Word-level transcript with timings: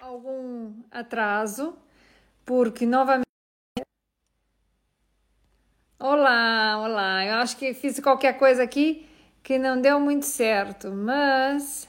algum 0.00 0.72
atraso, 0.90 1.76
porque 2.44 2.86
novamente. 2.86 3.26
Olá, 5.98 6.80
olá. 6.82 7.24
Eu 7.26 7.34
acho 7.34 7.56
que 7.56 7.74
fiz 7.74 8.00
qualquer 8.00 8.38
coisa 8.38 8.62
aqui 8.62 9.06
que 9.42 9.58
não 9.58 9.80
deu 9.80 10.00
muito 10.00 10.24
certo, 10.24 10.90
mas. 10.90 11.88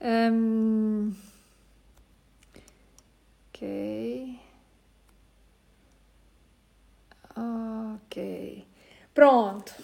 Um... 0.00 1.12
Ok. 3.48 4.38
Ok. 7.34 8.66
Pronto. 9.14 9.74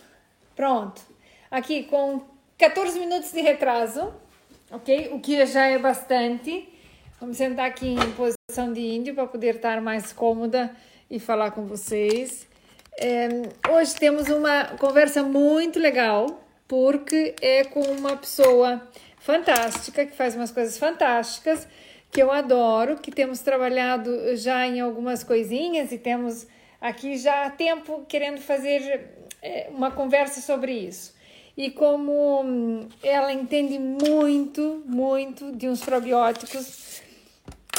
Pronto. 0.54 1.02
Aqui 1.50 1.84
com 1.84 2.22
14 2.58 2.98
minutos 2.98 3.32
de 3.32 3.40
retraso, 3.40 4.12
ok? 4.70 5.10
O 5.12 5.20
que 5.20 5.46
já 5.46 5.66
é 5.66 5.78
bastante. 5.78 6.75
Vamos 7.18 7.38
sentar 7.38 7.64
aqui 7.64 7.88
em 7.88 8.12
posição 8.12 8.74
de 8.74 8.80
índio 8.80 9.14
para 9.14 9.26
poder 9.26 9.54
estar 9.56 9.80
mais 9.80 10.12
cômoda 10.12 10.70
e 11.10 11.18
falar 11.18 11.50
com 11.50 11.64
vocês. 11.64 12.46
É, 13.00 13.28
hoje 13.70 13.94
temos 13.94 14.28
uma 14.28 14.76
conversa 14.78 15.22
muito 15.22 15.78
legal, 15.78 16.44
porque 16.68 17.34
é 17.40 17.64
com 17.64 17.80
uma 17.80 18.18
pessoa 18.18 18.86
fantástica, 19.18 20.04
que 20.04 20.14
faz 20.14 20.36
umas 20.36 20.50
coisas 20.50 20.76
fantásticas, 20.76 21.66
que 22.12 22.22
eu 22.22 22.30
adoro, 22.30 22.96
que 22.96 23.10
temos 23.10 23.40
trabalhado 23.40 24.36
já 24.36 24.66
em 24.66 24.80
algumas 24.80 25.24
coisinhas 25.24 25.92
e 25.92 25.98
temos 25.98 26.46
aqui 26.78 27.16
já 27.16 27.46
há 27.46 27.50
tempo 27.50 28.04
querendo 28.06 28.42
fazer 28.42 29.08
é, 29.40 29.68
uma 29.70 29.90
conversa 29.90 30.42
sobre 30.42 30.72
isso. 30.72 31.16
E 31.56 31.70
como 31.70 32.42
hum, 32.42 32.86
ela 33.02 33.32
entende 33.32 33.78
muito, 33.78 34.82
muito 34.84 35.50
de 35.52 35.66
uns 35.66 35.80
probióticos, 35.80 37.05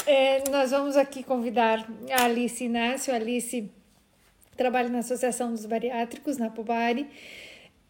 é, 0.08 0.42
nós 0.50 0.70
vamos 0.70 0.96
aqui 0.96 1.22
convidar 1.22 1.86
a 2.10 2.24
Alice 2.24 2.64
Inácio. 2.64 3.12
A 3.12 3.16
Alice 3.16 3.70
trabalha 4.56 4.88
na 4.88 5.00
Associação 5.00 5.52
dos 5.52 5.66
Bariátricos, 5.66 6.38
na 6.38 6.48
Pobari. 6.48 7.06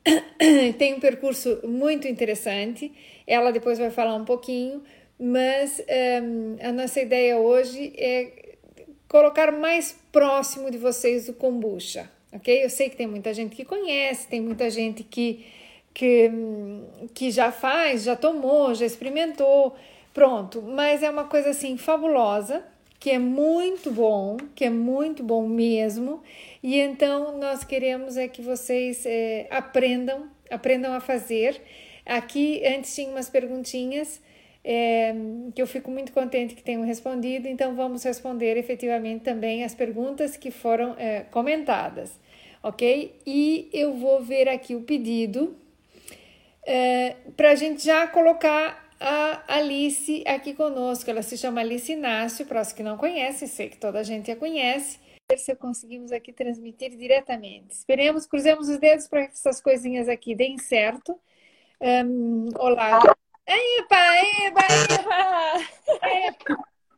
Tem 0.77 0.95
um 0.95 1.01
percurso 1.01 1.61
muito 1.63 2.09
interessante. 2.09 2.93
Ela 3.25 3.53
depois 3.53 3.79
vai 3.79 3.91
falar 3.91 4.17
um 4.17 4.25
pouquinho, 4.25 4.83
mas 5.17 5.81
um, 6.23 6.57
a 6.61 6.73
nossa 6.73 7.01
ideia 7.01 7.39
hoje 7.39 7.93
é 7.97 8.57
colocar 9.07 9.53
mais 9.53 9.97
próximo 10.11 10.73
de 10.73 10.77
vocês 10.77 11.29
o 11.29 11.35
kombucha, 11.35 12.11
ok? 12.33 12.65
Eu 12.65 12.69
sei 12.69 12.91
que 12.91 12.97
tem 12.97 13.07
muita 13.07 13.33
gente 13.33 13.55
que 13.55 13.65
conhece, 13.65 14.27
tem 14.27 14.41
muita 14.41 14.69
gente 14.69 15.05
que, 15.05 15.47
que, 15.95 16.31
que 17.15 17.31
já 17.31 17.53
faz, 17.53 18.03
já 18.03 18.17
tomou, 18.17 18.75
já 18.75 18.85
experimentou, 18.85 19.77
Pronto, 20.13 20.63
mas 20.63 21.03
é 21.03 21.11
uma 21.11 21.25
coisa 21.25 21.51
assim 21.51 21.77
fabulosa, 21.77 22.65
que 22.99 23.11
é 23.11 23.19
muito 23.19 23.91
bom, 23.91 24.37
que 24.55 24.65
é 24.65 24.71
muito 24.71 25.23
bom 25.23 25.47
mesmo. 25.47 26.23
E 26.63 26.79
então 26.79 27.39
nós 27.39 27.63
queremos 27.63 28.17
é 28.17 28.27
que 28.27 28.43
vocês 28.43 29.05
é, 29.07 29.47
aprendam, 29.51 30.29
aprendam 30.51 30.93
a 30.93 31.01
fazer. 31.01 31.61
Aqui 32.05 32.63
antes 32.67 32.95
tinha 32.95 33.11
umas 33.11 33.31
perguntinhas 33.31 34.21
é, 34.65 35.15
que 35.55 35.63
eu 35.63 35.67
fico 35.67 35.91
muito 35.91 36.13
contente 36.13 36.55
que 36.55 36.63
tenham 36.63 36.85
respondido, 36.85 37.49
então 37.49 37.75
vamos 37.75 38.03
responder 38.03 38.57
efetivamente 38.57 39.23
também 39.23 39.65
as 39.65 39.75
perguntas 39.75 40.37
que 40.37 40.51
foram 40.51 40.95
é, 40.99 41.21
comentadas, 41.31 42.19
ok? 42.63 43.15
E 43.27 43.69
eu 43.73 43.95
vou 43.95 44.21
ver 44.21 44.49
aqui 44.49 44.75
o 44.75 44.83
pedido 44.83 45.57
é, 46.67 47.17
para 47.37 47.53
a 47.53 47.55
gente 47.55 47.85
já 47.85 48.07
colocar 48.07 48.88
a 49.01 49.57
Alice 49.57 50.25
aqui 50.27 50.55
conosco. 50.55 51.11
Ela 51.11 51.23
se 51.23 51.37
chama 51.37 51.61
Alice 51.61 51.93
Inácio, 51.93 52.47
para 52.47 52.61
os 52.61 52.73
que 52.73 52.83
não 52.83 52.97
conhecem, 52.97 53.49
sei 53.49 53.69
que 53.69 53.77
toda 53.77 54.01
a 54.01 54.03
gente 54.03 54.31
a 54.31 54.37
conhece. 54.37 54.99
Ver 55.31 55.39
se 55.39 55.55
conseguimos 55.57 56.11
aqui 56.11 56.33
transmitir 56.33 56.97
diretamente. 56.97 57.75
Esperemos, 57.75 58.27
cruzemos 58.27 58.69
os 58.69 58.79
dedos 58.79 59.07
para 59.07 59.27
que 59.27 59.35
essas 59.35 59.61
coisinhas 59.61 60.09
aqui 60.09 60.35
deem 60.35 60.59
certo. 60.59 61.19
Um, 61.81 62.49
olá. 62.59 62.99
Epa, 63.47 63.97
epa! 64.47 64.63
epa. 66.03 66.57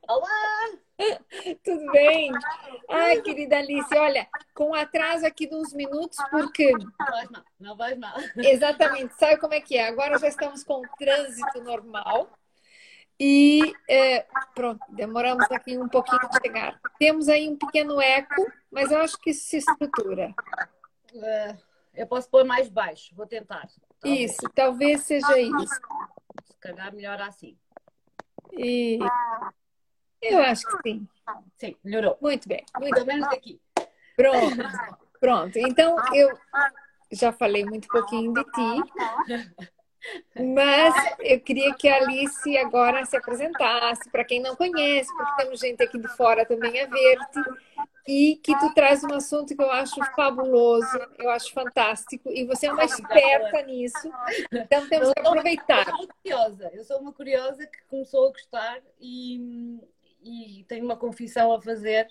Olá! 0.09 0.90
Tudo 1.65 1.93
bem? 1.93 2.33
Ai, 2.89 3.21
querida 3.23 3.59
Alice, 3.59 3.97
olha, 3.97 4.29
com 4.55 4.75
atraso 4.75 5.27
aqui 5.27 5.47
de 5.47 5.55
uns 5.55 5.73
minutos, 5.73 6.19
porque. 6.31 6.73
Não 6.73 7.07
vais 7.07 7.31
mal, 7.31 7.45
não 7.61 7.77
vais 7.77 7.99
mal. 7.99 8.17
Exatamente, 8.37 9.15
sabe 9.19 9.39
como 9.39 9.55
é 9.55 9.61
que 9.61 9.77
é? 9.77 9.89
Agora 9.89 10.19
já 10.19 10.29
estamos 10.29 10.65
com 10.65 10.81
o 10.81 10.89
trânsito 10.99 11.63
normal 11.63 12.31
e 13.19 13.75
é, 13.89 14.27
pronto, 14.55 14.81
demoramos 14.89 15.45
aqui 15.53 15.77
um 15.77 15.89
pouquinho 15.89 16.27
de 16.29 16.39
chegar. 16.43 16.81
Temos 16.99 17.29
aí 17.29 17.49
um 17.49 17.57
pequeno 17.57 18.01
eco, 18.01 18.51
mas 18.71 18.91
eu 18.91 18.99
acho 18.99 19.19
que 19.19 19.31
isso 19.31 19.47
se 19.47 19.59
estrutura. 19.59 20.35
Uh, 21.13 21.59
eu 21.95 22.07
posso 22.07 22.31
pôr 22.31 22.45
mais 22.45 22.69
baixo, 22.69 23.15
vou 23.15 23.27
tentar. 23.27 23.69
Talvez. 24.01 24.31
Isso, 24.31 24.51
talvez 24.55 25.03
seja 25.03 25.39
isso. 25.39 25.81
Se 26.45 26.57
calhar 26.61 26.95
melhor 26.95 27.21
assim. 27.21 27.59
E 28.53 28.99
eu 30.23 30.39
acho 30.41 30.67
que 30.67 30.77
sim. 30.83 31.09
Sim, 31.57 31.77
melhorou. 31.85 32.19
Muito 32.21 32.49
bem. 32.49 32.65
Muito 32.79 33.05
menos 33.07 33.29
daqui. 33.29 33.61
Pronto. 34.17 34.57
Pronto. 35.21 35.59
Então, 35.59 35.97
eu 36.15 36.31
já 37.13 37.33
falei 37.33 37.65
muito 37.65 37.89
pouquinho 37.89 38.33
de 38.33 38.45
ti. 38.45 38.93
Mas 40.35 40.95
eu 41.21 41.39
queria 41.41 41.75
que 41.75 41.87
a 41.87 41.97
Alice 41.97 42.57
agora 42.57 43.05
se 43.05 43.17
apresentasse 43.17 44.09
para 44.11 44.25
quem 44.25 44.41
não 44.41 44.57
conhece, 44.57 45.15
porque 45.15 45.43
temos 45.43 45.61
gente 45.61 45.83
aqui 45.83 45.99
de 45.99 46.09
fora 46.17 46.47
também 46.47 46.81
a 46.81 46.87
ver-te, 46.87 47.41
e 48.09 48.37
que 48.43 48.59
tu 48.59 48.73
traz 48.73 49.05
um 49.05 49.13
assunto 49.13 49.55
que 49.55 49.63
eu 49.63 49.71
acho 49.71 50.03
fabuloso, 50.17 50.99
eu 51.19 51.29
acho 51.29 51.53
fantástico, 51.53 52.31
e 52.31 52.47
você 52.47 52.69
é 52.69 52.73
uma 52.73 52.85
esperta 52.85 53.61
nisso, 53.63 54.11
então 54.51 54.89
temos 54.89 55.13
que 55.13 55.21
aproveitar. 55.21 55.87
Eu 55.87 55.93
sou 55.93 55.99
uma 55.99 56.09
curiosa, 56.15 56.71
eu 56.73 56.85
sou 56.85 56.99
uma 56.99 57.13
curiosa 57.13 57.67
que 57.67 57.85
começou 57.91 58.29
a 58.29 58.31
gostar 58.31 58.81
e, 58.99 59.79
e 60.23 60.65
tenho 60.65 60.85
uma 60.85 60.97
confissão 60.97 61.53
a 61.53 61.61
fazer 61.61 62.09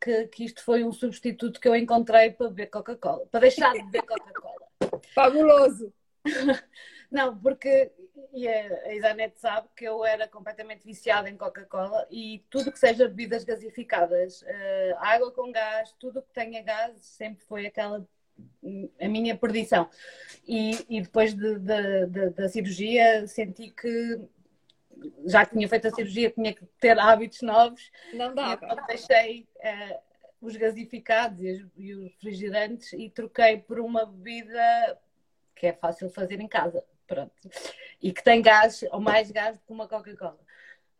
que, 0.00 0.28
que 0.28 0.44
isto 0.44 0.62
foi 0.62 0.84
um 0.84 0.92
substituto 0.92 1.60
que 1.60 1.68
eu 1.68 1.74
encontrei 1.74 2.30
para 2.30 2.48
beber 2.48 2.66
Coca-Cola, 2.68 3.26
para 3.26 3.40
deixar 3.40 3.72
de 3.72 3.82
beber 3.84 4.02
Coca-Cola. 4.02 4.68
Fabuloso! 5.14 5.92
Não, 7.10 7.38
porque 7.38 7.90
e 8.32 8.46
a 8.46 8.94
Isanete 8.94 9.40
sabe 9.40 9.68
que 9.74 9.84
eu 9.84 10.04
era 10.04 10.28
completamente 10.28 10.84
viciada 10.84 11.28
em 11.30 11.36
Coca-Cola 11.36 12.06
e 12.10 12.44
tudo 12.50 12.70
que 12.70 12.78
seja 12.78 13.08
bebidas 13.08 13.44
gasificadas, 13.44 14.42
uh, 14.42 14.96
água 14.98 15.32
com 15.32 15.50
gás, 15.50 15.92
tudo 15.98 16.22
que 16.22 16.32
tenha 16.32 16.62
gás, 16.62 17.00
sempre 17.00 17.44
foi 17.44 17.66
aquela 17.66 18.06
a 19.00 19.08
minha 19.08 19.36
perdição. 19.36 19.88
E, 20.46 20.86
e 20.88 21.00
depois 21.00 21.34
de, 21.34 21.58
de, 21.58 22.06
de, 22.06 22.30
da 22.30 22.48
cirurgia 22.48 23.26
senti 23.26 23.70
que 23.70 24.20
já 25.26 25.44
que 25.44 25.54
tinha 25.54 25.68
feito 25.68 25.88
a 25.88 25.90
cirurgia, 25.90 26.30
tinha 26.30 26.52
que 26.52 26.64
ter 26.80 26.98
hábitos 26.98 27.42
novos. 27.42 27.90
Não 28.12 28.34
dá. 28.34 28.54
Então 28.54 28.86
deixei 28.86 29.48
uh, 29.56 29.98
os 30.40 30.56
gasificados 30.56 31.40
e 31.40 31.50
os, 31.50 31.70
e 31.76 31.94
os 31.94 32.04
refrigerantes 32.12 32.92
e 32.92 33.10
troquei 33.10 33.58
por 33.58 33.80
uma 33.80 34.06
bebida 34.06 34.98
que 35.54 35.66
é 35.66 35.72
fácil 35.72 36.08
fazer 36.10 36.40
em 36.40 36.48
casa. 36.48 36.84
Pronto. 37.06 37.32
E 38.02 38.12
que 38.12 38.22
tem 38.22 38.42
gás, 38.42 38.84
ou 38.92 39.00
mais 39.00 39.30
gás 39.30 39.56
do 39.56 39.64
que 39.64 39.72
uma 39.72 39.88
Coca-Cola. 39.88 40.38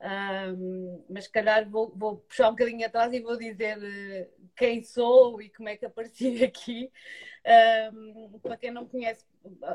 Um, 0.01 1.05
mas 1.11 1.25
se 1.25 1.31
calhar 1.31 1.69
vou, 1.69 1.93
vou, 1.95 2.19
puxar 2.19 2.49
um 2.49 2.53
bocadinho 2.53 2.87
atrás 2.87 3.13
e 3.13 3.21
vou 3.21 3.37
dizer 3.37 3.79
uh, 3.79 4.49
quem 4.57 4.81
sou 4.81 5.43
e 5.43 5.51
como 5.51 5.69
é 5.69 5.77
que 5.77 5.87
apareci 5.87 6.43
aqui. 6.45 6.91
Um, 7.93 8.39
para 8.39 8.57
quem 8.57 8.71
não 8.71 8.87
conhece, 8.87 9.25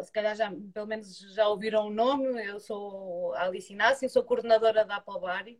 se 0.04 0.12
calhar 0.12 0.36
já, 0.36 0.54
pelo 0.74 0.88
menos 0.88 1.18
já 1.34 1.48
ouviram 1.48 1.88
o 1.88 1.94
nome, 1.94 2.26
eu 2.46 2.60
sou 2.60 3.34
Alice 3.34 3.74
Inácio, 3.74 4.10
sou 4.10 4.24
coordenadora 4.24 4.86
da 4.86 4.98
Apobari. 4.98 5.60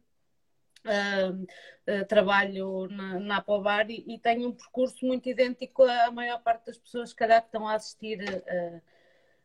Uh, 0.86 1.44
uh, 1.90 2.06
trabalho 2.08 2.90
na, 2.90 3.18
na 3.18 3.38
Apobari 3.38 4.04
e 4.06 4.20
tenho 4.20 4.50
um 4.50 4.52
percurso 4.52 5.06
muito 5.06 5.30
idêntico 5.30 5.84
à 5.84 6.12
maior 6.12 6.42
parte 6.44 6.66
das 6.66 6.78
pessoas, 6.78 7.12
se 7.12 7.16
calhar, 7.16 7.42
que 7.42 7.48
estão 7.48 7.66
a 7.66 7.76
assistir 7.76 8.20
uh, 8.22 8.82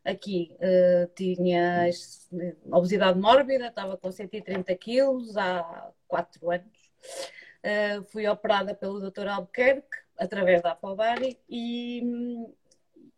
aqui. 0.03 0.55
tinha 1.15 1.89
obesidade 2.71 3.19
mórbida, 3.19 3.67
estava 3.67 3.97
com 3.97 4.11
130 4.11 4.75
quilos 4.75 5.37
há 5.37 5.91
4 6.07 6.51
anos. 6.51 6.91
fui 8.11 8.27
operada 8.27 8.73
pelo 8.73 8.99
Dr. 8.99 9.27
Albuquerque 9.27 9.97
através 10.19 10.61
da 10.61 10.71
Apobari 10.71 11.39
e, 11.49 12.03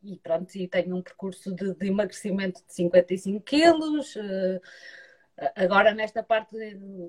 e 0.04 0.18
pronto, 0.18 0.56
e 0.56 0.68
tenho 0.68 0.96
um 0.96 1.02
percurso 1.02 1.54
de, 1.54 1.74
de 1.74 1.88
emagrecimento 1.88 2.64
de 2.66 2.74
55 2.74 3.42
quilos. 3.44 4.16
Uh, 4.16 4.62
agora, 5.56 5.94
nesta 5.94 6.22
parte, 6.22 6.56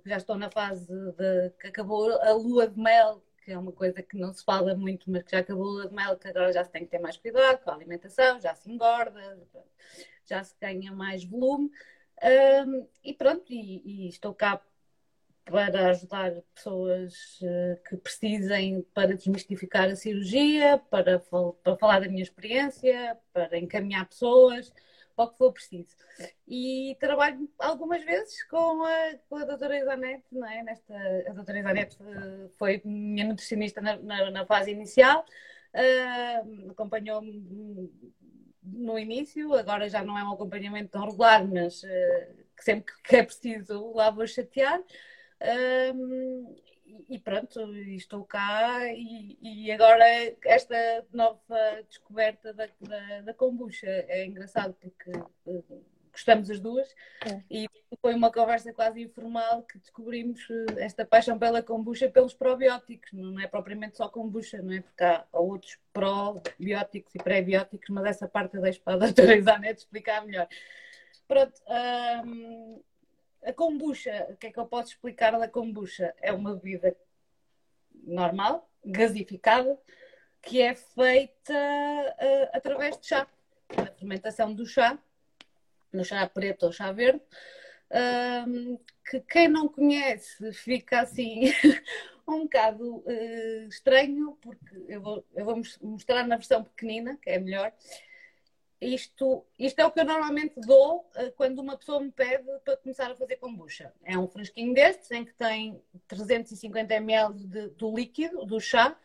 já 0.05 0.17
estou 0.17 0.37
na 0.37 0.51
fase 0.51 0.87
de 0.89 1.51
que 1.61 1.69
acabou 1.69 2.11
a 2.23 2.33
lua 2.33 2.67
de 2.67 2.79
mel, 2.79 3.23
que 3.45 3.53
é 3.53 3.59
uma 3.59 3.73
coisa 3.73 4.03
que 4.03 4.17
não 4.17 4.33
se 4.33 4.45
fala 4.45 4.75
muito, 4.75 5.11
mas 5.11 5.23
que 5.23 5.33
já 5.33 5.39
acabou 5.39 5.81
a 5.81 5.87
de 5.87 5.95
mel, 5.95 6.17
que 6.17 6.29
agora 6.29 6.53
já 6.53 6.65
se 6.65 6.71
tem 6.71 6.85
que 6.85 6.91
ter 6.91 6.99
mais 6.99 7.17
cuidado 7.17 7.63
com 7.63 7.71
a 7.71 7.75
alimentação, 7.75 8.41
já 8.41 8.55
se 8.55 8.71
engorda, 8.71 9.39
já 10.27 10.43
se 10.43 10.55
ganha 10.61 10.93
mais 10.93 11.25
volume. 11.25 11.71
Uh, 12.19 12.89
e 13.03 13.13
pronto, 13.15 13.53
e, 13.53 13.83
e 13.85 14.09
estou 14.09 14.33
cá 14.33 14.63
para 15.45 15.91
ajudar 15.91 16.33
pessoas 16.55 17.41
uh, 17.43 17.83
que 17.89 17.97
precisem 17.97 18.83
para 18.95 19.17
desmistificar 19.17 19.89
a 19.91 19.97
cirurgia, 19.97 20.79
para, 20.91 21.19
para 21.19 21.77
falar 21.77 22.01
da 22.01 22.09
minha 22.09 22.23
experiência, 22.23 23.19
para 23.33 23.59
encaminhar 23.59 24.07
pessoas, 24.09 24.73
ao 25.17 25.31
que 25.31 25.39
for 25.39 25.53
preciso. 25.53 25.97
E 26.47 26.97
trabalho 27.01 27.49
algumas 27.59 28.05
vezes 28.05 28.43
com 28.45 28.85
a, 28.85 29.15
com 29.29 29.37
a 29.37 29.45
doutora 29.45 29.79
Isanete, 29.79 30.25
não 30.33 30.49
é? 30.49 30.63
Nesta, 30.63 30.95
a 31.29 31.33
doutora 31.33 31.59
Isanete 31.59 31.97
uh, 32.03 32.51
foi 32.59 32.81
minha 32.85 33.27
nutricionista 33.27 33.81
na, 33.81 33.97
na, 33.97 34.31
na 34.31 34.47
fase 34.47 34.71
inicial, 34.71 35.25
uh, 35.75 36.71
acompanhou-me 36.71 37.91
no 38.63 38.99
início, 38.99 39.55
agora 39.55 39.89
já 39.89 40.05
não 40.05 40.17
é 40.17 40.25
um 40.25 40.33
acompanhamento 40.33 40.91
tão 40.91 41.05
regular, 41.05 41.47
mas 41.47 41.81
que 42.57 42.65
sempre 42.65 42.95
que 43.03 43.17
é 43.17 43.23
preciso 43.23 43.93
lá 43.93 44.11
vou 44.11 44.27
chatear. 44.27 44.81
Um, 45.95 46.55
e 47.09 47.19
pronto, 47.19 47.61
estou 47.75 48.25
cá 48.25 48.87
e, 48.93 49.39
e, 49.41 49.73
agora 49.73 50.05
esta 50.45 51.05
nova 51.13 51.83
descoberta 51.89 52.53
da, 52.53 52.69
da, 52.81 53.21
da 53.23 53.35
kombucha 53.35 53.87
é 53.87 54.25
engraçado 54.25 54.75
porque 54.81 55.11
uh, 55.47 55.85
gostamos 56.13 56.51
as 56.51 56.61
duas 56.61 56.95
é. 57.27 57.41
e 57.51 57.67
foi 58.01 58.15
uma 58.15 58.31
conversa 58.31 58.73
quase 58.73 59.01
informal 59.03 59.63
que 59.63 59.79
descobrimos 59.79 60.47
eh, 60.51 60.85
esta 60.85 61.05
paixão 61.05 61.39
pela 61.39 61.63
kombucha 61.63 62.09
pelos 62.09 62.35
probióticos, 62.35 63.13
não 63.13 63.41
é 63.41 63.47
propriamente 63.47 63.97
só 63.97 64.09
kombucha, 64.09 64.61
não 64.61 64.75
é? 64.75 64.81
Porque 64.81 65.03
há, 65.03 65.25
outros 65.33 65.79
probióticos 65.93 67.15
e 67.15 67.19
pré-bióticos, 67.19 67.89
mas 67.91 68.05
essa 68.05 68.29
parte 68.29 68.57
eu 68.57 68.63
deixo 68.63 68.81
para 68.83 68.95
a 68.95 68.99
doutora 69.07 69.37
Isanete 69.37 69.81
explicar 69.81 70.25
melhor. 70.25 70.49
Pronto, 71.27 71.55
um, 72.27 72.83
a 73.45 73.53
kombucha, 73.53 74.29
o 74.31 74.37
que 74.37 74.49
é 74.49 74.53
que 74.53 74.59
eu 74.59 74.67
posso 74.67 74.91
explicar 74.91 75.39
da 75.39 75.49
kombucha? 75.49 76.15
É 76.21 76.33
uma 76.33 76.55
bebida 76.55 76.97
normal, 78.05 78.69
gasificada, 78.85 79.79
que 80.41 80.61
é 80.61 80.75
feita 80.75 81.53
uh, 81.53 82.49
através 82.53 82.99
de 82.99 83.07
chá, 83.07 83.27
da 83.77 83.87
fermentação 83.87 84.53
do 84.53 84.67
chá, 84.67 84.99
no 85.93 86.05
chá 86.05 86.27
preto 86.27 86.67
ou 86.67 86.73
chá 86.73 86.91
verde, 86.93 87.23
uh, 87.91 88.81
que 89.09 89.21
quem 89.21 89.49
não 89.49 89.69
conhece 89.69 90.53
fica 90.53 91.01
assim 91.01 91.53
um 92.27 92.43
bocado 92.43 92.97
uh, 92.99 93.69
estranho, 93.69 94.37
porque 94.41 94.85
eu 94.89 95.01
vou, 95.01 95.25
eu 95.35 95.45
vou 95.45 95.63
mostrar 95.83 96.27
na 96.27 96.37
versão 96.37 96.65
pequenina, 96.65 97.17
que 97.21 97.31
é 97.31 97.39
melhor, 97.39 97.73
isto, 98.83 99.47
isto 99.57 99.79
é 99.79 99.87
o 99.87 99.91
que 99.93 100.01
eu 100.01 100.05
normalmente 100.05 100.61
dou 100.61 101.09
uh, 101.17 101.33
quando 101.37 101.61
uma 101.61 101.77
pessoa 101.77 102.01
me 102.01 102.11
pede 102.11 102.45
para 102.65 102.77
começar 102.77 103.11
a 103.11 103.15
fazer 103.15 103.37
kombucha. 103.37 103.93
É 104.05 104.19
um 104.19 104.27
frasquinho 104.27 104.75
destes 104.75 105.11
em 105.13 105.25
que 105.25 105.33
tem 105.35 105.81
350 106.09 106.93
ml 106.95 107.35
de, 107.35 107.69
do 107.69 107.95
líquido, 107.95 108.45
do 108.45 108.61
chá, 108.61 108.97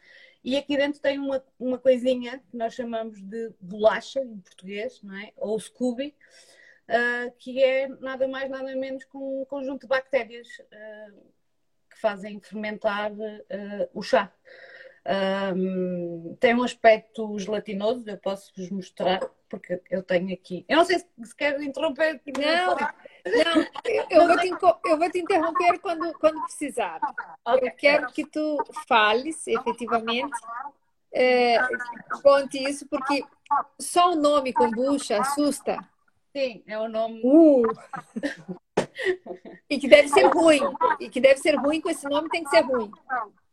e 0.44 0.58
aqui 0.58 0.76
dentro 0.76 1.00
tem 1.00 1.20
uma, 1.20 1.44
uma 1.60 1.78
coisinha 1.78 2.40
que 2.50 2.58
nós 2.58 2.74
chamamos 2.74 3.22
de 3.22 3.52
bolacha, 3.60 4.20
em 4.20 4.40
português, 4.40 5.02
não 5.04 5.16
é? 5.16 5.32
ou 5.38 5.60
Scooby, 5.60 6.16
uh, 6.90 7.32
que 7.38 7.62
é 7.62 7.88
nada 7.88 8.28
mais, 8.28 8.50
nada 8.50 8.76
menos 8.76 9.04
que 9.04 9.16
um 9.16 9.46
conjunto 9.46 9.82
de 9.82 9.88
bactérias 9.88 10.48
uh, 10.60 11.22
que 11.90 12.00
fazem 12.00 12.40
fermentar 12.40 13.12
o 13.94 14.02
chá. 14.02 14.34
Um, 15.56 16.36
tem 16.38 16.54
um 16.54 16.64
aspecto 16.64 17.40
gelatinoso, 17.40 18.04
eu 18.10 18.18
posso 18.18 18.52
vos 18.58 18.70
mostrar, 18.70 19.22
porque 19.50 19.82
eu 19.90 20.04
tenho 20.04 20.34
aqui. 20.34 20.66
Eu 20.68 20.78
não 20.78 20.86
sei 20.86 21.00
se, 21.00 21.08
se 21.24 21.36
quer 21.36 21.62
interromper. 21.62 22.22
Não, 22.38 22.76
não 22.76 23.68
eu, 24.10 24.28
vou 24.28 24.38
te, 24.38 24.90
eu 24.90 24.98
vou 24.98 25.12
te 25.12 25.20
interromper 25.20 25.80
quando, 25.80 26.14
quando 26.20 26.44
precisar. 26.44 27.00
Eu 27.46 27.72
quero 27.76 28.08
que 28.12 28.26
tu 28.26 28.58
fales, 28.88 29.46
efetivamente, 29.48 30.38
é, 31.12 31.58
conte 32.22 32.62
isso, 32.62 32.88
porque 32.88 33.24
só 33.80 34.12
o 34.12 34.16
nome 34.16 34.54
kombucha 34.54 35.20
assusta. 35.20 35.78
Sim, 36.36 36.64
é 36.68 36.78
o 36.78 36.88
nome. 36.88 37.22
Uh. 37.24 37.64
e 39.70 39.80
que 39.80 39.88
deve 39.88 40.10
ser 40.10 40.28
ruim. 40.28 40.62
E 41.00 41.10
que 41.10 41.20
deve 41.20 41.40
ser 41.40 41.56
ruim, 41.56 41.82
com 41.82 41.90
esse 41.90 42.08
nome 42.08 42.30
tem 42.30 42.44
que 42.44 42.50
ser 42.50 42.62
ruim. 42.62 42.92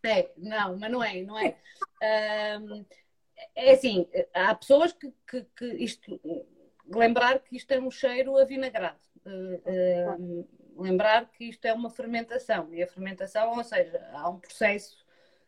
É, 0.05 0.31
não, 0.37 0.77
mas 0.77 0.93
não 0.93 1.03
é, 1.03 1.23
não 1.23 1.39
é. 1.39 1.57
Um, 2.61 2.85
é 3.55 3.73
assim, 3.73 4.07
há 4.33 4.55
pessoas 4.55 4.93
que, 4.93 5.13
que, 5.27 5.47
que, 5.57 5.67
isto. 5.83 6.21
Lembrar 6.87 7.39
que 7.39 7.57
isto 7.57 7.71
é 7.73 7.81
um 7.81 7.91
cheiro 7.91 8.37
avinagrado. 8.37 8.99
Uh, 9.25 10.19
uh, 10.19 10.49
lembrar 10.77 11.31
que 11.31 11.45
isto 11.45 11.65
é 11.65 11.73
uma 11.73 11.89
fermentação. 11.89 12.73
E 12.75 12.83
a 12.83 12.87
fermentação, 12.87 13.57
ou 13.57 13.65
seja, 13.65 14.07
há 14.13 14.29
um 14.29 14.39
processo 14.39 15.05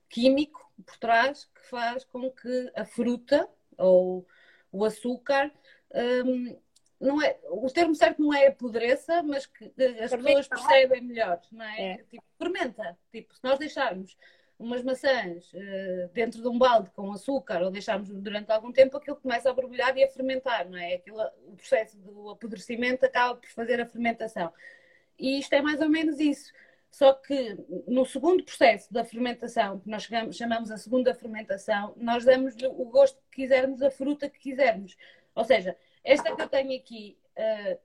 químico 0.08 0.70
por 0.84 0.96
trás 0.96 1.44
que 1.44 1.66
faz 1.68 2.04
com 2.04 2.30
que 2.30 2.72
a 2.74 2.84
fruta 2.84 3.48
ou 3.76 4.26
o 4.72 4.84
açúcar. 4.84 5.52
Um, 5.94 6.56
não 6.98 7.20
é, 7.20 7.38
o 7.50 7.68
termo 7.70 7.94
certo 7.94 8.22
não 8.22 8.32
é 8.32 8.46
apodreça, 8.46 9.22
mas 9.22 9.44
que 9.44 9.72
as 10.02 10.10
pessoas 10.10 10.48
percebem 10.48 11.02
melhor, 11.02 11.40
não 11.52 11.64
é? 11.64 11.92
é. 11.92 11.96
Tipo, 12.04 12.24
fermenta. 12.38 12.98
Tipo, 13.12 13.34
se 13.34 13.44
nós 13.44 13.58
deixarmos 13.58 14.16
umas 14.58 14.82
maçãs 14.82 15.52
uh, 15.52 16.08
dentro 16.12 16.40
de 16.40 16.48
um 16.48 16.58
balde 16.58 16.90
com 16.90 17.12
açúcar 17.12 17.62
ou 17.62 17.70
deixarmos 17.70 18.08
durante 18.08 18.50
algum 18.50 18.72
tempo, 18.72 18.96
aquilo 18.96 19.16
começa 19.16 19.50
a 19.50 19.54
borbulhar 19.54 19.96
e 19.96 20.04
a 20.04 20.08
fermentar, 20.08 20.68
não 20.68 20.78
é? 20.78 20.94
Aquilo, 20.94 21.20
o 21.46 21.56
processo 21.56 21.98
do 21.98 22.30
apodrecimento 22.30 23.04
acaba 23.04 23.36
por 23.36 23.48
fazer 23.50 23.80
a 23.80 23.86
fermentação. 23.86 24.52
E 25.18 25.38
isto 25.38 25.52
é 25.52 25.60
mais 25.60 25.80
ou 25.80 25.88
menos 25.88 26.18
isso. 26.20 26.52
Só 26.90 27.12
que 27.12 27.58
no 27.86 28.06
segundo 28.06 28.42
processo 28.42 28.90
da 28.92 29.04
fermentação, 29.04 29.80
que 29.80 29.88
nós 29.88 30.08
chamamos 30.32 30.70
a 30.70 30.78
segunda 30.78 31.14
fermentação, 31.14 31.92
nós 31.96 32.24
damos 32.24 32.54
o 32.62 32.84
gosto 32.86 33.20
que 33.30 33.42
quisermos, 33.42 33.82
a 33.82 33.90
fruta 33.90 34.30
que 34.30 34.38
quisermos. 34.38 34.96
Ou 35.34 35.44
seja, 35.44 35.76
esta 36.02 36.34
que 36.34 36.40
eu 36.40 36.48
tenho 36.48 36.74
aqui, 36.78 37.18
uh, 37.36 37.78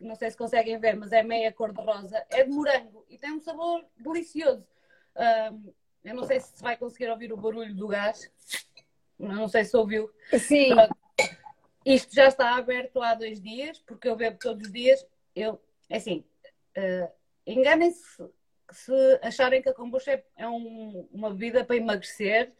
não 0.00 0.14
sei 0.14 0.30
se 0.30 0.36
conseguem 0.36 0.78
ver, 0.78 0.96
mas 0.96 1.12
é 1.12 1.22
meia 1.22 1.50
cor-de-rosa, 1.50 2.22
é 2.28 2.44
de 2.44 2.50
morango 2.50 3.06
e 3.08 3.16
tem 3.16 3.32
um 3.32 3.40
sabor 3.40 3.84
delicioso. 3.96 4.66
Eu 6.04 6.14
não 6.14 6.24
sei 6.24 6.40
se 6.40 6.62
vai 6.62 6.76
conseguir 6.76 7.08
ouvir 7.10 7.32
o 7.32 7.36
barulho 7.36 7.74
do 7.74 7.88
gás. 7.88 8.30
Não 9.18 9.48
sei 9.48 9.64
se 9.64 9.76
ouviu. 9.76 10.10
Sim. 10.38 10.70
Isto 11.84 12.14
já 12.14 12.28
está 12.28 12.56
aberto 12.56 13.02
há 13.02 13.14
dois 13.14 13.40
dias, 13.40 13.78
porque 13.80 14.08
eu 14.08 14.16
bebo 14.16 14.38
todos 14.38 14.66
os 14.66 14.72
dias. 14.72 15.04
Eu, 15.34 15.60
é 15.88 15.96
assim, 15.96 16.24
uh, 16.76 17.10
enganem-se 17.46 18.28
se 18.70 19.18
acharem 19.22 19.62
que 19.62 19.68
a 19.68 19.74
kombucha 19.74 20.12
é, 20.12 20.24
é 20.36 20.48
um, 20.48 21.08
uma 21.12 21.30
bebida 21.30 21.64
para 21.64 21.76
emagrecer 21.76 22.52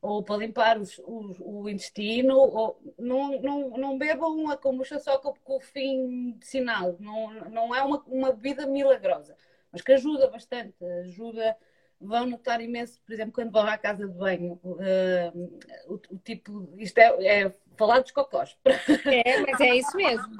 ou 0.00 0.22
para 0.22 0.38
limpar 0.38 0.78
os, 0.80 0.98
os, 0.98 1.36
o 1.38 1.68
intestino, 1.68 2.36
ou 2.36 2.80
não, 2.98 3.40
não, 3.40 3.70
não 3.70 3.98
bebam 3.98 4.50
a 4.50 4.56
kombucha 4.56 4.98
só 4.98 5.18
com, 5.18 5.32
com 5.44 5.56
o 5.58 5.60
fim 5.60 6.08
medicinal. 6.08 6.96
Não, 6.98 7.32
não 7.50 7.74
é 7.74 7.82
uma, 7.82 8.02
uma 8.08 8.32
bebida 8.32 8.66
milagrosa, 8.66 9.36
mas 9.70 9.80
que 9.80 9.92
ajuda 9.92 10.28
bastante, 10.28 10.84
ajuda 11.04 11.56
vão 12.02 12.26
notar 12.26 12.60
imenso, 12.60 13.00
por 13.06 13.12
exemplo, 13.12 13.32
quando 13.32 13.52
vão 13.52 13.66
à 13.66 13.78
casa 13.78 14.06
de 14.06 14.14
banho, 14.14 14.60
uh, 14.64 15.60
o, 15.86 15.94
o, 15.94 16.18
tipo, 16.18 16.68
isto 16.76 16.98
é, 16.98 17.42
é, 17.42 17.54
falar 17.76 18.00
dos 18.00 18.10
cocós. 18.10 18.56
É, 19.06 19.40
mas 19.40 19.60
é 19.60 19.76
isso 19.76 19.96
mesmo. 19.96 20.36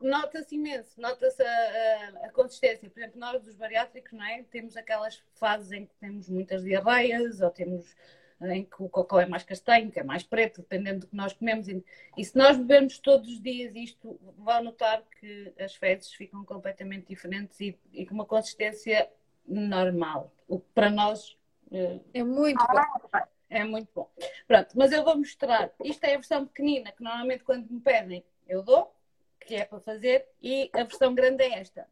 Nota-se 0.00 0.54
imenso, 0.54 1.00
nota-se 1.00 1.42
a, 1.42 1.46
a, 1.46 2.26
a, 2.26 2.30
consistência. 2.30 2.88
Por 2.88 3.00
exemplo, 3.00 3.18
nós 3.18 3.42
dos 3.42 3.56
bariátricos, 3.56 4.12
não 4.12 4.24
é? 4.24 4.44
Temos 4.44 4.76
aquelas 4.76 5.22
fases 5.34 5.72
em 5.72 5.86
que 5.86 5.94
temos 5.96 6.28
muitas 6.28 6.62
diarreias, 6.62 7.40
ou 7.40 7.50
temos 7.50 7.96
em 8.40 8.64
que 8.64 8.80
o 8.80 8.88
cocó 8.88 9.20
é 9.20 9.26
mais 9.26 9.42
castanho, 9.42 9.90
que 9.90 9.98
é 9.98 10.04
mais 10.04 10.22
preto, 10.22 10.60
dependendo 10.60 11.00
do 11.00 11.06
que 11.08 11.16
nós 11.16 11.32
comemos. 11.32 11.66
E 11.68 12.24
se 12.24 12.36
nós 12.36 12.56
bebermos 12.56 12.98
todos 12.98 13.28
os 13.28 13.42
dias 13.42 13.74
isto, 13.74 14.18
vão 14.38 14.62
notar 14.62 15.02
que 15.20 15.52
as 15.58 15.74
fezes 15.74 16.12
ficam 16.12 16.44
completamente 16.44 17.08
diferentes 17.08 17.58
e, 17.60 17.76
e 17.92 18.06
com 18.06 18.14
uma 18.14 18.24
consistência 18.24 19.10
normal. 19.48 20.32
O 20.46 20.60
que 20.60 20.66
para 20.74 20.90
nós 20.90 21.36
eh, 21.72 22.00
é 22.14 22.22
muito 22.22 22.64
bom. 22.66 23.18
É 23.50 23.64
muito 23.64 23.88
bom. 23.94 24.10
Pronto, 24.46 24.70
mas 24.76 24.92
eu 24.92 25.04
vou 25.04 25.16
mostrar. 25.16 25.72
Isto 25.82 26.04
é 26.04 26.14
a 26.14 26.18
versão 26.18 26.46
pequenina, 26.46 26.92
que 26.92 27.02
normalmente 27.02 27.44
quando 27.44 27.68
me 27.70 27.80
pedem 27.80 28.24
eu 28.46 28.62
dou, 28.62 28.94
que 29.40 29.54
é 29.54 29.64
para 29.64 29.80
fazer, 29.80 30.26
e 30.42 30.70
a 30.74 30.84
versão 30.84 31.14
grande 31.14 31.42
é 31.42 31.58
esta. 31.58 31.88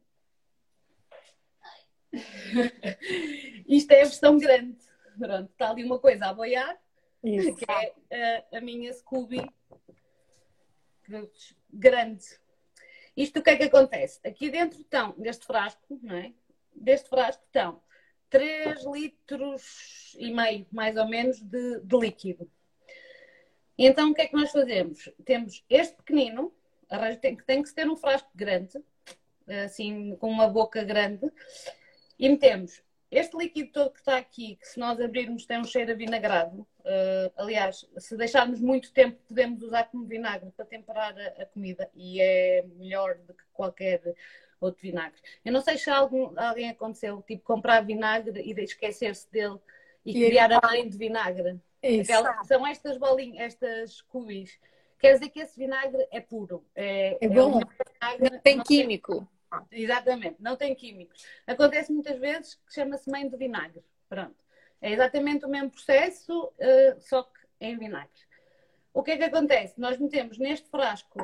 Isto 3.67 3.91
é 3.91 4.01
a 4.01 4.05
versão 4.05 4.37
grande. 4.37 4.77
Pronto, 5.17 5.51
está 5.51 5.71
ali 5.71 5.83
uma 5.83 5.99
coisa 5.99 6.27
a 6.27 6.33
boiar, 6.33 6.79
Isso. 7.23 7.55
que 7.55 7.65
é 8.11 8.45
a, 8.53 8.57
a 8.57 8.61
minha 8.61 8.93
Scooby 8.93 9.51
grande. 11.71 12.25
Isto 13.15 13.39
o 13.39 13.43
que 13.43 13.49
é 13.49 13.57
que 13.57 13.63
acontece? 13.63 14.19
Aqui 14.25 14.49
dentro 14.49 14.79
estão, 14.79 15.15
neste 15.17 15.45
frasco, 15.45 15.99
não 16.03 16.15
é? 16.15 16.33
Deste 16.79 17.09
frasco 17.09 17.43
estão 17.45 17.81
3 18.29 18.85
litros 18.85 20.15
e 20.17 20.31
meio, 20.31 20.65
mais 20.71 20.97
ou 20.97 21.07
menos, 21.07 21.41
de, 21.41 21.79
de 21.81 21.97
líquido. 21.97 22.49
Então 23.77 24.11
o 24.11 24.13
que 24.13 24.21
é 24.21 24.27
que 24.27 24.35
nós 24.35 24.51
fazemos? 24.51 25.09
Temos 25.23 25.63
este 25.69 25.95
pequenino, 25.97 26.53
tem, 27.21 27.35
tem 27.35 27.63
que 27.63 27.73
ter 27.73 27.87
um 27.89 27.95
frasco 27.95 28.29
grande, 28.35 28.81
assim, 29.65 30.15
com 30.17 30.29
uma 30.29 30.47
boca 30.47 30.83
grande, 30.83 31.31
e 32.17 32.27
metemos 32.27 32.81
este 33.09 33.37
líquido 33.37 33.71
todo 33.71 33.91
que 33.91 33.99
está 33.99 34.17
aqui, 34.17 34.57
que 34.57 34.67
se 34.67 34.79
nós 34.79 34.99
abrirmos 34.99 35.45
tem 35.45 35.59
um 35.59 35.63
cheiro 35.63 35.91
a 35.91 35.95
vinagrado, 35.95 36.59
uh, 36.59 37.31
aliás, 37.37 37.87
se 37.97 38.17
deixarmos 38.17 38.59
muito 38.59 38.91
tempo 38.91 39.17
podemos 39.27 39.63
usar 39.63 39.85
como 39.85 40.05
vinagre 40.05 40.51
para 40.51 40.65
temperar 40.65 41.17
a, 41.17 41.43
a, 41.43 41.45
comida 41.45 41.89
e 41.95 42.19
é 42.19 42.65
melhor 42.75 43.17
do 43.19 43.33
que 43.33 43.43
qualquer 43.53 44.01
outro 44.59 44.81
vinagre. 44.81 45.19
Eu 45.43 45.51
não 45.51 45.61
sei 45.61 45.77
se 45.77 45.89
algum, 45.89 46.33
alguém 46.39 46.69
aconteceu, 46.69 47.21
tipo, 47.21 47.43
comprar 47.43 47.81
vinagre 47.81 48.41
e 48.41 48.51
esquecer-se 48.63 49.31
dele 49.31 49.59
e, 50.05 50.11
e 50.11 50.27
criar 50.27 50.51
a 50.51 50.59
mãe 50.61 50.87
de 50.87 50.97
vinagre. 50.97 51.59
São 52.45 52.65
estas 52.65 52.97
bolinhas, 52.97 53.53
estas 53.53 54.01
cubis. 54.01 54.59
Quer 54.99 55.13
dizer 55.13 55.29
que 55.29 55.39
esse 55.39 55.57
vinagre 55.57 56.07
é 56.11 56.19
puro. 56.19 56.65
É, 56.75 57.17
é 57.21 57.29
bom. 57.29 57.59
É 58.01 58.15
um 58.15 58.29
não 58.31 58.39
tem 58.39 58.57
não 58.57 58.63
químico. 58.63 59.27
Tem, 59.69 59.83
exatamente, 59.83 60.35
não 60.39 60.55
tem 60.55 60.75
químicos. 60.75 61.25
Acontece 61.45 61.91
muitas 61.91 62.19
vezes 62.19 62.55
que 62.55 62.73
chama-se 62.73 63.09
mãe 63.09 63.27
de 63.27 63.37
vinagre. 63.37 63.83
Pronto. 64.09 64.35
É 64.81 64.91
exatamente 64.91 65.45
o 65.45 65.49
mesmo 65.49 65.71
processo, 65.71 66.45
uh, 66.45 66.99
só 66.99 67.23
que 67.23 67.39
em 67.59 67.77
vinagre. 67.77 68.27
O 68.93 69.03
que 69.03 69.11
é 69.11 69.17
que 69.17 69.23
acontece? 69.23 69.79
Nós 69.79 69.97
metemos 69.99 70.37
neste 70.37 70.69
frasco, 70.69 71.19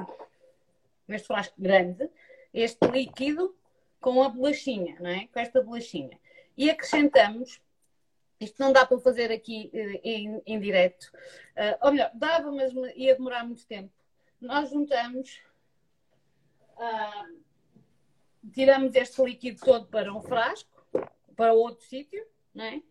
neste 1.07 1.27
frasco 1.27 1.55
grande, 1.57 2.09
este 2.53 2.85
líquido 2.87 3.55
com 3.99 4.21
a 4.21 4.29
bolachinha, 4.29 4.97
não 4.99 5.09
é? 5.09 5.27
Com 5.27 5.39
esta 5.39 5.61
bolachinha. 5.61 6.19
E 6.57 6.69
acrescentamos 6.69 7.61
isto 8.39 8.61
não 8.61 8.73
dá 8.73 8.85
para 8.85 8.99
fazer 8.99 9.31
aqui 9.31 9.69
eh, 9.73 10.01
em, 10.03 10.41
em 10.45 10.59
direto. 10.59 11.05
Uh, 11.55 11.85
ou 11.85 11.91
melhor, 11.93 12.11
dava, 12.13 12.51
mas 12.51 12.73
ia 12.93 13.15
demorar 13.15 13.45
muito 13.45 13.65
tempo. 13.65 13.89
Nós 14.41 14.69
juntamos, 14.69 15.41
uh, 16.75 17.39
tiramos 18.51 18.93
este 18.95 19.23
líquido 19.23 19.61
todo 19.63 19.87
para 19.87 20.13
um 20.13 20.21
frasco, 20.21 20.85
para 21.37 21.53
outro 21.53 21.85
sítio, 21.85 22.25
não 22.53 22.65
é? 22.65 22.81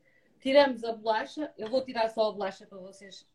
tiramos 0.43 0.83
a 0.85 0.93
bolacha. 0.93 1.53
Eu 1.57 1.71
vou 1.71 1.85
tirar 1.85 2.09
só 2.11 2.29
a 2.29 2.33
bolacha 2.33 2.67
para 2.67 2.79
vocês 2.79 3.27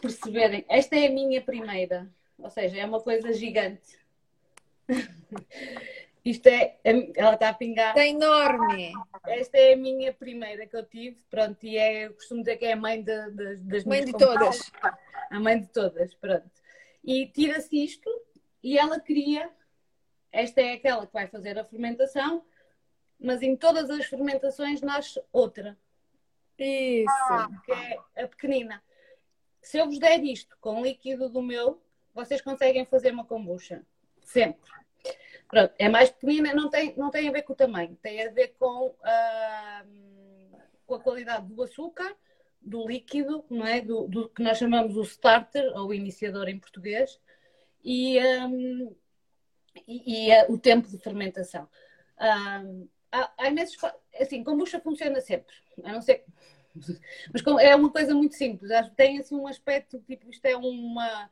perceberem. 0.00 0.64
Esta 0.68 0.96
é 0.96 1.06
a 1.06 1.10
minha 1.10 1.40
primeira, 1.40 2.12
ou 2.38 2.50
seja, 2.50 2.78
é 2.78 2.84
uma 2.84 3.00
coisa 3.00 3.32
gigante. 3.32 3.98
Isto 6.24 6.46
é, 6.46 6.78
ela 7.14 7.34
está 7.34 7.50
a 7.50 7.54
pingar. 7.54 7.90
Está 7.90 8.06
enorme. 8.06 8.92
Esta 9.26 9.58
é 9.58 9.74
a 9.74 9.76
minha 9.76 10.12
primeira 10.12 10.66
que 10.66 10.74
eu 10.74 10.84
tive, 10.84 11.18
pronto, 11.28 11.64
e 11.66 11.76
é, 11.76 12.06
eu 12.06 12.14
costumo 12.14 12.40
dizer 12.40 12.56
que 12.56 12.64
é 12.64 12.72
a 12.72 12.76
mãe 12.76 13.02
de, 13.02 13.30
de, 13.30 13.56
das 13.56 13.84
mãe 13.84 14.04
de 14.04 14.12
todas. 14.12 14.72
A 15.30 15.38
mãe 15.38 15.60
de 15.60 15.66
todas, 15.66 16.14
pronto. 16.14 16.50
E 17.04 17.26
tira-se 17.26 17.76
isto 17.76 18.10
e 18.62 18.78
ela 18.78 18.98
cria, 18.98 19.50
esta 20.32 20.62
é 20.62 20.72
aquela 20.72 21.06
que 21.06 21.12
vai 21.12 21.26
fazer 21.26 21.58
a 21.58 21.64
fermentação, 21.64 22.42
mas 23.20 23.42
em 23.42 23.54
todas 23.54 23.90
as 23.90 24.06
fermentações 24.06 24.80
nasce 24.80 25.22
outra. 25.30 25.76
Isso. 26.58 27.62
Que 27.66 27.72
é 27.72 28.22
a 28.24 28.28
pequenina. 28.28 28.82
Se 29.60 29.78
eu 29.78 29.86
vos 29.86 29.98
der 29.98 30.22
isto 30.24 30.56
com 30.60 30.82
líquido 30.82 31.28
do 31.28 31.42
meu, 31.42 31.82
vocês 32.14 32.40
conseguem 32.40 32.86
fazer 32.86 33.12
uma 33.12 33.24
kombucha. 33.24 33.84
Sempre. 34.24 34.70
Pronto, 35.48 35.72
é 35.78 35.88
mais 35.88 36.10
pequenina, 36.10 36.52
não 36.52 36.68
tem, 36.68 36.96
não 36.96 37.10
tem 37.10 37.28
a 37.28 37.32
ver 37.32 37.42
com 37.42 37.52
o 37.52 37.56
tamanho, 37.56 37.96
tem 38.02 38.26
a 38.26 38.30
ver 38.30 38.56
com, 38.58 38.88
uh, 38.88 40.58
com 40.84 40.94
a 40.96 41.00
qualidade 41.00 41.46
do 41.46 41.62
açúcar, 41.62 42.16
do 42.60 42.86
líquido, 42.88 43.44
não 43.48 43.64
é? 43.64 43.80
Do, 43.80 44.08
do, 44.08 44.28
que 44.28 44.42
nós 44.42 44.58
chamamos 44.58 44.96
o 44.96 45.02
starter, 45.02 45.70
ou 45.76 45.94
iniciador 45.94 46.48
em 46.48 46.58
português, 46.58 47.20
e, 47.84 48.18
um, 48.18 48.96
e, 49.86 50.28
e 50.28 50.42
uh, 50.42 50.52
o 50.52 50.58
tempo 50.58 50.88
de 50.88 50.98
fermentação. 50.98 51.68
Um, 52.20 52.88
há, 53.12 53.32
há 53.38 53.48
imensos. 53.48 53.76
Assim, 54.18 54.42
kombucha 54.42 54.80
funciona 54.80 55.20
sempre, 55.20 55.54
a 55.84 55.92
não 55.92 56.00
ser. 56.00 56.24
Mas 57.32 57.44
é 57.60 57.76
uma 57.76 57.92
coisa 57.92 58.12
muito 58.12 58.34
simples, 58.34 58.72
tem 58.96 59.20
assim 59.20 59.36
um 59.36 59.46
aspecto, 59.46 60.00
tipo, 60.00 60.28
isto 60.30 60.44
é 60.46 60.56
uma. 60.56 61.30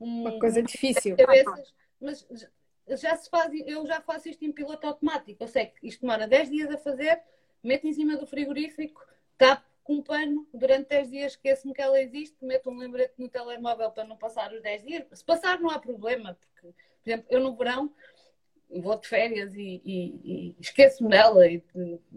Um, 0.00 0.22
uma 0.22 0.38
coisa 0.40 0.62
difícil. 0.62 1.16
Cabeças, 1.16 1.72
mas 2.00 2.26
já 2.96 3.16
se 3.16 3.28
faz, 3.28 3.52
eu 3.66 3.86
já 3.86 4.00
faço 4.00 4.28
isto 4.28 4.44
em 4.44 4.52
piloto 4.52 4.86
automático. 4.86 5.42
Eu 5.42 5.48
sei 5.48 5.66
que 5.66 5.86
isto 5.86 6.00
demora 6.00 6.26
10 6.26 6.50
dias 6.50 6.70
a 6.70 6.78
fazer, 6.78 7.20
meto 7.62 7.86
em 7.86 7.92
cima 7.92 8.16
do 8.16 8.26
frigorífico, 8.26 9.04
tapo 9.36 9.68
com 9.82 9.94
um 9.94 10.02
pano, 10.02 10.46
durante 10.52 10.88
10 10.88 11.10
dias 11.10 11.32
esqueço-me 11.32 11.74
que 11.74 11.82
ela 11.82 12.00
existe, 12.00 12.36
meto 12.44 12.70
um 12.70 12.76
lembrete 12.76 13.14
no 13.18 13.28
telemóvel 13.28 13.90
para 13.90 14.04
não 14.04 14.16
passar 14.16 14.52
os 14.52 14.62
10 14.62 14.84
dias. 14.84 15.06
Se 15.12 15.24
passar 15.24 15.60
não 15.60 15.70
há 15.70 15.78
problema, 15.78 16.34
porque, 16.34 16.68
por 16.68 17.10
exemplo, 17.10 17.26
eu 17.30 17.40
no 17.40 17.56
verão 17.56 17.92
vou 18.78 18.96
de 18.98 19.08
férias 19.08 19.54
e, 19.54 19.82
e, 19.84 20.20
e 20.24 20.56
esqueço-me 20.60 21.10
dela. 21.10 21.46
E, 21.46 21.62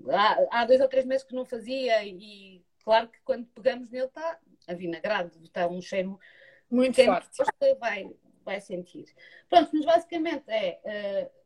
há, 0.09 0.59
há, 0.59 0.65
dois 0.65 0.81
ou 0.81 0.87
três 0.87 1.05
meses 1.05 1.25
que 1.25 1.33
não 1.33 1.45
fazia 1.45 2.05
e 2.05 2.63
claro 2.83 3.07
que 3.07 3.19
quando 3.21 3.47
pegamos 3.47 3.89
nele 3.89 4.05
está 4.05 4.39
a 4.67 4.73
vinagrado, 4.73 5.31
está 5.43 5.67
um 5.67 5.81
cheiro 5.81 6.19
muito 6.69 7.03
forte. 7.03 7.29
Vai, 7.79 8.09
vai 8.43 8.59
sentir. 8.62 9.05
Pronto, 9.50 9.69
mas 9.73 9.85
basicamente 9.85 10.43
é. 10.47 11.29
Uh, 11.29 11.43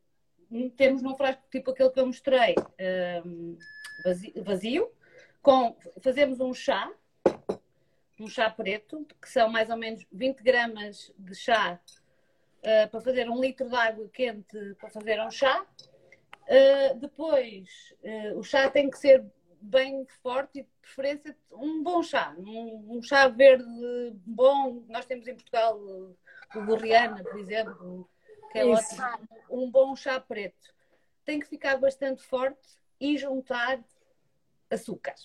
temos 0.78 1.02
num 1.02 1.16
frasco 1.16 1.44
tipo 1.52 1.72
aquele 1.72 1.90
que 1.90 2.00
eu 2.00 2.06
mostrei, 2.06 2.56
uh, 2.58 3.58
vazio, 4.04 4.44
vazio, 4.44 4.92
com, 5.42 5.76
fazemos 6.02 6.40
um 6.40 6.54
chá, 6.54 6.92
um 8.20 8.28
chá 8.28 8.50
preto, 8.50 9.06
que 9.22 9.30
são 9.30 9.50
mais 9.50 9.70
ou 9.70 9.78
menos 9.78 10.06
20 10.12 10.42
gramas 10.42 11.12
de 11.18 11.36
chá 11.36 11.80
uh, 12.60 12.90
para 12.90 13.02
fazer 13.02 13.30
um 13.30 13.40
litro 13.40 13.68
de 13.70 13.76
água 13.76 14.10
quente 14.10 14.76
para 14.80 14.90
fazer 14.90 15.22
um 15.22 15.32
chá. 15.32 15.66
Uh, 16.48 17.00
depois, 17.00 17.94
uh, 18.04 18.40
o 18.40 18.44
chá 18.44 18.70
tem 18.70 18.90
que 18.90 18.98
ser 18.98 19.24
bem 19.60 20.06
forte 20.22 20.60
e 20.60 20.64
de 20.64 20.70
preferência 20.82 21.36
um 21.52 21.84
bom 21.84 22.02
chá, 22.02 22.36
um, 22.38 22.98
um 22.98 23.02
chá 23.02 23.28
verde 23.28 23.66
bom. 24.26 24.84
Nós 24.88 25.06
temos 25.06 25.28
em 25.28 25.36
Portugal 25.36 25.80
Gorriana, 26.66 27.24
por 27.24 27.40
exemplo, 27.40 28.10
que 28.52 28.60
é 28.60 28.66
Isso. 28.66 29.02
ótimo. 29.02 29.28
Um 29.50 29.70
bom 29.72 29.96
chá 29.96 30.20
preto. 30.20 30.74
Tem 31.26 31.40
que 31.40 31.48
ficar 31.48 31.78
bastante 31.78 32.24
forte 32.24 32.78
e 33.00 33.18
juntar 33.18 33.80
açúcar. 34.70 35.16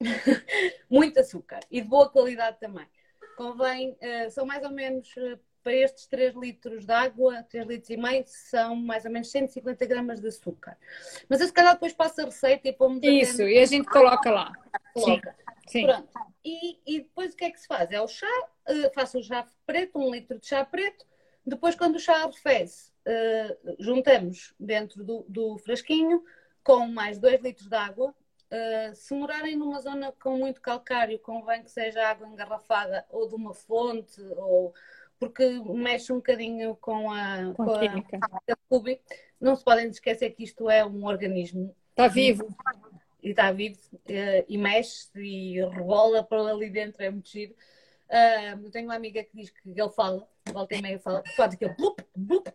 Muito 0.88 1.20
açúcar. 1.20 1.60
E 1.70 1.80
de 1.80 1.88
boa 1.88 2.08
qualidade 2.08 2.58
também. 2.58 2.86
Convém, 3.36 3.92
uh, 3.92 4.30
são 4.30 4.44
mais 4.44 4.64
ou 4.64 4.70
menos 4.70 5.08
uh, 5.16 5.38
para 5.62 5.72
estes 5.74 6.06
3 6.06 6.34
litros 6.34 6.86
de 6.86 6.92
água, 6.92 7.42
3 7.42 7.66
litros 7.66 7.90
e 7.90 7.96
meio, 7.96 8.24
são 8.26 8.74
mais 8.74 9.04
ou 9.04 9.10
menos 9.10 9.30
150 9.30 9.84
gramas 9.86 10.20
de 10.20 10.28
açúcar. 10.28 10.76
Mas 11.28 11.40
eu 11.40 11.46
se 11.46 11.52
calhar 11.52 11.74
depois 11.74 11.92
passo 11.92 12.20
a 12.20 12.24
receita 12.24 12.68
e 12.68 12.72
pomos 12.72 13.00
Isso, 13.02 13.42
e 13.42 13.58
a 13.58 13.66
gente 13.66 13.86
coloca 13.88 14.30
lá. 14.30 14.52
Coloca. 14.94 15.36
Sim. 15.36 15.47
Sim. 15.68 15.84
Pronto. 15.84 16.08
E, 16.44 16.80
e, 16.86 17.00
depois 17.00 17.32
o 17.32 17.36
que 17.36 17.44
é 17.44 17.50
que 17.50 17.60
se 17.60 17.66
faz? 17.66 17.90
É 17.90 18.00
o 18.00 18.08
chá, 18.08 18.26
uh, 18.68 18.94
faço 18.94 19.18
o 19.18 19.22
chá 19.22 19.46
preto, 19.66 19.98
um 19.98 20.10
litro 20.10 20.38
de 20.38 20.46
chá 20.46 20.64
preto. 20.64 21.06
Depois, 21.44 21.74
quando 21.74 21.96
o 21.96 22.00
chá 22.00 22.24
arrefece, 22.24 22.90
uh, 23.06 23.76
juntamos 23.78 24.54
dentro 24.58 25.04
do, 25.04 25.24
do, 25.28 25.58
frasquinho 25.58 26.22
com 26.64 26.86
mais 26.86 27.18
2 27.18 27.40
litros 27.42 27.68
de 27.68 27.76
água. 27.76 28.14
Uh, 28.50 28.94
se 28.94 29.14
morarem 29.14 29.56
numa 29.56 29.80
zona 29.80 30.12
com 30.12 30.38
muito 30.38 30.60
calcário, 30.60 31.18
convém 31.18 31.62
que 31.62 31.70
seja 31.70 32.08
água 32.08 32.26
engarrafada 32.26 33.04
ou 33.10 33.28
de 33.28 33.34
uma 33.34 33.52
fonte, 33.52 34.22
ou 34.36 34.74
porque 35.18 35.44
mexe 35.66 36.12
um 36.12 36.16
bocadinho 36.16 36.76
com 36.76 37.10
a, 37.10 37.52
com, 37.54 37.64
com 37.64 37.72
a 37.72 37.78
química. 37.78 38.18
A 38.22 38.56
Não 39.38 39.54
se 39.54 39.64
podem 39.64 39.88
esquecer 39.88 40.30
que 40.30 40.44
isto 40.44 40.70
é 40.70 40.84
um 40.84 41.04
organismo. 41.04 41.74
Está 41.90 42.08
vivo 42.08 42.46
e 43.22 43.30
está 43.30 43.50
vivo 43.52 43.78
uh, 43.94 44.44
e 44.48 44.58
mexe 44.58 45.08
e 45.16 45.60
rebola 45.60 46.22
para 46.22 46.50
ali 46.50 46.70
dentro, 46.70 47.02
é 47.02 47.10
muito 47.10 47.28
giro. 47.28 47.54
Uh, 48.08 48.64
eu 48.64 48.70
tenho 48.70 48.86
uma 48.86 48.94
amiga 48.94 49.22
que 49.22 49.36
diz 49.36 49.50
que 49.50 49.70
ele 49.70 49.90
fala, 49.90 50.26
volta 50.50 50.74
e 50.74 50.82
meia 50.82 50.98
fala, 50.98 51.22
faz 51.36 51.54
aquele 51.54 51.74
blup, 51.74 52.00
blup. 52.16 52.48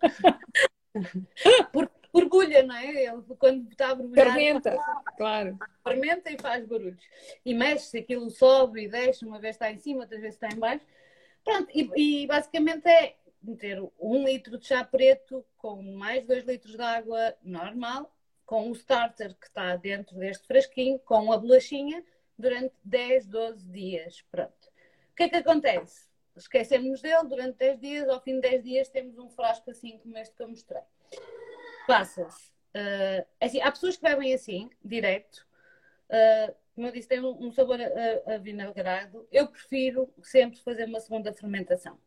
Por, 1.71 1.89
borbulha, 2.13 2.63
não 2.63 2.75
é? 2.75 3.05
Ele, 3.05 3.21
quando 3.39 3.71
está 3.71 3.89
a 3.89 3.95
borbulhar. 3.95 4.25
Fermenta, 4.27 4.77
claro. 5.17 5.57
Fermenta 5.83 6.31
e 6.31 6.37
faz 6.39 6.65
barulhos. 6.65 7.03
E 7.43 7.53
mexe, 7.53 7.97
aquilo 7.97 8.29
sobe 8.29 8.83
e 8.83 8.87
desce, 8.87 9.25
uma 9.25 9.39
vez 9.39 9.55
está 9.55 9.71
em 9.71 9.79
cima, 9.79 10.01
outra 10.01 10.19
vez 10.19 10.35
está 10.35 10.47
em 10.47 10.59
baixo. 10.59 10.85
Pronto, 11.43 11.69
e, 11.73 12.21
e 12.23 12.27
basicamente 12.27 12.87
é 12.87 13.15
meter 13.41 13.83
um 13.99 14.23
litro 14.23 14.57
de 14.57 14.65
chá 14.65 14.83
preto 14.83 15.43
com 15.57 15.81
mais 15.81 16.25
dois 16.25 16.45
litros 16.45 16.75
de 16.75 16.81
água 16.81 17.35
normal 17.43 18.12
com 18.45 18.69
o 18.69 18.73
starter 18.73 19.35
que 19.35 19.47
está 19.47 19.75
dentro 19.75 20.17
deste 20.17 20.45
frasquinho, 20.45 20.99
com 20.99 21.31
a 21.31 21.37
bolachinha, 21.37 22.03
durante 22.37 22.73
10, 22.83 23.27
12 23.27 23.69
dias. 23.69 24.21
Pronto. 24.31 24.67
O 25.11 25.15
que 25.15 25.23
é 25.23 25.29
que 25.29 25.35
acontece? 25.35 26.09
Esquecemos 26.35 27.01
dele 27.01 27.27
durante 27.27 27.57
10 27.57 27.79
dias, 27.79 28.09
ao 28.09 28.19
fim 28.21 28.35
de 28.35 28.49
10 28.49 28.63
dias 28.63 28.89
temos 28.89 29.17
um 29.17 29.29
frasco 29.29 29.69
assim 29.69 29.97
como 29.99 30.17
este 30.17 30.35
que 30.35 30.43
eu 30.43 30.49
mostrei. 30.49 30.81
Passa-se. 31.87 32.51
Uh, 32.75 33.25
assim, 33.39 33.61
há 33.61 33.71
pessoas 33.71 33.97
que 33.97 34.03
bebem 34.03 34.33
assim, 34.33 34.69
direto. 34.83 35.45
Uh, 36.09 36.55
como 36.73 36.87
eu 36.87 36.91
disse, 36.91 37.07
tem 37.07 37.19
um, 37.19 37.51
sabor 37.51 37.77
vinagrado. 38.41 39.27
Eu 39.31 39.47
prefiro 39.47 40.11
sempre 40.23 40.59
fazer 40.59 40.85
uma 40.85 40.99
segunda 40.99 41.31
fermentação. 41.31 41.99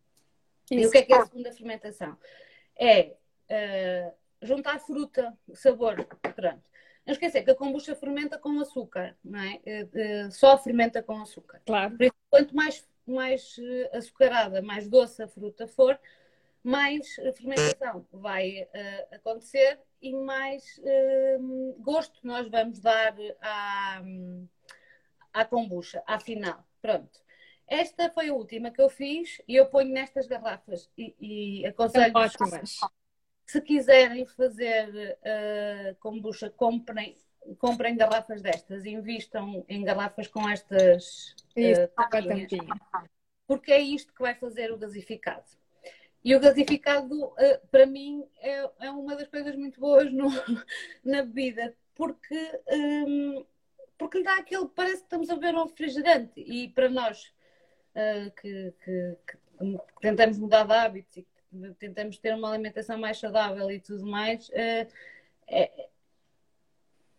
Isso. 0.68 0.82
E 0.82 0.86
o 0.86 0.90
que 0.90 0.98
é 0.98 1.02
que 1.02 1.12
é 1.12 1.18
a 1.18 1.24
segunda 1.24 1.52
fermentação? 1.52 2.18
É 2.76 3.14
uh, 3.48 4.14
juntar 4.42 4.78
fruta, 4.80 5.36
sabor, 5.54 6.06
pronto. 6.34 6.70
Não 7.06 7.12
esquecer 7.12 7.44
que 7.44 7.50
a 7.52 7.54
kombucha 7.54 7.94
fermenta 7.94 8.36
com 8.36 8.58
açúcar, 8.60 9.16
não 9.24 9.38
é? 9.38 9.60
Eh, 9.64 9.88
eh, 9.94 10.30
só 10.30 10.58
fermenta 10.58 11.02
com 11.02 11.20
açúcar. 11.20 11.62
Claro. 11.64 11.96
Por 11.96 12.04
isso, 12.04 12.14
quanto 12.28 12.56
mais, 12.56 12.88
mais 13.06 13.56
eh, 13.58 13.96
açucarada, 13.96 14.60
mais 14.60 14.88
doce 14.88 15.22
a 15.22 15.28
fruta 15.28 15.68
for, 15.68 15.98
mais 16.64 17.14
fermentação 17.36 18.04
vai 18.12 18.64
uh, 18.64 19.14
acontecer 19.14 19.78
e 20.02 20.12
mais 20.12 20.78
uh, 20.78 21.76
gosto 21.78 22.18
nós 22.26 22.48
vamos 22.50 22.80
dar 22.80 23.14
à, 23.40 24.02
à 25.32 25.44
kombucha, 25.44 26.02
afinal. 26.08 26.66
Pronto. 26.82 27.20
Esta 27.68 28.10
foi 28.10 28.30
a 28.30 28.34
última 28.34 28.72
que 28.72 28.82
eu 28.82 28.88
fiz 28.88 29.40
e 29.46 29.54
eu 29.54 29.66
ponho 29.66 29.92
nestas 29.92 30.26
garrafas 30.26 30.90
e, 30.98 31.14
e 31.20 31.66
aconselho 31.66 32.16
ótimas. 32.16 32.80
Se 33.46 33.60
quiserem 33.60 34.26
fazer 34.26 35.18
uh, 35.20 35.94
kombucha, 36.00 36.50
comprem, 36.50 37.16
comprem 37.58 37.96
garrafas 37.96 38.42
destas 38.42 38.84
invistam 38.84 39.64
em 39.68 39.84
garrafas 39.84 40.26
com 40.26 40.48
estas 40.48 41.34
Isso, 41.54 41.88
tampinhas, 42.10 42.50
porque 43.46 43.72
é 43.72 43.80
isto 43.80 44.12
que 44.12 44.22
vai 44.22 44.34
fazer 44.34 44.72
o 44.72 44.78
gasificado. 44.78 45.44
E 46.24 46.34
o 46.34 46.40
gasificado, 46.40 47.32
para 47.70 47.86
mim, 47.86 48.26
é, 48.40 48.68
é, 48.80 48.90
uma 48.90 49.14
das 49.14 49.28
coisas 49.28 49.54
muito 49.54 49.78
boas 49.78 50.12
no, 50.12 50.26
na 51.04 51.22
bebida, 51.22 51.72
porque, 51.94 52.60
um, 52.68 53.44
porque 53.96 54.24
dá 54.24 54.36
aquele. 54.38 54.66
Parece 54.68 54.96
que 54.96 55.02
estamos 55.04 55.30
a 55.30 55.36
ver 55.36 55.54
um 55.54 55.66
refrigerante. 55.66 56.40
E 56.40 56.68
para 56.68 56.88
nós 56.88 57.32
uh, 57.94 58.30
que, 58.40 58.74
que, 58.84 59.16
que, 59.26 59.38
tentamos 60.00 60.38
mudar 60.38 60.64
de 60.66 60.72
hábitos 60.72 61.16
e 61.16 61.22
tentamos 61.78 62.18
ter 62.18 62.34
uma 62.34 62.52
alimentação 62.52 62.98
mais 62.98 63.18
saudável 63.18 63.70
e 63.70 63.80
tudo 63.80 64.06
mais, 64.06 64.48
uh, 64.48 64.86
é, 65.48 65.88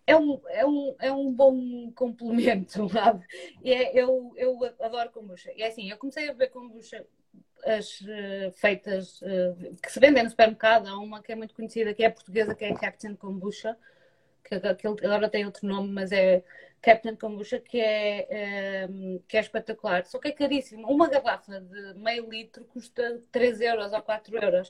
é 0.05 0.15
um, 0.15 0.41
é, 0.47 0.65
um, 0.65 0.95
é 0.99 1.11
um 1.11 1.33
bom 1.33 1.91
complemento, 1.91 2.87
sabe? 2.89 3.25
E 3.61 3.73
é, 3.73 3.91
eu, 3.93 4.33
eu 4.37 4.59
adoro 4.79 5.11
kombucha. 5.11 5.51
E 5.53 5.61
é 5.61 5.67
assim, 5.67 5.89
eu 5.89 5.97
comecei 5.97 6.29
a 6.29 6.31
beber 6.31 6.49
kombucha 6.49 7.05
as 7.65 8.01
uh, 8.01 8.51
feitas 8.53 9.21
uh, 9.21 9.75
que 9.81 9.91
se 9.91 9.99
vendem 9.99 10.23
no 10.23 10.29
supermercado. 10.29 10.87
Há 10.87 10.97
uma 10.97 11.21
que 11.21 11.31
é 11.31 11.35
muito 11.35 11.53
conhecida, 11.53 11.93
que 11.93 12.03
é 12.03 12.09
portuguesa, 12.09 12.55
que 12.55 12.63
é 12.63 12.73
Captain 12.73 13.15
Kombucha, 13.15 13.77
que, 14.43 14.59
que 14.75 14.87
agora 14.87 15.29
tem 15.29 15.45
outro 15.45 15.67
nome, 15.67 15.89
mas 15.91 16.11
é 16.11 16.43
Captain 16.81 17.15
Kombucha, 17.15 17.59
que 17.59 17.79
é, 17.79 18.27
é, 18.29 18.87
que 19.27 19.37
é 19.37 19.39
espetacular. 19.39 20.05
Só 20.05 20.19
que 20.19 20.29
é 20.29 20.31
caríssimo. 20.31 20.87
Uma 20.87 21.09
garrafa 21.09 21.59
de 21.59 21.93
meio 21.95 22.29
litro 22.29 22.63
custa 22.65 23.21
3 23.31 23.61
euros 23.61 23.93
ou 23.93 24.01
4 24.01 24.37
euros. 24.37 24.69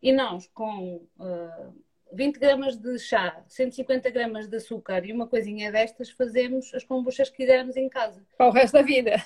E 0.00 0.12
nós, 0.12 0.46
com 0.54 1.06
uh, 1.18 1.74
20 2.12 2.38
gramas 2.38 2.76
de 2.76 2.98
chá, 2.98 3.42
150 3.48 4.10
gramas 4.10 4.46
de 4.46 4.56
açúcar 4.56 5.04
e 5.04 5.12
uma 5.12 5.26
coisinha 5.26 5.72
destas, 5.72 6.10
fazemos 6.10 6.72
as 6.74 6.84
kombuchas 6.84 7.28
que 7.28 7.38
quisermos 7.38 7.76
em 7.76 7.88
casa. 7.88 8.24
Para 8.36 8.48
o 8.48 8.52
resto 8.52 8.74
da 8.74 8.82
vida 8.82 9.16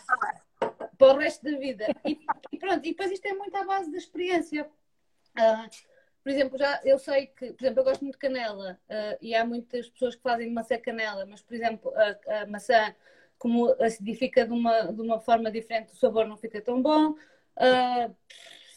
para 1.02 1.14
o 1.14 1.18
resto 1.18 1.44
da 1.44 1.58
vida. 1.58 1.86
E, 2.04 2.18
e, 2.52 2.58
pronto, 2.58 2.86
e 2.86 2.90
depois 2.90 3.10
isto 3.10 3.26
é 3.26 3.34
muito 3.34 3.56
à 3.56 3.64
base 3.64 3.90
da 3.90 3.98
experiência. 3.98 4.68
Uh, 5.36 5.91
por 6.22 6.30
exemplo, 6.30 6.58
já 6.58 6.80
eu 6.84 6.98
sei 6.98 7.26
que, 7.26 7.52
por 7.52 7.62
exemplo, 7.62 7.80
eu 7.80 7.84
gosto 7.84 8.02
muito 8.02 8.14
de 8.14 8.20
canela 8.20 8.78
uh, 8.88 9.18
e 9.20 9.34
há 9.34 9.44
muitas 9.44 9.88
pessoas 9.88 10.14
que 10.14 10.22
fazem 10.22 10.50
maçã 10.50 10.78
canela, 10.78 11.26
mas, 11.26 11.42
por 11.42 11.54
exemplo, 11.54 11.92
a, 11.94 12.42
a, 12.42 12.46
maçã, 12.46 12.94
como 13.38 13.70
acidifica 13.82 14.46
de 14.46 14.52
uma, 14.52 14.92
de 14.92 15.00
uma 15.00 15.20
forma 15.20 15.50
diferente, 15.50 15.92
o 15.92 15.96
sabor 15.96 16.26
não 16.26 16.36
fica 16.36 16.60
tão 16.60 16.80
bom. 16.80 17.10
Uh, 17.10 18.14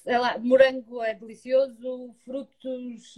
sei 0.04 0.18
lá, 0.18 0.38
morango 0.38 1.02
é 1.02 1.14
delicioso, 1.14 2.14
frutos 2.24 3.14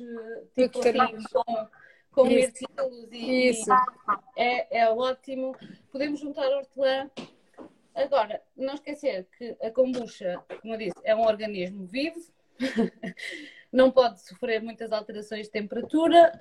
tipo 0.55 0.79
assim, 0.79 1.23
com, 1.31 1.67
com 2.11 2.25
mirtilos 2.25 3.09
e, 3.11 3.49
Isso. 3.49 3.69
e 3.69 4.41
é, 4.41 4.79
é 4.79 4.89
ótimo. 4.89 5.55
Podemos 5.91 6.19
juntar 6.19 6.47
hortelã 6.47 7.09
Agora, 7.97 8.43
não 8.55 8.75
esquecer 8.75 9.25
que 9.35 9.57
a 9.59 9.71
kombucha, 9.71 10.39
como 10.61 10.75
eu 10.75 10.77
disse, 10.77 10.95
é 11.03 11.15
um 11.15 11.25
organismo 11.25 11.87
vivo, 11.87 12.19
não 13.71 13.91
pode 13.91 14.21
sofrer 14.21 14.61
muitas 14.61 14.91
alterações 14.91 15.47
de 15.47 15.51
temperatura, 15.51 16.31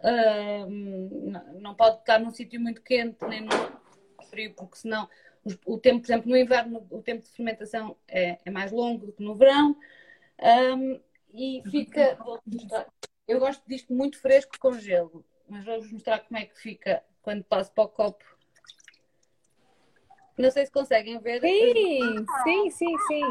não 1.61 1.75
pode 1.75 1.99
estar 1.99 2.19
num 2.19 2.31
sítio 2.31 2.61
muito 2.61 2.83
quente 2.83 3.25
nem 3.27 3.47
frio, 4.31 4.55
porque 4.55 4.77
senão 4.77 5.09
o 5.65 5.79
tempo, 5.79 6.01
por 6.01 6.07
exemplo, 6.07 6.31
no 6.31 6.37
inverno 6.37 6.87
o 6.91 7.03
tempo 7.03 7.23
de 7.23 7.31
fermentação 7.31 7.97
é, 8.09 8.39
é 8.45 8.51
mais 8.51 8.73
longo 8.73 9.07
do 9.07 9.13
que 9.13 9.23
no 9.23 9.35
verão. 9.35 9.77
e 11.33 11.63
fica. 11.71 12.19
Eu 13.29 13.41
gosto 13.41 13.63
disto 13.67 13.93
muito 13.93 14.21
fresco 14.21 14.53
com 14.61 14.73
gelo, 14.75 15.25
mas 15.49 15.65
vou-vos 15.65 15.91
mostrar 15.91 16.21
como 16.21 16.39
é 16.39 16.47
que 16.47 16.57
fica 16.57 17.03
quando 17.23 17.43
passo 17.43 17.73
para 17.73 17.85
o 17.85 17.89
copo 17.89 18.25
não 20.39 20.51
sei 20.51 20.67
se 20.67 20.73
conseguem 20.73 21.19
ver. 21.19 21.41
Sim, 21.41 22.27
sim, 22.45 22.71
sim, 22.71 22.99
sim. 23.07 23.25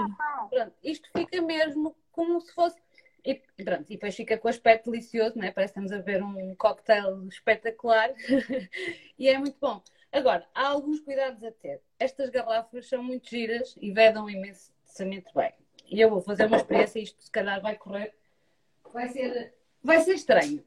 Pronto, 0.49 0.73
isto 0.83 1.09
fica 1.15 1.41
mesmo 1.41 1.95
como 2.11 2.41
se 2.41 2.53
fosse. 2.53 2.77
E, 3.25 3.41
pronto, 3.63 3.85
e 3.89 3.95
depois 3.95 4.15
fica 4.15 4.37
com 4.37 4.47
aspecto 4.47 4.91
delicioso, 4.91 5.35
não 5.37 5.45
é? 5.45 5.51
Parece 5.51 5.73
que 5.73 5.79
estamos 5.79 5.91
a 5.91 6.03
ver 6.05 6.21
um 6.21 6.53
cocktail 6.55 7.27
espetacular 7.27 8.13
e 9.17 9.27
é 9.27 9.37
muito 9.39 9.57
bom. 9.59 9.81
Agora, 10.11 10.47
há 10.53 10.67
alguns 10.67 10.99
cuidados 10.99 11.43
a 11.43 11.51
ter. 11.51 11.81
Estas 11.99 12.29
garrafas 12.29 12.87
são 12.87 13.01
muito 13.01 13.27
giras 13.27 13.75
e 13.81 13.91
vedam 13.91 14.29
imensamente 14.29 15.33
bem. 15.35 15.53
E 15.87 15.99
eu 15.99 16.09
vou 16.09 16.21
fazer 16.21 16.45
uma 16.45 16.57
experiência, 16.57 16.99
isto 16.99 17.23
se 17.23 17.31
calhar 17.31 17.59
vai 17.61 17.75
correr. 17.75 18.13
Vai 18.93 19.09
ser, 19.09 19.55
vai 19.83 19.99
ser 20.01 20.13
estranho. 20.13 20.63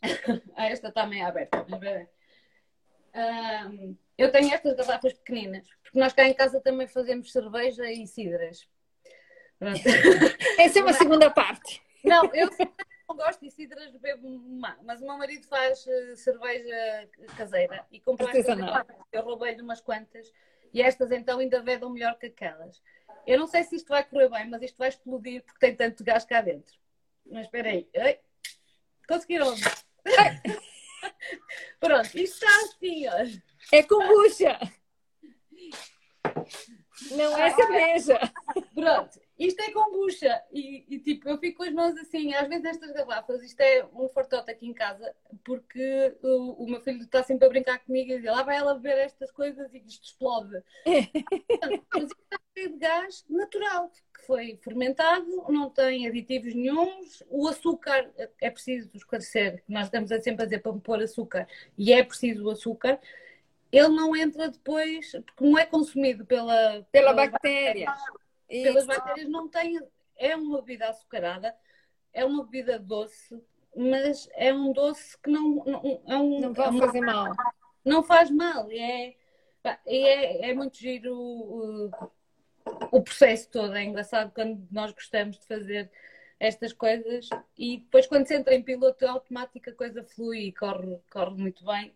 ah, 0.56 0.66
esta 0.66 0.88
está 0.88 1.06
meio 1.06 1.26
aberta, 1.26 1.66
mas 1.68 1.80
bem. 1.80 2.08
Um, 3.14 3.96
eu 4.16 4.30
tenho 4.30 4.52
estas 4.52 4.74
garrafas 4.76 5.12
pequeninas, 5.12 5.68
porque 5.82 5.98
nós 5.98 6.12
cá 6.12 6.26
em 6.26 6.34
casa 6.34 6.60
também 6.60 6.86
fazemos 6.86 7.32
cerveja 7.32 7.90
e 7.90 8.06
cidras. 8.06 8.68
Essa 10.58 10.78
é 10.78 10.82
uma 10.82 10.92
segunda 10.92 11.30
parte. 11.30 11.82
Não, 12.02 12.24
eu 12.34 12.50
não 13.08 13.16
gosto 13.16 13.40
de 13.40 13.50
cidras, 13.50 13.90
bebo 13.96 14.26
uma, 14.26 14.76
mas 14.82 15.00
o 15.00 15.06
meu 15.06 15.16
marido 15.16 15.46
faz 15.46 15.86
uh, 15.86 16.16
cerveja 16.16 17.08
caseira 17.36 17.86
e 17.90 18.00
comprou 18.00 18.28
estas 18.28 18.58
Eu 19.12 19.22
roubei-lhe 19.22 19.62
umas 19.62 19.80
quantas 19.80 20.32
e 20.72 20.82
estas 20.82 21.10
então 21.10 21.38
ainda 21.38 21.62
vedam 21.62 21.90
melhor 21.90 22.18
que 22.18 22.26
aquelas. 22.26 22.82
Eu 23.26 23.38
não 23.38 23.46
sei 23.46 23.62
se 23.64 23.76
isto 23.76 23.88
vai 23.88 24.04
correr 24.04 24.28
bem, 24.28 24.48
mas 24.48 24.62
isto 24.62 24.76
vai 24.76 24.88
explodir 24.88 25.42
porque 25.44 25.60
tem 25.60 25.74
tanto 25.74 26.04
gás 26.04 26.24
cá 26.24 26.40
dentro. 26.40 26.74
Mas 27.26 27.46
espera 27.46 27.70
aí. 27.70 27.88
Ai, 27.96 28.18
conseguiram? 29.08 29.54
Pronto, 31.80 32.06
isto 32.18 32.44
está 32.44 32.48
assim, 32.64 33.06
ó. 33.08 33.12
É 33.72 33.82
kombucha. 33.82 34.58
Não 37.10 37.36
é 37.36 37.50
cerveja. 37.50 38.18
Pronto, 38.74 39.20
isto 39.38 39.60
é 39.60 39.72
kombucha. 39.72 40.42
E, 40.52 40.84
e, 40.88 40.98
tipo, 41.00 41.28
eu 41.28 41.38
fico 41.38 41.58
com 41.58 41.64
as 41.64 41.72
mãos 41.72 41.96
assim, 41.98 42.32
às 42.34 42.48
vezes 42.48 42.62
nestas 42.62 42.92
garrafas, 42.92 43.42
isto 43.42 43.60
é 43.60 43.84
um 43.92 44.08
fortote 44.08 44.50
aqui 44.50 44.66
em 44.66 44.72
casa, 44.74 45.14
porque 45.44 46.16
o, 46.22 46.64
o 46.64 46.70
meu 46.70 46.80
filho 46.80 47.02
está 47.02 47.22
sempre 47.22 47.46
a 47.46 47.50
brincar 47.50 47.78
comigo 47.80 48.12
e 48.12 48.16
diz, 48.18 48.30
lá 48.30 48.42
vai 48.42 48.56
ela 48.56 48.74
beber 48.74 48.98
estas 48.98 49.30
coisas 49.32 49.72
e 49.74 49.78
isto 49.78 50.04
explode. 50.04 50.62
Mas 50.86 52.04
isto 52.04 52.22
está 52.22 52.38
cheio 52.56 52.72
de 52.72 52.78
gás 52.78 53.24
natural, 53.28 53.90
que 54.16 54.26
foi 54.26 54.58
fermentado, 54.62 55.26
não 55.48 55.70
tem 55.70 56.06
aditivos 56.06 56.54
nenhums. 56.54 57.22
O 57.28 57.48
açúcar, 57.48 58.10
é 58.40 58.50
preciso 58.50 58.90
esclarecer, 58.94 59.62
nós 59.68 59.86
estamos 59.86 60.10
sempre 60.22 60.42
a 60.42 60.46
dizer 60.46 60.60
para 60.60 60.72
pôr 60.74 61.02
açúcar, 61.02 61.48
e 61.76 61.92
é 61.92 62.04
preciso 62.04 62.44
o 62.44 62.50
açúcar 62.50 63.00
ele 63.76 63.88
não 63.88 64.14
entra 64.14 64.48
depois, 64.48 65.10
porque 65.10 65.44
não 65.44 65.58
é 65.58 65.66
consumido 65.66 66.24
pela, 66.24 66.86
pela, 66.92 67.12
pela 67.12 67.12
bactéria. 67.12 67.92
Pelas 68.48 68.86
bactérias 68.86 69.28
não 69.28 69.48
tem. 69.48 69.80
É 70.16 70.36
uma 70.36 70.60
bebida 70.60 70.88
açucarada, 70.88 71.52
é 72.12 72.24
uma 72.24 72.44
bebida 72.44 72.78
doce, 72.78 73.42
mas 73.76 74.28
é 74.34 74.54
um 74.54 74.72
doce 74.72 75.18
que 75.18 75.28
não. 75.28 75.64
Não, 75.64 76.02
é 76.06 76.16
um, 76.16 76.40
não 76.40 76.52
vai 76.52 76.68
é 76.68 76.78
fazer 76.78 77.00
mal. 77.00 77.32
Não 77.84 78.02
faz 78.04 78.30
mal. 78.30 78.68
É, 78.70 79.14
é, 79.84 80.50
é 80.50 80.54
muito 80.54 80.78
giro 80.78 81.12
o, 81.12 81.90
o 82.92 83.02
processo 83.02 83.50
todo. 83.50 83.74
É 83.74 83.82
engraçado 83.82 84.30
quando 84.32 84.64
nós 84.70 84.92
gostamos 84.92 85.36
de 85.36 85.46
fazer 85.46 85.90
estas 86.38 86.72
coisas 86.72 87.28
e 87.58 87.78
depois 87.78 88.06
quando 88.06 88.26
se 88.26 88.36
entra 88.36 88.54
em 88.54 88.62
piloto 88.62 89.06
automático 89.06 89.70
a 89.70 89.72
coisa 89.72 90.04
flui 90.04 90.46
e 90.46 90.52
corre, 90.52 91.00
corre 91.10 91.34
muito 91.36 91.64
bem. 91.64 91.92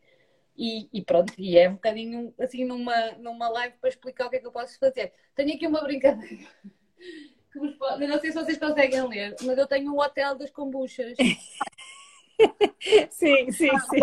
E, 0.59 0.89
e, 0.93 1.05
pronto, 1.05 1.33
e 1.39 1.57
é 1.57 1.69
um 1.69 1.75
bocadinho 1.75 2.35
assim 2.37 2.65
numa, 2.65 3.13
numa 3.13 3.49
live 3.49 3.77
para 3.79 3.89
explicar 3.89 4.27
o 4.27 4.31
que 4.31 4.37
é 4.37 4.39
que 4.41 4.47
eu 4.47 4.51
posso 4.51 4.77
fazer. 4.77 5.13
Tenho 5.37 5.55
aqui 5.55 5.65
uma 5.69 5.81
brincadeira 5.81 6.37
que 7.53 7.59
vos 7.61 7.77
pode, 7.77 8.05
não 8.09 8.19
sei 8.19 8.33
se 8.33 8.43
vocês 8.43 8.59
conseguem 8.59 9.07
ler, 9.07 9.37
mas 9.43 9.57
eu 9.57 9.69
tenho 9.69 9.95
um 9.95 10.01
hotel 10.01 10.37
das 10.37 10.51
kombuchas. 10.51 11.17
sim, 13.09 13.53
sim, 13.53 13.79
sim. 13.79 14.01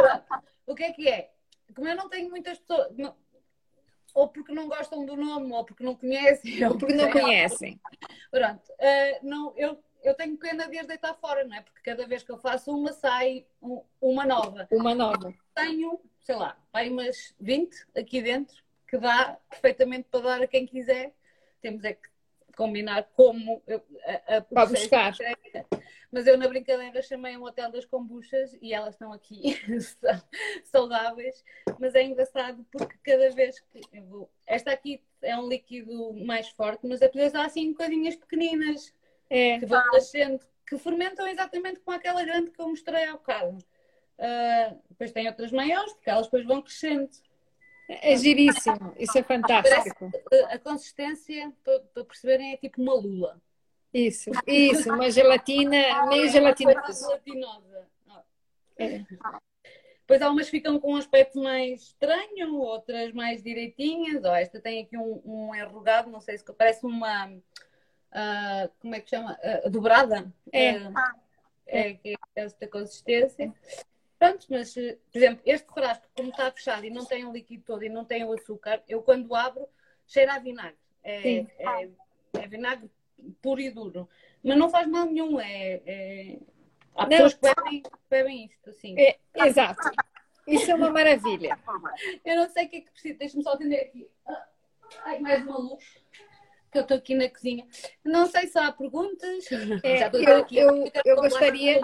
O 0.65 0.73
que 0.73 0.83
é 0.83 0.93
que 0.93 1.09
é? 1.09 1.31
Como 1.75 1.89
eu 1.89 1.95
não 1.95 2.07
tenho 2.07 2.29
muitas 2.29 2.57
pessoas, 2.57 2.95
não, 2.95 3.13
ou 4.13 4.29
porque 4.29 4.53
não 4.53 4.69
gostam 4.69 5.05
do 5.05 5.17
nome, 5.17 5.51
ou 5.51 5.65
porque 5.65 5.83
não 5.83 5.93
conhecem, 5.93 6.63
ou 6.65 6.77
porque 6.77 6.95
não 6.95 7.11
conhecem. 7.11 7.77
Pronto, 8.31 8.63
uh, 8.71 9.27
não, 9.27 9.53
eu 9.57 9.77
eu 10.01 10.13
tenho 10.13 10.37
pena 10.37 10.69
de 10.69 10.77
as 10.77 10.85
deitar 10.85 11.15
fora, 11.15 11.43
não 11.43 11.57
é? 11.57 11.61
Porque 11.61 11.81
cada 11.81 12.05
vez 12.05 12.21
que 12.21 12.31
eu 12.31 12.37
faço 12.37 12.71
uma, 12.71 12.93
sai 12.93 13.47
uma 13.99 14.23
nova. 14.23 14.67
Uma 14.71 14.93
nova. 14.93 15.33
Tenho 15.55 15.99
sei 16.25 16.35
lá, 16.35 16.57
vai 16.73 16.89
umas 16.89 17.35
20 17.39 17.85
aqui 17.95 18.19
dentro, 18.19 18.57
que 18.87 18.97
dá 18.97 19.37
perfeitamente 19.49 20.07
para 20.09 20.21
dar 20.21 20.41
a 20.41 20.47
quem 20.47 20.65
quiser. 20.65 21.13
Temos 21.61 21.83
é 21.83 21.93
que 21.93 22.09
combinar 22.57 23.03
como 23.15 23.61
eu, 23.67 23.81
a, 24.27 24.37
a 24.37 24.41
para 24.41 24.65
buscar. 24.65 25.13
Mas 26.11 26.25
eu 26.25 26.37
na 26.37 26.47
brincadeira 26.47 27.01
chamei 27.01 27.37
um 27.37 27.43
hotel 27.43 27.71
das 27.71 27.85
kombuchas 27.85 28.57
e 28.59 28.73
elas 28.73 28.95
estão 28.95 29.13
aqui 29.13 29.59
saudáveis, 30.63 31.43
mas 31.79 31.93
é 31.93 32.03
engraçado 32.03 32.65
porque 32.71 32.97
cada 33.03 33.29
vez 33.31 33.59
que 33.59 33.81
eu 33.93 34.03
vou, 34.05 34.29
esta 34.47 34.71
aqui 34.71 35.03
é 35.21 35.37
um 35.37 35.47
líquido 35.47 36.13
mais 36.25 36.47
forte, 36.49 36.87
mas 36.87 37.01
depois 37.01 37.33
dá 37.33 37.45
assim 37.45 37.71
bocadinhas 37.71 38.15
pequeninas 38.15 38.93
é. 39.29 39.59
que 39.59 39.65
vão 39.65 39.83
nascendo, 39.91 40.39
que 40.65 40.77
fermentam 40.77 41.27
exatamente 41.27 41.81
com 41.81 41.91
aquela 41.91 42.23
grande 42.23 42.49
que 42.49 42.61
eu 42.61 42.69
mostrei 42.69 43.03
há 43.03 43.11
bocado. 43.11 43.57
Uh, 44.17 44.79
depois 44.89 45.11
tem 45.11 45.27
outras 45.27 45.51
maiores, 45.51 45.91
porque 45.93 46.09
elas 46.09 46.25
depois 46.25 46.45
vão 46.45 46.61
crescendo. 46.61 47.09
É 47.87 48.15
giríssimo, 48.15 48.95
isso 48.97 49.17
é 49.17 49.23
fantástico. 49.23 50.09
A 50.49 50.57
consistência, 50.57 51.53
para 51.63 52.03
perceberem, 52.03 52.53
é 52.53 52.57
tipo 52.57 52.81
uma 52.81 52.95
lula. 52.95 53.39
Isso, 53.93 54.31
isso, 54.47 54.91
uma 54.91 55.09
gelatina, 55.09 56.07
meio 56.07 56.27
gelatina. 56.29 56.73
gelatinosa. 56.91 57.87
É. 58.77 59.05
Depois 60.01 60.21
há 60.21 60.29
umas 60.29 60.45
que 60.45 60.51
ficam 60.51 60.79
com 60.79 60.93
um 60.93 60.97
aspecto 60.97 61.41
mais 61.41 61.81
estranho, 61.81 62.55
outras 62.55 63.11
mais 63.13 63.41
direitinhas. 63.41 64.23
Oh, 64.23 64.35
esta 64.35 64.59
tem 64.59 64.83
aqui 64.83 64.97
um, 64.97 65.21
um 65.25 65.55
enrugado, 65.55 66.11
não 66.11 66.19
sei 66.19 66.37
se 66.37 66.43
parece 66.53 66.85
uma. 66.85 67.27
Uh, 67.27 68.69
como 68.79 68.95
é 68.95 68.99
que 68.99 69.09
chama? 69.09 69.37
Uh, 69.65 69.69
dobrada. 69.69 70.31
É. 70.51 70.67
é. 70.67 70.91
É, 71.67 71.89
é, 71.89 72.13
é 72.13 72.15
esta 72.35 72.67
consistência. 72.67 73.51
Pronto, 74.25 74.47
mas, 74.49 74.73
por 74.73 75.17
exemplo, 75.17 75.41
este 75.45 75.71
frasco, 75.71 76.07
como 76.15 76.29
está 76.29 76.51
fechado 76.51 76.85
e 76.85 76.89
não 76.89 77.05
tem 77.05 77.25
o 77.25 77.31
líquido 77.31 77.63
todo 77.63 77.83
e 77.83 77.89
não 77.89 78.03
tem 78.03 78.23
o 78.23 78.33
açúcar, 78.33 78.81
eu 78.87 79.01
quando 79.03 79.33
abro, 79.35 79.67
cheira 80.07 80.33
a 80.33 80.39
vinagre. 80.39 80.77
É, 81.03 81.37
é, 81.37 81.89
é, 82.33 82.47
vinagre 82.47 82.89
puro 83.41 83.61
e 83.61 83.69
duro. 83.69 84.09
Mas 84.43 84.57
não 84.57 84.69
faz 84.69 84.87
mal 84.87 85.05
nenhum. 85.05 85.39
É, 85.39 85.81
é... 85.85 86.39
Há 86.95 87.05
pessoas 87.05 87.33
que 87.35 87.41
bebem, 87.41 87.83
bebem 88.09 88.45
isto, 88.45 88.69
assim. 88.69 88.95
É, 88.97 89.17
exato. 89.35 89.91
Isso 90.47 90.71
é 90.71 90.75
uma 90.75 90.89
maravilha. 90.89 91.59
Eu 92.25 92.37
não 92.37 92.49
sei 92.49 92.65
o 92.65 92.69
que 92.69 92.77
é 92.77 92.81
que 92.81 92.91
precisa. 92.91 93.17
Deixa-me 93.19 93.43
só 93.43 93.53
atender 93.53 93.81
aqui. 93.81 94.09
Ai, 95.03 95.19
mais 95.19 95.43
uma 95.43 95.57
luz. 95.57 95.83
Que 96.71 96.79
eu 96.79 96.81
estou 96.81 96.97
aqui 96.97 97.15
na 97.15 97.29
cozinha. 97.29 97.65
Não 98.03 98.25
sei 98.27 98.47
se 98.47 98.57
há 98.57 98.71
perguntas. 98.71 99.45
É, 99.83 100.03
eu, 100.03 100.37
aqui. 100.37 100.57
eu, 100.57 100.91
eu 101.05 101.15
gostaria 101.15 101.79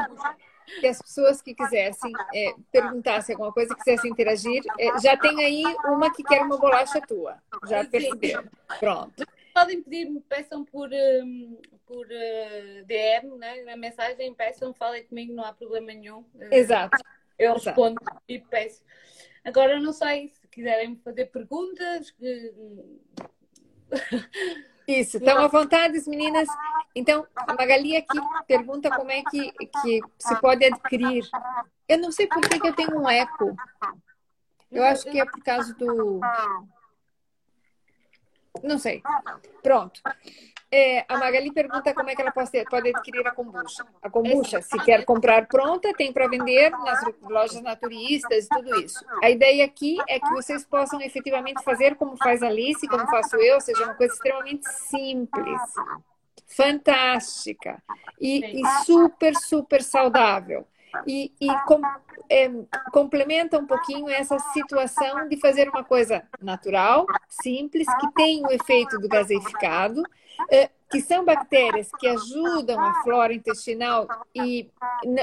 que 0.80 0.88
as 0.88 1.02
pessoas 1.02 1.42
que 1.42 1.54
quisessem 1.54 2.12
é, 2.34 2.54
perguntassem 2.72 3.34
alguma 3.36 3.52
coisa, 3.52 3.76
quisessem 3.76 4.12
interagir, 4.12 4.64
é, 4.80 5.00
já 5.00 5.18
tem 5.18 5.44
aí 5.44 5.64
uma 5.86 6.14
que 6.14 6.24
quer 6.24 6.42
uma 6.42 6.58
bolacha 6.58 7.02
tua. 7.02 7.38
Já 7.68 7.86
percebeu. 7.86 8.44
Pronto. 8.80 9.26
Podem 9.54 9.82
pedir, 9.82 10.10
peçam 10.30 10.64
por, 10.64 10.90
um, 10.90 11.60
por 11.86 12.06
uh, 12.06 12.86
DM, 12.86 13.38
né? 13.38 13.64
na 13.64 13.76
mensagem, 13.76 14.34
peçam, 14.34 14.74
falem 14.74 15.04
comigo, 15.06 15.34
não 15.34 15.44
há 15.44 15.52
problema 15.52 15.88
nenhum. 15.88 16.24
Exato. 16.50 16.98
Eu 17.38 17.54
respondo 17.54 18.00
Exato. 18.02 18.22
e 18.30 18.40
peço. 18.40 18.82
Agora, 19.44 19.80
não 19.80 19.92
sei 19.92 20.30
se 20.30 20.48
quiserem 20.48 20.96
fazer 21.04 21.26
perguntas. 21.26 22.16
Isso, 25.00 25.18
estão 25.18 25.38
à 25.38 25.48
vontade, 25.48 25.98
meninas. 26.08 26.48
Então, 26.94 27.26
a 27.36 27.54
Magali 27.54 27.96
aqui 27.96 28.20
pergunta 28.48 28.90
como 28.90 29.10
é 29.10 29.24
que, 29.24 29.52
que 29.52 30.02
se 30.20 30.36
pode 30.42 30.66
adquirir. 30.66 31.24
Eu 31.88 32.00
não 32.00 32.12
sei 32.12 32.28
por 32.28 32.42
que, 32.42 32.60
que 32.60 32.68
eu 32.68 32.76
tenho 32.76 33.00
um 33.00 33.10
eco. 33.10 33.56
Eu 34.72 34.84
acho 34.84 35.04
que 35.10 35.20
é 35.20 35.26
por 35.26 35.42
causa 35.44 35.74
do. 35.76 36.20
Não 38.64 38.78
sei. 38.78 39.02
Pronto. 39.64 40.02
É, 40.74 41.04
a 41.10 41.18
Magali 41.18 41.52
pergunta 41.52 41.94
como 41.94 42.10
é 42.10 42.16
que 42.16 42.22
ela 42.22 42.32
pode, 42.32 42.50
pode 42.70 42.90
adquirir 42.90 43.28
a 43.28 43.32
kombucha. 43.32 43.86
A 44.02 44.10
kombucha, 44.10 44.62
se 44.62 44.78
quer 44.80 45.04
comprar 45.04 45.46
pronta, 45.48 45.94
tem 45.94 46.14
para 46.14 46.30
vender 46.30 46.70
nas 46.70 47.00
lojas 47.22 47.62
naturistas 47.62 48.46
e 48.46 48.50
tudo 48.50 48.80
isso. 48.80 49.04
A 49.22 49.30
ideia 49.30 49.66
aqui 49.66 49.98
é 50.08 50.18
que 50.18 50.30
vocês 50.30 50.64
possam 50.64 51.02
efetivamente 51.02 51.62
fazer 51.64 51.96
como 51.96 52.16
faz 52.16 52.42
a 52.42 52.48
Alice, 52.48 52.88
como 52.88 53.06
faço 53.08 53.36
eu, 53.36 53.56
ou 53.56 53.62
seja, 53.62 53.84
uma 53.84 53.96
coisa 53.96 54.14
extremamente 54.14 54.66
simples, 54.70 55.62
fantástica 56.48 57.82
e, 58.20 58.62
e 58.62 58.84
super, 58.86 59.36
super 59.36 59.84
saudável. 59.84 60.66
E, 61.08 61.32
e 61.40 61.48
com, 61.66 61.82
é, 62.30 62.50
complementa 62.92 63.58
um 63.58 63.66
pouquinho 63.66 64.10
essa 64.10 64.38
situação 64.54 65.28
de 65.28 65.38
fazer 65.38 65.70
uma 65.70 65.84
coisa 65.84 66.24
natural, 66.42 67.06
simples, 67.28 67.88
que 68.00 68.12
tem 68.14 68.46
o 68.46 68.52
efeito 68.52 69.00
do 69.00 69.08
gaseificado, 69.08 70.04
é, 70.50 70.70
que 70.90 71.02
são 71.02 71.24
bactérias 71.24 71.90
que 72.00 72.08
ajudam 72.08 72.80
a 72.80 73.02
flora 73.04 73.34
intestinal 73.34 74.08
e 74.36 74.70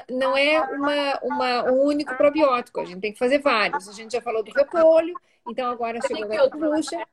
não 0.09 0.37
é 0.37 0.61
uma, 0.61 1.18
uma, 1.22 1.70
um 1.70 1.83
único 1.83 2.16
probiótico, 2.16 2.81
a 2.81 2.85
gente 2.85 3.00
tem 3.00 3.12
que 3.12 3.18
fazer 3.18 3.38
vários. 3.38 3.88
A 3.88 3.92
gente 3.92 4.12
já 4.12 4.22
falou 4.22 4.42
do 4.42 4.50
repolho, 4.50 5.14
então 5.46 5.70
agora 5.70 5.98
chegou 6.00 6.24
a 6.24 6.50
kombucha. 6.50 7.07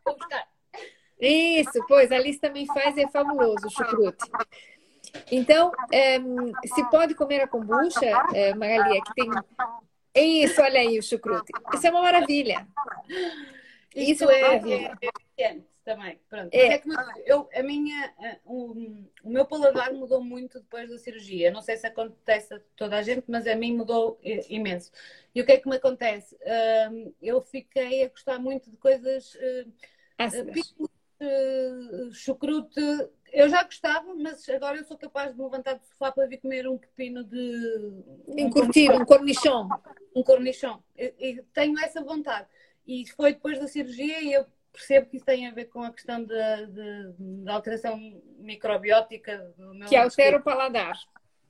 Isso, 1.19 1.83
pois, 1.87 2.11
a 2.11 2.15
Alice 2.15 2.39
também 2.39 2.65
faz, 2.65 2.97
é 2.97 3.07
fabuloso 3.07 3.67
o 3.67 3.69
chucrute. 3.69 4.29
Então, 5.31 5.71
é, 5.91 6.17
se 6.65 6.89
pode 6.89 7.15
comer 7.15 7.41
a 7.41 7.47
kombucha, 7.47 8.05
é, 8.33 8.53
Magali, 8.53 9.01
que 9.01 9.13
tem... 9.13 9.29
Isso, 10.15 10.61
olha 10.61 10.79
aí 10.79 10.97
o 10.97 11.03
chucrute. 11.03 11.51
Isso 11.73 11.87
é 11.87 11.91
uma 11.91 12.01
maravilha. 12.01 12.65
Isso, 13.93 14.23
Isso 14.23 14.29
é, 14.29 14.39
é, 14.39 14.41
maravilha. 14.41 14.97
é, 15.37 15.57
também. 15.85 16.19
Pronto. 16.27 16.53
É. 16.53 16.67
é 16.67 16.77
que 16.79 16.89
eu, 17.25 17.47
a 17.53 17.63
minha, 17.63 18.13
o, 18.43 18.73
o 19.23 19.29
meu 19.29 19.45
paladar 19.45 19.93
mudou 19.93 20.21
muito 20.21 20.59
depois 20.59 20.89
da 20.89 20.97
cirurgia. 20.97 21.51
Não 21.51 21.61
sei 21.61 21.77
se 21.77 21.85
acontece 21.85 22.53
a 22.53 22.59
toda 22.75 22.97
a 22.97 23.01
gente, 23.01 23.25
mas 23.27 23.45
a 23.45 23.55
mim 23.55 23.75
mudou 23.75 24.19
imenso. 24.49 24.91
E 25.33 25.41
o 25.41 25.45
que 25.45 25.51
é 25.51 25.57
que 25.57 25.69
me 25.69 25.75
acontece? 25.75 26.35
Uh, 26.35 27.13
eu 27.21 27.41
fiquei 27.41 28.03
a 28.03 28.09
gostar 28.09 28.39
muito 28.39 28.71
de 28.71 28.77
coisas 28.77 29.35
uh, 29.35 29.71
uh, 31.21 32.13
chucrute. 32.13 32.81
Eu 33.31 33.49
já 33.49 33.63
gostava, 33.63 34.13
mas 34.15 34.47
agora 34.49 34.77
eu 34.77 34.85
sou 34.85 34.97
capaz 34.97 35.31
de 35.31 35.37
me 35.37 35.43
levantar 35.43 35.73
do 35.73 35.85
sofá 35.85 36.11
para 36.11 36.27
vir 36.27 36.37
comer 36.37 36.67
um 36.67 36.77
pepino 36.77 37.23
de. 37.23 38.03
Encurtir, 38.37 38.91
um 38.91 39.05
cornichão. 39.05 39.67
Um 40.15 40.23
cornichão. 40.23 40.83
Tenho 41.53 41.79
essa 41.79 42.03
vontade. 42.03 42.47
E 42.87 43.05
foi 43.15 43.33
depois 43.33 43.59
da 43.59 43.67
cirurgia 43.67 44.21
e 44.21 44.33
eu 44.33 44.45
percebo 44.71 45.07
que 45.07 45.17
isso 45.17 45.25
tem 45.25 45.47
a 45.47 45.51
ver 45.51 45.65
com 45.65 45.81
a 45.81 45.91
questão 45.91 46.23
da 46.23 47.53
alteração 47.53 47.97
microbiótica 48.37 49.53
do 49.57 49.73
meu 49.73 49.87
Que 49.87 49.95
altera 49.95 50.37
o 50.37 50.43
paladar. 50.43 50.97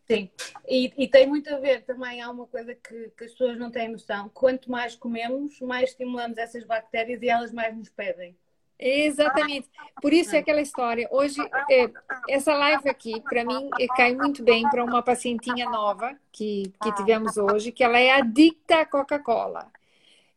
Sim, 0.07 0.29
e, 0.67 0.93
e, 1.03 1.07
tem 1.07 1.25
muito 1.25 1.51
a 1.51 1.57
ver 1.57 1.83
também, 1.83 2.21
há 2.21 2.29
uma 2.29 2.45
coisa 2.45 2.75
que, 2.75 3.09
que, 3.17 3.23
as 3.23 3.31
pessoas 3.31 3.57
não 3.57 3.71
têm 3.71 3.89
noção: 3.89 4.29
quanto 4.29 4.69
mais 4.69 4.95
comemos, 4.95 5.59
mais 5.61 5.89
estimulamos 5.89 6.37
essas 6.37 6.63
bactérias 6.63 7.23
e 7.23 7.27
elas 7.27 7.51
mais 7.51 7.75
nos 7.75 7.89
pedem. 7.89 8.37
Exatamente. 8.77 9.69
Por 10.01 10.11
isso 10.13 10.35
é 10.35 10.39
aquela 10.39 10.61
história. 10.61 11.07
Hoje, 11.11 11.41
é, 11.69 11.89
essa 12.29 12.53
live 12.53 12.89
aqui, 12.89 13.21
para 13.21 13.45
mim, 13.45 13.69
é, 13.79 13.87
cai 13.87 14.13
muito 14.15 14.43
bem 14.43 14.69
para 14.69 14.83
uma 14.83 15.01
pacientinha 15.01 15.69
nova 15.69 16.15
que, 16.31 16.73
que 16.81 16.91
tivemos 16.93 17.37
hoje, 17.37 17.71
que 17.71 17.83
ela 17.83 17.99
é 17.99 18.11
adicta 18.11 18.81
à 18.81 18.85
Coca-Cola. 18.85 19.71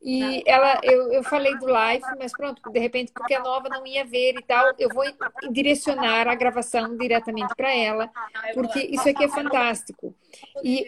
E 0.01 0.45
ela, 0.47 0.79
eu, 0.83 1.13
eu 1.13 1.23
falei 1.25 1.57
do 1.59 1.67
live, 1.67 2.05
mas 2.19 2.31
pronto, 2.33 2.63
de 2.71 2.79
repente, 2.79 3.13
porque 3.13 3.35
a 3.35 3.43
nova 3.43 3.69
não 3.69 3.85
ia 3.85 4.05
ver 4.05 4.37
e 4.39 4.43
tal, 4.43 4.73
eu 4.79 4.89
vou 4.91 5.05
direcionar 5.51 6.29
a 6.29 6.35
gravação 6.37 6.97
diretamente 6.97 7.53
para 7.57 7.75
ela, 7.75 8.09
porque 8.55 8.79
isso 8.79 9.09
aqui 9.09 9.25
é 9.25 9.29
fantástico. 9.29 10.15
E 10.63 10.87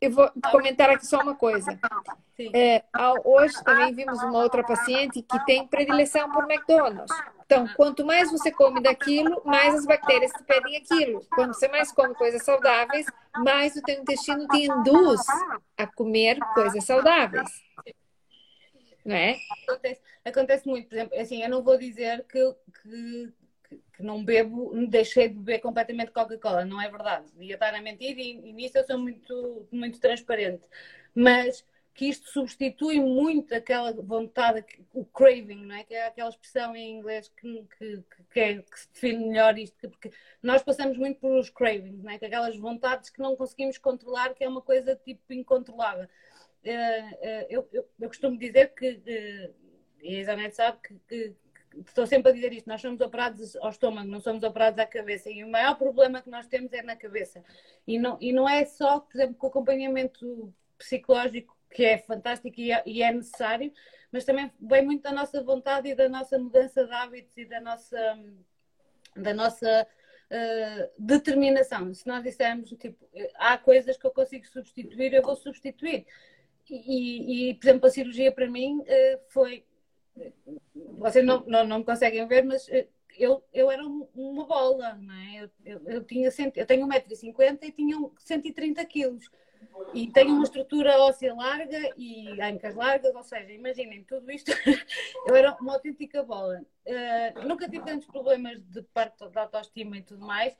eu 0.00 0.10
vou 0.10 0.30
comentar 0.50 0.90
aqui 0.90 1.06
só 1.06 1.20
uma 1.20 1.34
coisa. 1.34 1.78
É, 2.52 2.82
hoje 3.24 3.54
também 3.62 3.94
vimos 3.94 4.20
uma 4.22 4.38
outra 4.38 4.64
paciente 4.64 5.22
que 5.22 5.44
tem 5.44 5.66
predileção 5.66 6.30
por 6.32 6.50
McDonald's. 6.50 7.14
Então, 7.44 7.68
quanto 7.76 8.04
mais 8.04 8.30
você 8.30 8.50
come 8.50 8.80
daquilo, 8.80 9.42
mais 9.44 9.74
as 9.74 9.86
bactérias 9.86 10.30
te 10.32 10.42
pedem 10.44 10.76
aquilo. 10.76 11.20
Quando 11.30 11.52
você 11.52 11.68
mais 11.68 11.92
come 11.92 12.14
coisas 12.14 12.44
saudáveis, 12.44 13.06
mais 13.38 13.74
o 13.76 13.82
teu 13.82 14.00
intestino 14.00 14.46
te 14.48 14.66
induz 14.66 15.20
a 15.76 15.86
comer 15.86 16.38
coisas 16.54 16.84
saudáveis 16.84 17.50
não 19.04 19.16
é? 19.16 19.36
Acontece, 19.62 20.00
acontece 20.24 20.68
muito, 20.68 20.88
por 20.88 20.94
exemplo, 20.94 21.18
assim, 21.18 21.42
eu 21.42 21.48
não 21.48 21.62
vou 21.62 21.78
dizer 21.78 22.24
que, 22.24 22.54
que, 22.82 23.32
que 23.94 24.02
não 24.02 24.24
bebo, 24.24 24.72
deixei 24.86 25.28
de 25.28 25.34
beber 25.34 25.60
completamente 25.60 26.10
Coca-Cola, 26.10 26.64
não 26.64 26.80
é 26.80 26.90
verdade. 26.90 27.26
Ia 27.38 27.54
estar 27.54 27.74
a 27.74 27.80
mentir 27.80 28.18
e, 28.18 28.48
e 28.48 28.52
nisso 28.52 28.78
eu 28.78 28.84
sou 28.84 28.98
muito, 28.98 29.68
muito 29.72 30.00
transparente. 30.00 30.62
Mas 31.14 31.64
que 32.00 32.06
isto 32.06 32.30
substitui 32.30 33.00
muito 33.00 33.54
aquela 33.54 33.92
vontade, 33.92 34.64
o 34.94 35.04
craving, 35.04 35.66
não 35.66 35.74
é? 35.74 35.84
Que 35.84 35.94
é 35.94 36.06
aquela 36.06 36.30
expressão 36.30 36.74
em 36.74 36.98
inglês 36.98 37.28
que, 37.28 37.66
que, 37.76 38.02
que, 38.32 38.40
é, 38.40 38.62
que 38.62 38.80
se 38.80 38.88
define 38.92 39.26
melhor 39.26 39.58
isto, 39.58 39.88
porque 39.90 40.10
nós 40.42 40.62
passamos 40.62 40.96
muito 40.96 41.20
por 41.20 41.38
os 41.38 41.50
cravings, 41.50 42.02
não 42.02 42.10
é? 42.10 42.18
Que 42.18 42.26
aquelas 42.26 42.56
vontades 42.56 43.10
que 43.10 43.20
não 43.20 43.36
conseguimos 43.36 43.76
controlar, 43.76 44.34
que 44.34 44.44
é 44.44 44.48
uma 44.48 44.62
coisa 44.62 44.96
tipo 44.96 45.32
incontrolável. 45.32 46.08
Eu, 46.62 47.68
eu, 47.72 47.88
eu 48.00 48.08
costumo 48.08 48.38
dizer 48.38 48.74
que, 48.74 49.00
e 50.02 50.16
a 50.16 50.20
Isabel 50.20 50.50
sabe 50.50 50.78
que, 50.82 50.94
que, 51.08 51.34
estou 51.86 52.06
sempre 52.06 52.30
a 52.30 52.34
dizer 52.34 52.52
isto, 52.52 52.68
nós 52.68 52.80
somos 52.80 53.00
operados 53.00 53.56
ao 53.56 53.70
estômago, 53.70 54.08
não 54.08 54.20
somos 54.20 54.42
operados 54.42 54.78
à 54.78 54.86
cabeça. 54.86 55.30
E 55.30 55.44
o 55.44 55.48
maior 55.48 55.76
problema 55.76 56.20
que 56.20 56.30
nós 56.30 56.46
temos 56.46 56.72
é 56.72 56.82
na 56.82 56.96
cabeça. 56.96 57.44
E 57.86 57.98
não, 57.98 58.18
e 58.20 58.32
não 58.32 58.48
é 58.48 58.64
só, 58.64 59.00
por 59.00 59.16
exemplo, 59.16 59.36
com 59.36 59.46
o 59.46 59.50
acompanhamento 59.50 60.52
psicológico, 60.76 61.56
que 61.70 61.84
é 61.84 61.98
fantástico 61.98 62.60
e 62.60 62.72
é, 62.72 62.82
e 62.84 63.02
é 63.02 63.12
necessário, 63.12 63.72
mas 64.10 64.24
também 64.24 64.50
vem 64.60 64.84
muito 64.84 65.02
da 65.02 65.12
nossa 65.12 65.42
vontade 65.42 65.88
e 65.88 65.94
da 65.94 66.08
nossa 66.08 66.38
mudança 66.38 66.84
de 66.84 66.92
hábitos 66.92 67.36
e 67.36 67.44
da 67.44 67.60
nossa, 67.60 68.18
da 69.14 69.32
nossa 69.32 69.86
uh, 69.86 70.90
determinação. 70.98 71.94
Se 71.94 72.06
nós 72.08 72.24
dissermos, 72.24 72.70
tipo, 72.70 73.08
há 73.36 73.56
coisas 73.56 73.96
que 73.96 74.06
eu 74.06 74.10
consigo 74.10 74.46
substituir, 74.46 75.12
eu 75.12 75.22
vou 75.22 75.36
substituir. 75.36 76.06
E, 76.70 77.50
e 77.50 77.54
por 77.54 77.66
exemplo, 77.68 77.86
a 77.86 77.90
cirurgia 77.90 78.32
para 78.32 78.48
mim 78.48 78.78
uh, 78.80 79.20
foi 79.28 79.64
vocês 80.98 81.24
não, 81.24 81.44
não, 81.46 81.66
não 81.66 81.82
conseguem 81.82 82.26
ver, 82.26 82.44
mas 82.44 82.68
eh, 82.68 82.88
eu, 83.18 83.42
eu 83.52 83.70
era 83.70 83.82
uma 83.84 84.44
bola, 84.46 84.94
não 84.94 85.14
é? 85.14 85.44
Eu, 85.44 85.50
eu, 85.64 85.80
eu 85.88 86.04
tinha 86.04 86.30
cento, 86.30 86.56
eu 86.56 86.66
tenho 86.66 86.86
1,50m 86.86 87.58
e 87.62 87.72
tinha 87.72 87.96
130 88.18 88.84
kg. 88.84 89.18
E 89.94 90.10
tenho 90.10 90.34
uma 90.34 90.44
estrutura 90.44 90.98
óssea 90.98 91.34
larga 91.34 91.78
e 91.96 92.40
ancas 92.40 92.74
largas, 92.74 93.14
ou 93.14 93.22
seja, 93.22 93.52
imaginem 93.52 94.04
tudo 94.04 94.30
isto, 94.30 94.50
eu 95.26 95.34
era 95.34 95.56
uma 95.60 95.74
autêntica 95.74 96.22
bola. 96.22 96.62
Uh, 96.86 97.46
nunca 97.46 97.68
tive 97.68 97.84
tantos 97.84 98.06
problemas 98.06 98.58
de 98.62 98.82
parte 98.82 99.28
da 99.30 99.42
autoestima 99.42 99.98
e 99.98 100.02
tudo 100.02 100.24
mais, 100.26 100.56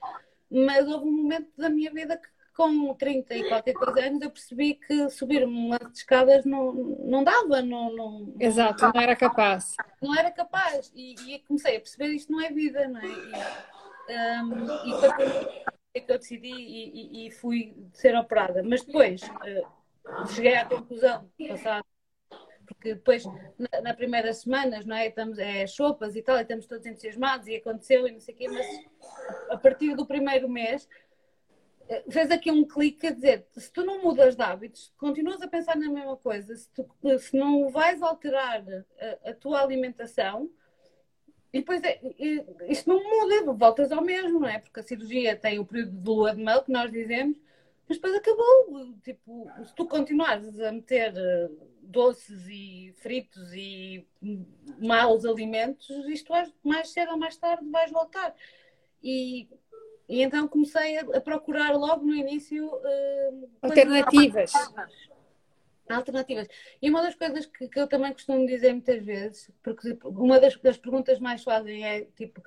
mas 0.51 0.87
houve 0.87 1.07
um 1.07 1.13
momento 1.13 1.51
da 1.57 1.71
minha 1.71 1.91
vida 1.91 2.17
que 2.17 2.29
com 2.61 2.95
30 2.95 3.35
e 3.35 3.49
qualquer 3.49 3.73
coisa 3.73 4.01
anos, 4.05 4.21
eu 4.21 4.31
percebi 4.31 4.75
que 4.75 5.09
subir 5.09 5.43
uma 5.45 5.79
de 5.79 5.97
escadas 5.97 6.45
não, 6.45 6.75
não 6.75 7.25
dava. 7.25 7.63
Não, 7.63 7.91
não, 7.97 8.35
Exato, 8.39 8.85
não 8.93 9.01
era 9.01 9.17
capaz. 9.17 9.75
Não 10.03 10.15
era 10.15 10.31
capaz. 10.31 10.93
E, 10.95 11.15
e 11.27 11.39
comecei 11.39 11.79
a 11.79 11.81
perceber 11.81 12.09
isto 12.09 12.31
não 12.31 12.39
é 12.39 12.51
vida, 12.51 12.87
não 12.87 13.01
é? 13.01 13.07
E, 13.07 14.43
um, 14.43 14.65
e 14.89 15.01
foi 15.01 16.03
que 16.03 16.13
eu 16.13 16.19
decidi 16.19 16.53
e, 16.53 17.23
e, 17.25 17.27
e, 17.27 17.31
fui 17.31 17.75
ser 17.95 18.15
operada. 18.15 18.63
Mas 18.63 18.85
depois 18.85 19.23
uh, 19.23 20.27
cheguei 20.29 20.55
à 20.57 20.67
conclusão, 20.67 21.31
passado 21.49 21.87
porque 22.67 22.95
depois 22.95 23.25
na, 23.59 23.81
na 23.83 23.95
primeira 23.95 24.33
semanas, 24.33 24.87
não 24.87 24.95
é? 24.95 25.09
Estamos, 25.09 25.39
é 25.39 25.67
chopas 25.67 26.15
e 26.15 26.23
tal, 26.23 26.39
e 26.39 26.43
estamos 26.43 26.67
todos 26.67 26.87
entusiasmados 26.87 27.49
e 27.49 27.57
aconteceu 27.57 28.07
e 28.07 28.13
não 28.13 28.21
sei 28.21 28.35
o 28.35 28.37
quê, 28.37 28.49
mas 28.49 28.67
a 29.51 29.57
partir 29.57 29.97
do 29.97 30.07
primeiro 30.07 30.49
mês 30.49 30.87
fez 32.11 32.31
aqui 32.31 32.51
um 32.51 32.65
clique 32.65 33.07
a 33.07 33.13
dizer: 33.13 33.47
se 33.57 33.73
tu 33.73 33.85
não 33.85 34.03
mudas 34.03 34.37
de 34.37 34.43
hábitos, 34.43 34.93
continuas 34.97 35.43
a 35.43 35.49
pensar 35.49 35.77
na 35.77 35.91
mesma 35.91 36.17
coisa, 36.17 36.55
se, 36.55 36.69
tu, 36.71 36.89
se 37.19 37.37
não 37.37 37.71
vais 37.71 38.01
alterar 38.03 38.65
a, 39.25 39.31
a 39.31 39.35
tua 39.35 39.61
alimentação, 39.63 40.51
e 41.53 41.59
depois 41.59 41.83
é, 41.83 42.01
isto 42.69 42.89
não 42.89 43.03
muda, 43.03 43.53
voltas 43.53 43.91
ao 43.91 44.03
mesmo, 44.03 44.39
não 44.39 44.49
é? 44.49 44.59
Porque 44.59 44.81
a 44.81 44.83
cirurgia 44.83 45.37
tem 45.37 45.59
o 45.59 45.67
período 45.67 45.91
de 45.91 46.09
lua 46.09 46.35
de 46.35 46.43
mel 46.43 46.63
que 46.63 46.71
nós 46.71 46.93
dizemos, 46.93 47.37
mas 47.89 47.99
depois 47.99 48.15
acabou. 48.15 48.95
Tipo, 49.03 49.51
se 49.65 49.75
tu 49.75 49.85
continuares 49.87 50.61
a 50.61 50.71
meter 50.71 51.13
eh, 51.17 51.51
doces 51.83 52.47
e 52.49 52.95
fritos 52.99 53.53
e 53.53 54.07
maus 54.79 55.25
alimentos, 55.25 55.89
isto 56.09 56.33
mais 56.63 56.91
cedo 56.91 57.13
ou 57.13 57.19
mais 57.19 57.37
tarde 57.37 57.69
vais 57.69 57.91
voltar. 57.91 58.33
E 59.03 59.49
e 60.11 60.23
então 60.23 60.49
comecei 60.49 60.99
a, 60.99 61.03
a 61.03 61.21
procurar 61.21 61.71
logo 61.71 62.05
no 62.05 62.13
início 62.13 62.67
uh, 62.67 63.51
alternativas. 63.63 64.53
Alternativas. 65.89 66.49
E 66.83 66.91
uma 66.91 67.01
das 67.01 67.15
coisas 67.15 67.47
que, 67.47 67.69
que, 67.69 67.81
eu 67.81 67.87
também 67.87 68.13
costumo 68.13 68.45
dizer 68.45 68.73
muitas 68.73 69.05
vezes, 69.05 69.51
porque 69.63 69.97
uma 70.05 70.41
das, 70.41 70.57
das 70.57 70.77
perguntas 70.77 71.21
mais 71.21 71.45
fazem 71.45 71.85
é 71.85 72.07
tipo, 72.17 72.43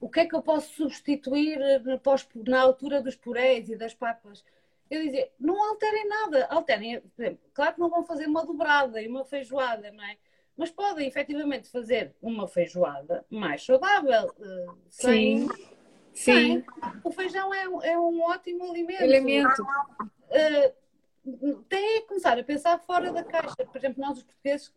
o 0.00 0.08
que 0.08 0.20
é 0.20 0.26
que 0.26 0.34
eu 0.34 0.42
posso 0.42 0.72
substituir 0.74 1.58
na, 1.58 2.00
na 2.46 2.60
altura 2.60 3.02
dos 3.02 3.16
purés 3.16 3.68
e 3.68 3.76
das 3.76 3.94
papas? 3.94 4.44
Eu 4.88 5.02
dizia, 5.02 5.28
não 5.40 5.60
alterem 5.70 6.08
nada, 6.08 6.46
alterem, 6.46 7.00
por 7.00 7.22
exemplo, 7.22 7.40
claro 7.52 7.74
que 7.74 7.80
não 7.80 7.90
vão 7.90 8.04
fazer 8.04 8.26
uma 8.26 8.46
dobrada 8.46 9.02
e 9.02 9.08
uma 9.08 9.24
feijoada, 9.24 9.90
não 9.90 10.04
é? 10.04 10.16
Mas 10.56 10.70
podem 10.70 11.06
efetivamente 11.06 11.68
fazer 11.68 12.14
uma 12.22 12.46
feijoada 12.46 13.24
mais 13.28 13.64
saudável, 13.64 14.32
uh, 14.38 14.78
sem, 14.88 15.48
Sim 15.48 15.77
Sim. 16.18 16.64
O 17.04 17.12
feijão 17.12 17.54
é, 17.54 17.90
é 17.90 17.98
um 17.98 18.20
ótimo 18.22 18.68
alimento. 18.68 19.02
Alimento. 19.02 19.62
Uh, 19.62 21.62
tem 21.68 22.00
que 22.00 22.08
começar 22.08 22.38
a 22.38 22.42
pensar 22.42 22.78
fora 22.80 23.12
da 23.12 23.22
caixa. 23.22 23.64
Por 23.64 23.76
exemplo, 23.76 24.02
nós 24.02 24.18
os 24.18 24.24
portugueses 24.24 24.72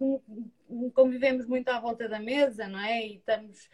convivemos 0.93 1.47
muito 1.47 1.69
à 1.69 1.79
volta 1.79 2.07
da 2.07 2.19
mesa, 2.19 2.67
não 2.67 2.79
é? 2.79 3.07
E 3.07 3.15
estamos. 3.15 3.69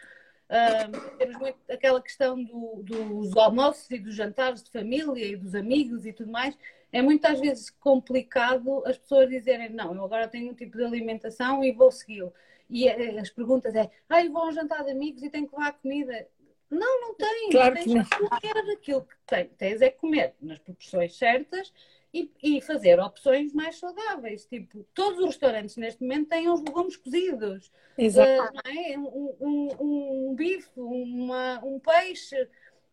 Uh, 0.50 1.18
temos 1.18 1.38
muito 1.38 1.58
aquela 1.70 2.02
questão 2.02 2.42
do, 2.42 2.84
dos 2.84 3.36
almoços 3.36 3.92
e 3.92 4.00
dos 4.00 4.16
jantares 4.16 4.64
de 4.64 4.72
família 4.72 5.26
e 5.26 5.36
dos 5.36 5.54
amigos 5.54 6.06
e 6.06 6.14
tudo 6.14 6.32
mais. 6.32 6.58
É 6.94 7.02
muitas 7.02 7.42
vezes 7.42 7.70
complicado 7.70 8.82
as 8.86 8.98
pessoas 8.98 9.30
dizerem: 9.30 9.70
Não, 9.70 9.94
eu 9.94 10.06
agora 10.06 10.30
tenho 10.30 10.52
um 10.52 10.56
tipo 10.56 10.78
de 10.78 10.86
alimentação 10.86 11.66
e 11.66 11.74
vou 11.74 11.92
segui-lo. 11.92 12.34
E 12.70 12.88
eh, 12.88 13.20
as 13.20 13.30
perguntas 13.30 13.76
é: 13.76 13.92
Ah, 14.08 14.24
eu 14.24 14.32
vou 14.32 14.44
a 14.44 14.48
um 14.48 14.54
jantar 14.54 14.86
de 14.86 14.92
amigos 14.92 15.22
e 15.22 15.30
tenho 15.30 15.50
que 15.50 15.56
levar 15.56 15.74
comida. 15.74 16.28
Não, 16.70 17.02
não 17.02 17.14
tens. 17.16 17.52
Claro 17.52 17.76
tens 17.76 17.86
que 17.86 17.94
não. 17.94 18.06
comer 18.06 18.72
aquilo 18.74 19.02
que 19.02 19.16
tens. 19.26 19.50
Tens 19.58 19.82
é 19.82 19.90
comer 19.90 20.36
nas 20.42 20.60
proporções 20.60 21.18
certas 21.18 21.74
e, 22.14 22.32
e, 22.42 22.62
fazer 22.62 23.00
opções 23.00 23.54
mais 23.54 23.78
saudáveis. 23.78 24.46
Tipo, 24.46 24.84
todos 24.94 25.20
os 25.20 25.26
restaurantes 25.28 25.78
neste 25.78 26.02
momento 26.02 26.30
têm 26.30 26.50
os 26.50 26.62
legumes 26.62 26.98
cozidos. 26.98 27.72
Exato. 27.98 28.54
Uh, 28.58 28.62
é? 28.66 28.98
um, 28.98 29.36
um, 29.40 29.70
um, 29.80 30.36
bife, 30.36 30.70
uma, 30.76 31.64
um 31.64 31.80
peixe. 31.80 32.48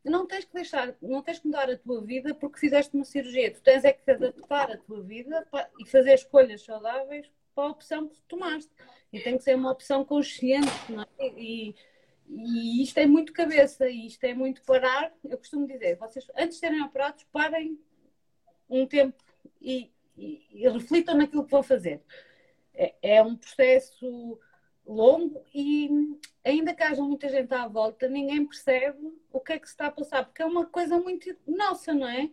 Não 0.04 0.26
tens 0.26 0.44
que 0.44 0.52
deixar, 0.52 0.94
não 1.00 1.22
tens 1.22 1.38
que 1.38 1.46
mudar 1.46 1.70
a 1.70 1.78
tua 1.78 2.02
vida 2.02 2.34
porque 2.34 2.58
fizeste 2.58 2.94
uma 2.94 3.04
cirurgia. 3.04 3.50
Tu 3.50 3.62
tens 3.62 3.84
é 3.84 3.92
que 3.92 4.10
adaptar 4.10 4.70
a 4.70 4.76
tua 4.76 5.02
vida 5.02 5.46
e 5.80 5.86
fazer 5.86 6.14
escolhas 6.14 6.62
saudáveis 6.62 7.30
para 7.54 7.64
a 7.64 7.70
opção 7.70 8.08
que 8.08 8.20
tomaste. 8.28 8.70
E 9.12 9.20
tem 9.20 9.38
que 9.38 9.44
ser 9.44 9.54
uma 9.54 9.70
opção 9.70 10.04
consciente, 10.04 10.70
não 10.90 11.06
é? 11.18 11.26
E, 11.28 11.74
e 12.28 12.82
isto 12.82 12.98
é 12.98 13.06
muito 13.06 13.32
cabeça, 13.32 13.88
e 13.88 14.06
isto 14.06 14.24
é 14.24 14.34
muito 14.34 14.62
parar. 14.62 15.12
Eu 15.24 15.38
costumo 15.38 15.66
dizer, 15.66 15.96
vocês 15.96 16.26
antes 16.36 16.56
de 16.56 16.60
serem 16.60 16.82
operados, 16.82 17.24
parem 17.32 17.78
um 18.68 18.86
tempo 18.86 19.22
e, 19.60 19.90
e, 20.16 20.46
e 20.50 20.68
reflitam 20.68 21.16
naquilo 21.16 21.44
que 21.44 21.50
vão 21.50 21.62
fazer. 21.62 22.02
É, 22.74 22.94
é, 23.02 23.22
um 23.22 23.36
processo 23.36 24.38
longo 24.86 25.44
e 25.54 25.88
ainda 26.44 26.74
que 26.74 26.82
haja 26.82 27.02
muita 27.02 27.28
gente 27.28 27.52
à 27.54 27.66
volta, 27.66 28.08
ninguém 28.08 28.44
percebe 28.44 28.98
o 29.32 29.40
que 29.40 29.52
é 29.52 29.58
que 29.58 29.66
se 29.66 29.74
está 29.74 29.86
a 29.86 29.92
passar, 29.92 30.24
porque 30.24 30.42
é 30.42 30.46
uma 30.46 30.66
coisa 30.66 30.98
muito 30.98 31.34
nossa, 31.46 31.94
não 31.94 32.08
é? 32.08 32.30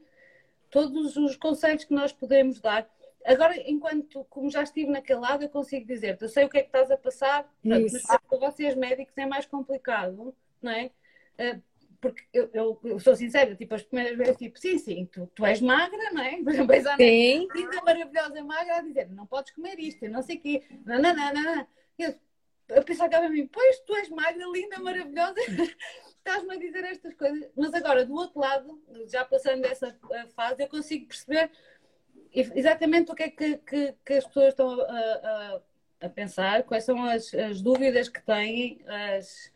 Todos 0.70 1.16
os 1.18 1.36
conselhos 1.36 1.84
que 1.84 1.94
nós 1.94 2.12
podemos 2.12 2.60
dar 2.60 2.90
Agora, 3.26 3.56
enquanto, 3.70 4.24
como 4.26 4.50
já 4.50 4.64
estive 4.64 4.90
naquele 4.90 5.20
lado, 5.20 5.44
eu 5.44 5.50
consigo 5.50 5.86
dizer-te, 5.86 6.24
eu 6.24 6.30
sei 6.30 6.46
o 6.46 6.50
que 6.50 6.58
é 6.58 6.62
que 6.62 6.68
estás 6.68 6.90
a 6.90 6.98
passar, 6.98 7.44
Pronto, 7.62 7.88
mas 7.92 8.04
para 8.04 8.40
vocês 8.40 8.76
médicos 8.76 9.18
é 9.18 9.26
mais 9.26 9.46
complicado, 9.46 10.36
não 10.62 10.72
é? 10.72 10.92
Eh, 11.38 11.60
porque 12.02 12.24
eu, 12.34 12.50
eu, 12.52 12.80
eu, 12.84 13.00
sou 13.00 13.16
sincera, 13.16 13.56
tipo, 13.56 13.76
as 13.76 13.84
primeiras 13.84 14.18
vezes, 14.18 14.36
tipo, 14.36 14.58
sim, 14.58 14.78
sim, 14.80 15.06
tu, 15.06 15.30
tu 15.36 15.46
és 15.46 15.62
magra, 15.62 16.12
não 16.12 16.22
é? 16.22 16.40
A 16.92 16.98
sim. 16.98 17.48
linda, 17.54 17.82
maravilhosa, 17.84 18.44
magra, 18.44 18.78
a 18.78 18.82
dizer, 18.82 19.10
não 19.12 19.28
podes 19.28 19.54
comer 19.54 19.80
isto, 19.80 20.04
eu 20.04 20.10
não 20.10 20.24
sei 20.24 20.38
o 20.38 20.42
quê, 20.42 20.64
não, 20.84 21.00
não, 21.00 21.16
não, 21.16 21.34
não. 21.34 21.68
Eu, 22.00 22.16
eu 22.70 22.84
pensava 22.84 23.16
a 23.18 23.30
mim, 23.30 23.48
pois, 23.48 23.80
tu 23.82 23.96
és 23.96 24.10
magra, 24.10 24.44
linda, 24.52 24.80
maravilhosa, 24.80 25.36
estás-me 26.18 26.56
a 26.56 26.58
dizer 26.58 26.84
estas 26.86 27.14
coisas. 27.14 27.52
Mas 27.56 27.74
agora, 27.74 28.04
do 28.04 28.16
outro 28.16 28.40
lado, 28.40 28.82
já 29.08 29.24
passando 29.24 29.66
essa 29.66 29.96
fase, 30.36 30.64
eu 30.64 30.68
consigo 30.68 31.06
perceber 31.06 31.52
exatamente 32.34 33.12
o 33.12 33.16
que 33.16 33.24
é 33.24 33.30
que, 33.30 33.58
que, 33.58 33.96
que 34.06 34.14
as 34.14 34.26
pessoas 34.26 34.50
estão 34.50 34.70
a, 34.70 34.86
a, 34.86 35.62
a, 36.02 36.10
pensar, 36.10 36.64
quais 36.64 36.84
são 36.84 37.04
as, 37.04 37.34
as 37.34 37.62
dúvidas 37.62 38.08
que 38.08 38.22
têm, 38.22 38.80
as, 38.88 39.52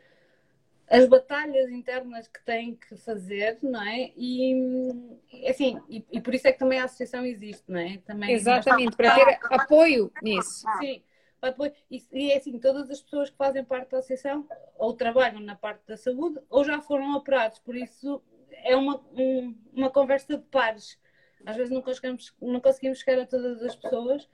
as 0.90 1.08
batalhas 1.08 1.72
internas 1.72 2.28
que 2.28 2.44
têm 2.44 2.76
que 2.76 2.96
fazer, 2.98 3.58
não 3.62 3.82
é? 3.82 4.12
E 4.18 5.48
assim, 5.48 5.82
e, 5.90 6.06
e, 6.12 6.22
por 6.22 6.36
isso 6.36 6.48
é 6.48 6.52
que 6.52 6.60
também 6.60 6.80
a 6.80 6.86
associação 6.86 7.26
existe, 7.26 7.64
não 7.68 7.80
é? 7.80 7.98
Também 8.06 8.32
Exatamente, 8.32 8.96
para 8.96 9.16
ter 9.16 9.40
apoio 9.44 10.12
nisso. 10.22 10.66
Sim, 10.80 11.02
apoio. 11.42 11.72
E, 11.90 12.04
e 12.12 12.32
é 12.32 12.38
assim, 12.38 12.60
todas 12.60 12.90
as 12.90 13.02
pessoas 13.02 13.30
que 13.30 13.38
fazem 13.38 13.64
parte 13.64 13.92
da 13.92 14.00
associação 14.00 14.48
ou 14.78 14.94
trabalham 14.94 15.40
na 15.40 15.56
parte 15.56 15.88
da 15.88 15.96
saúde 15.96 16.40
ou 16.50 16.64
já 16.64 16.82
foram 16.82 17.16
operados, 17.16 17.60
por 17.60 17.76
isso 17.76 18.22
é 18.52 18.76
uma, 18.76 19.02
um, 19.14 19.56
uma 19.74 19.90
conversa 19.90 20.38
de 20.38 20.44
pares 20.44 20.98
às 21.46 21.56
vezes 21.56 21.72
não 21.72 21.82
conseguimos, 21.82 22.34
não 22.42 22.60
conseguimos 22.60 23.00
chegar 23.00 23.22
a 23.22 23.26
todas 23.26 23.62
as 23.64 23.76
pessoas, 23.76 24.28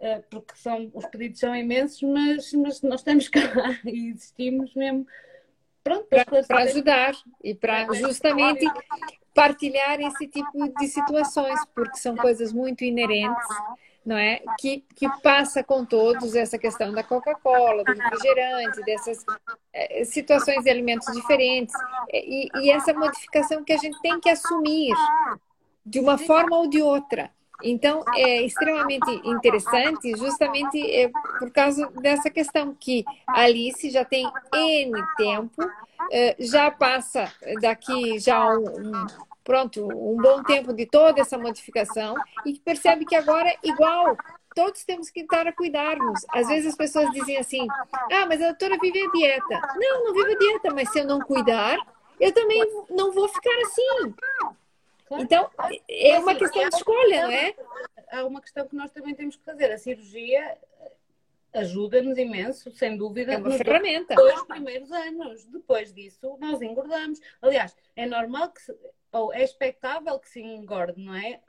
eh, 0.00 0.22
porque 0.30 0.54
são, 0.56 0.90
os 0.92 1.06
pedidos 1.06 1.40
são 1.40 1.54
imensos, 1.54 2.02
mas, 2.02 2.52
mas 2.52 2.82
nós 2.82 3.00
estamos 3.00 3.28
cá 3.28 3.40
e 3.84 4.10
existimos 4.10 4.74
mesmo. 4.74 5.06
Para 5.82 6.62
ajudar 6.62 7.12
e 7.42 7.54
para 7.54 7.92
justamente 7.92 8.64
partilhar 9.34 10.00
esse 10.00 10.26
tipo 10.26 10.72
de 10.78 10.88
situações, 10.88 11.60
porque 11.74 11.98
são 11.98 12.16
coisas 12.16 12.54
muito 12.54 12.84
inerentes, 12.84 13.48
não 14.04 14.16
é? 14.16 14.40
Que, 14.58 14.82
que 14.94 15.06
passa 15.22 15.62
com 15.62 15.84
todos 15.84 16.34
essa 16.34 16.58
questão 16.58 16.92
da 16.92 17.02
Coca-Cola, 17.02 17.84
do 17.84 17.92
refrigerante, 17.92 18.82
dessas 18.82 19.24
é, 19.74 20.04
situações 20.04 20.64
de 20.64 20.70
alimentos 20.70 21.12
diferentes, 21.12 21.74
e, 22.10 22.48
e 22.60 22.70
essa 22.70 22.94
modificação 22.94 23.62
que 23.62 23.72
a 23.72 23.78
gente 23.78 24.00
tem 24.00 24.18
que 24.20 24.30
assumir 24.30 24.94
de 25.84 26.00
uma 26.00 26.18
forma 26.18 26.56
ou 26.56 26.68
de 26.68 26.82
outra. 26.82 27.30
Então, 27.62 28.04
é 28.14 28.42
extremamente 28.42 29.10
interessante, 29.24 30.16
justamente 30.16 30.78
é, 30.90 31.08
por 31.38 31.50
causa 31.50 31.86
dessa 32.00 32.28
questão 32.28 32.74
que 32.78 33.04
a 33.26 33.42
Alice 33.42 33.90
já 33.90 34.04
tem 34.04 34.30
N 34.52 34.92
tempo, 35.16 35.62
é, 36.10 36.36
já 36.38 36.70
passa 36.70 37.32
daqui 37.60 38.18
já 38.18 38.48
um, 38.48 38.64
um, 38.64 39.06
pronto, 39.42 39.86
um 39.86 40.16
bom 40.16 40.42
tempo 40.42 40.72
de 40.72 40.84
toda 40.86 41.20
essa 41.20 41.38
modificação 41.38 42.14
e 42.44 42.58
percebe 42.58 43.04
que 43.04 43.14
agora 43.14 43.48
é 43.48 43.58
igual. 43.62 44.16
Todos 44.54 44.84
temos 44.84 45.10
que 45.10 45.20
estar 45.20 45.46
a 45.46 45.52
cuidarmos. 45.52 46.24
Às 46.30 46.46
vezes 46.46 46.70
as 46.70 46.76
pessoas 46.76 47.10
dizem 47.10 47.38
assim: 47.38 47.66
ah, 48.12 48.26
mas 48.26 48.40
a 48.40 48.48
doutora 48.48 48.78
vive 48.80 49.00
a 49.00 49.10
dieta. 49.10 49.60
Não, 49.76 50.04
não 50.04 50.14
vivo 50.14 50.30
a 50.30 50.38
dieta, 50.38 50.74
mas 50.74 50.90
se 50.90 51.00
eu 51.00 51.06
não 51.06 51.20
cuidar, 51.20 51.76
eu 52.20 52.32
também 52.32 52.62
não 52.90 53.10
vou 53.12 53.28
ficar 53.28 53.56
assim. 53.62 54.14
Então, 55.12 55.50
é 55.88 56.18
uma 56.18 56.34
questão 56.34 56.68
de 56.68 56.76
escolha, 56.76 57.26
não 57.26 57.32
é? 57.32 57.54
Há 58.10 58.24
uma 58.24 58.40
questão 58.40 58.66
que 58.66 58.74
nós 58.74 58.90
também 58.90 59.14
temos 59.14 59.36
que 59.36 59.44
fazer. 59.44 59.70
A 59.72 59.78
cirurgia 59.78 60.58
ajuda-nos 61.52 62.18
imenso, 62.18 62.70
sem 62.72 62.96
dúvida. 62.96 63.34
É 63.34 63.36
uma 63.36 63.50
ferramenta. 63.52 64.14
Dois 64.14 64.42
primeiros 64.44 64.90
anos. 64.90 65.44
Depois 65.46 65.92
disso, 65.92 66.36
nós 66.40 66.60
engordamos. 66.62 67.20
Aliás, 67.40 67.76
é 67.94 68.06
normal 68.06 68.50
que, 68.50 68.62
se, 68.62 68.76
ou 69.12 69.32
é 69.32 69.44
expectável 69.44 70.18
que 70.18 70.28
se 70.28 70.40
engorde, 70.40 71.00
não 71.00 71.14
é? 71.14 71.40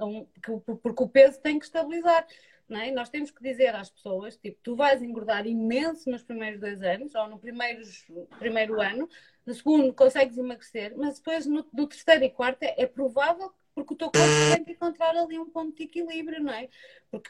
Porque 0.83 1.03
o 1.03 1.09
peso 1.09 1.39
tem 1.39 1.57
que 1.57 1.65
estabilizar. 1.65 2.27
Não 2.67 2.79
é? 2.79 2.91
Nós 2.91 3.09
temos 3.09 3.29
que 3.29 3.43
dizer 3.43 3.75
às 3.75 3.91
pessoas, 3.91 4.37
tipo, 4.37 4.57
tu 4.63 4.75
vais 4.75 5.01
engordar 5.01 5.45
imenso 5.45 6.09
nos 6.09 6.23
primeiros 6.23 6.59
dois 6.59 6.81
anos, 6.81 7.13
ou 7.13 7.27
no 7.27 7.37
primeiros, 7.37 8.05
primeiro 8.39 8.81
ano, 8.81 9.07
no 9.45 9.53
segundo 9.53 9.93
consegues 9.93 10.37
emagrecer, 10.37 10.93
mas 10.97 11.19
depois 11.19 11.45
no, 11.45 11.65
no 11.71 11.87
terceiro 11.87 12.23
e 12.23 12.29
quarto 12.29 12.63
é, 12.63 12.75
é, 12.77 12.85
provável 12.85 13.53
porque 13.73 13.93
o 13.93 13.97
teu 13.97 14.09
corpo 14.09 14.55
tem 14.55 14.63
que 14.63 14.71
encontrar 14.71 15.15
ali 15.15 15.37
um 15.37 15.49
ponto 15.49 15.75
de 15.75 15.83
equilíbrio, 15.83 16.41
não 16.41 16.53
é? 16.53 16.69
Porque 17.11 17.29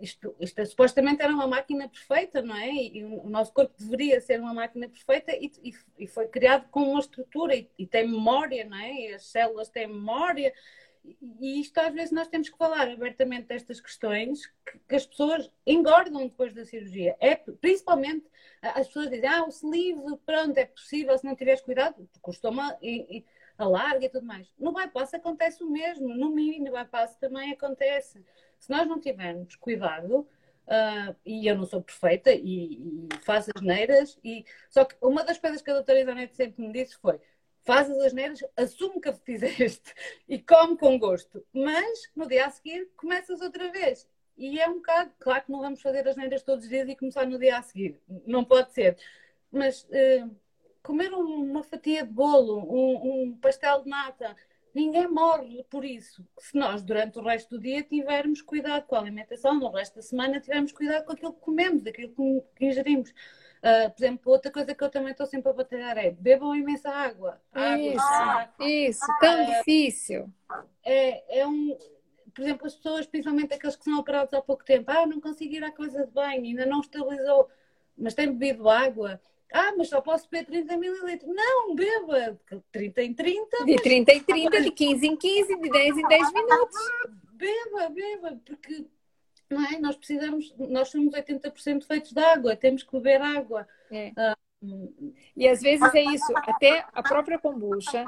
isto, 0.00 0.34
isto 0.40 0.58
é, 0.58 0.64
supostamente 0.64 1.22
era 1.22 1.32
uma 1.32 1.46
máquina 1.46 1.88
perfeita, 1.88 2.42
não 2.42 2.56
é? 2.56 2.68
E, 2.70 2.98
e, 2.98 3.04
o 3.04 3.28
nosso 3.28 3.52
corpo 3.52 3.72
deveria 3.78 4.20
ser 4.20 4.40
uma 4.40 4.52
máquina 4.52 4.88
perfeita 4.88 5.32
e, 5.32 5.50
e, 5.62 5.74
e 5.98 6.06
foi 6.06 6.26
criado 6.26 6.68
com 6.70 6.90
uma 6.90 7.00
estrutura 7.00 7.54
e, 7.54 7.86
tem 7.86 8.08
memória, 8.08 8.64
não 8.64 8.76
é? 8.76 8.92
E 8.92 9.14
as 9.14 9.26
células 9.26 9.68
têm 9.68 9.86
memória 9.86 10.52
e 11.04 11.60
isto 11.60 11.78
às 11.78 11.92
vezes 11.92 12.12
nós 12.12 12.28
temos 12.28 12.48
que 12.48 12.56
falar 12.56 12.88
abertamente 12.88 13.46
destas 13.46 13.80
questões 13.80 14.46
que, 14.46 14.78
que, 14.88 14.94
as 14.94 15.06
pessoas 15.06 15.50
engordam 15.66 16.26
depois 16.26 16.54
da 16.54 16.64
cirurgia. 16.64 17.14
É, 17.20 17.36
principalmente 17.36 18.26
as 18.62 18.86
pessoas 18.86 19.10
dizem, 19.10 19.28
ah, 19.28 19.44
o 19.44 19.48
sleeve, 19.48 20.00
pronto, 20.24 20.56
é 20.56 20.64
possível 20.64 21.16
se 21.18 21.24
não 21.24 21.36
tiveres 21.36 21.60
cuidado, 21.60 22.08
estômago 22.28 22.78
e, 22.80 23.18
e, 23.18 23.24
alarga 23.58 24.06
e 24.06 24.08
tudo 24.08 24.26
mais. 24.26 24.50
No 24.58 24.72
bypass 24.72 25.12
acontece 25.14 25.62
o 25.62 25.70
mesmo, 25.70 26.08
no 26.08 26.30
mini 26.30 26.70
bypass 26.70 27.16
também 27.16 27.52
acontece. 27.52 28.24
Se 28.58 28.70
nós 28.70 28.86
não 28.88 28.98
tivermos 28.98 29.54
cuidado, 29.56 30.26
uh, 30.66 31.14
e 31.24 31.46
eu 31.46 31.56
não 31.56 31.66
sou 31.66 31.82
perfeita 31.82 32.32
e, 32.32 32.74
e 32.74 33.08
faço 33.24 33.50
as 33.54 33.62
neiras, 33.62 34.18
e 34.24 34.44
só 34.70 34.84
que 34.84 34.96
uma 35.00 35.22
das 35.22 35.38
coisas 35.38 35.60
que 35.60 35.70
a 35.70 35.74
doutora 35.74 36.00
Isanete 36.00 36.34
sempre 36.34 36.62
me 36.66 36.72
disse 36.72 36.96
foi 36.96 37.20
faz 37.64 37.90
as 37.90 37.98
asneiras, 37.98 38.40
assume 38.56 39.00
que 39.00 39.12
fizeste 39.24 39.92
e 40.28 40.38
come 40.38 40.76
com 40.76 40.98
gosto, 40.98 41.44
mas 41.52 42.10
no 42.14 42.28
dia 42.28 42.46
a 42.46 42.50
seguir 42.50 42.90
começas 42.96 43.40
outra 43.40 43.70
vez. 43.70 44.08
E 44.36 44.60
é 44.60 44.68
um 44.68 44.74
bocado, 44.74 45.12
claro 45.18 45.44
que 45.44 45.52
não 45.52 45.60
vamos 45.60 45.80
fazer 45.80 46.06
as 46.08 46.16
neiras 46.16 46.42
todos 46.42 46.64
os 46.64 46.70
dias 46.70 46.88
e 46.88 46.96
começar 46.96 47.26
no 47.26 47.38
dia 47.38 47.56
a 47.56 47.62
seguir, 47.62 48.00
não 48.26 48.44
pode 48.44 48.72
ser, 48.72 48.98
mas 49.50 49.84
uh, 49.84 50.36
comer 50.82 51.12
uma 51.14 51.62
fatia 51.62 52.04
de 52.04 52.12
bolo, 52.12 52.58
um, 52.68 53.22
um 53.28 53.38
pastel 53.38 53.82
de 53.82 53.88
nata, 53.88 54.36
ninguém 54.74 55.08
morre 55.08 55.64
por 55.70 55.84
isso. 55.84 56.26
Se 56.38 56.58
nós, 56.58 56.82
durante 56.82 57.18
o 57.18 57.22
resto 57.22 57.56
do 57.56 57.62
dia, 57.62 57.82
tivermos 57.82 58.42
cuidado 58.42 58.86
com 58.86 58.96
a 58.96 58.98
alimentação, 58.98 59.54
no 59.54 59.70
resto 59.70 59.94
da 59.94 60.02
semana, 60.02 60.40
tivermos 60.40 60.72
cuidado 60.72 61.04
com 61.04 61.12
aquilo 61.12 61.32
que 61.32 61.40
comemos, 61.40 61.82
daquilo 61.82 62.44
que 62.56 62.66
ingerimos. 62.66 63.14
Uh, 63.64 63.90
por 63.90 64.04
exemplo, 64.04 64.30
outra 64.30 64.50
coisa 64.50 64.74
que 64.74 64.84
eu 64.84 64.90
também 64.90 65.12
estou 65.12 65.24
sempre 65.24 65.48
a 65.48 65.54
batalhar 65.54 65.96
é 65.96 66.10
bebam 66.10 66.54
imensa 66.54 66.90
água. 66.90 67.40
água 67.50 67.78
isso, 67.78 67.98
água. 67.98 68.54
isso, 68.60 69.06
tão 69.20 69.42
uh, 69.42 69.46
difícil. 69.46 70.30
É, 70.84 71.40
é 71.40 71.46
um. 71.46 71.74
Por 72.34 72.42
exemplo, 72.42 72.66
as 72.66 72.74
pessoas, 72.74 73.06
principalmente 73.06 73.54
aqueles 73.54 73.74
que 73.74 73.84
são 73.84 73.98
operados 73.98 74.34
há 74.34 74.42
pouco 74.42 74.62
tempo, 74.64 74.90
ah, 74.90 75.06
não 75.06 75.18
consigo 75.18 75.54
ir 75.54 75.64
à 75.64 75.70
casa 75.70 76.04
de 76.04 76.12
banho, 76.12 76.44
ainda 76.44 76.66
não 76.66 76.80
estabilizou, 76.80 77.48
mas 77.96 78.12
tem 78.12 78.30
bebido 78.30 78.68
água. 78.68 79.18
Ah, 79.50 79.72
mas 79.78 79.88
só 79.88 80.02
posso 80.02 80.28
beber 80.28 80.44
30 80.44 80.76
mililitros. 80.76 81.34
Não, 81.34 81.74
beba 81.74 82.38
30 82.70 83.02
em 83.02 83.14
30. 83.14 83.64
De 83.64 83.76
30 83.76 84.12
em 84.12 84.22
30, 84.22 84.60
de 84.60 84.70
15 84.72 85.06
em 85.06 85.16
15, 85.16 85.56
de 85.58 85.70
10 85.70 85.96
em 85.96 86.08
10 86.08 86.32
minutos. 86.34 86.78
Beba, 87.32 87.88
beba, 87.88 88.40
porque 88.44 88.84
não 89.50 89.64
é? 89.64 89.78
Nós 89.78 89.96
precisamos, 89.96 90.54
nós 90.58 90.88
somos 90.88 91.14
80% 91.14 91.84
feitos 91.84 92.12
de 92.12 92.22
água, 92.22 92.56
temos 92.56 92.82
que 92.82 92.92
beber 92.92 93.20
água. 93.22 93.66
É. 93.90 94.08
Uh, 94.10 94.44
e 95.36 95.46
às 95.48 95.60
vezes 95.60 95.94
é 95.94 96.02
isso, 96.02 96.32
até 96.36 96.86
a 96.92 97.02
própria 97.02 97.38
kombucha 97.38 98.06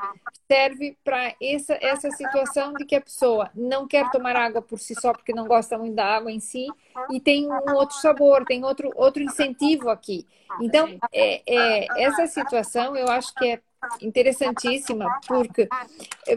serve 0.51 0.97
para 1.05 1.35
essa, 1.43 1.77
essa 1.83 2.11
situação 2.13 2.73
de 2.73 2.85
que 2.85 2.95
a 2.95 3.01
pessoa 3.01 3.51
não 3.55 3.87
quer 3.87 4.11
tomar 4.11 4.37
água 4.37 4.63
por 4.63 4.79
si 4.79 4.95
só 4.95 5.13
porque 5.13 5.35
não 5.35 5.47
gosta 5.47 5.77
muito 5.77 5.95
da 5.95 6.07
água 6.07 6.33
em 6.33 6.41
si 6.41 6.67
e 7.11 7.21
tem 7.21 7.47
um 7.47 7.75
outro 7.75 7.97
sabor, 7.99 8.45
tem 8.45 8.65
outro, 8.65 8.91
outro 8.95 9.23
incentivo 9.23 9.91
aqui. 9.91 10.27
Então, 10.61 10.89
é, 11.13 11.43
é, 11.47 12.03
essa 12.05 12.27
situação 12.27 12.97
eu 12.97 13.09
acho 13.09 13.35
que 13.35 13.47
é 13.47 13.61
interessantíssima, 14.01 15.21
porque 15.27 15.69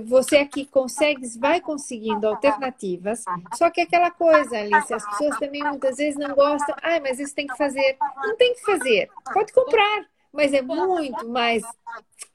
você 0.06 0.38
aqui 0.38 0.66
consegue, 0.66 1.28
vai 1.38 1.62
conseguindo 1.62 2.28
alternativas, 2.28 3.24
só 3.56 3.70
que 3.70 3.82
aquela 3.82 4.12
coisa, 4.12 4.58
Alice, 4.58 4.94
as 4.94 5.06
pessoas 5.10 5.38
também 5.40 5.64
muitas 5.64 5.98
vezes 5.98 6.18
não 6.18 6.36
gostam, 6.36 6.76
ah, 6.82 7.00
mas 7.02 7.20
isso 7.20 7.36
tem 7.36 7.48
que 7.48 7.58
fazer. 7.58 7.98
Não 8.18 8.36
tem 8.36 8.54
que 8.54 8.62
fazer, 8.62 9.10
pode 9.34 9.54
comprar, 9.54 10.06
mas 10.32 10.54
é 10.54 10.62
muito 10.62 11.28
mais 11.28 11.64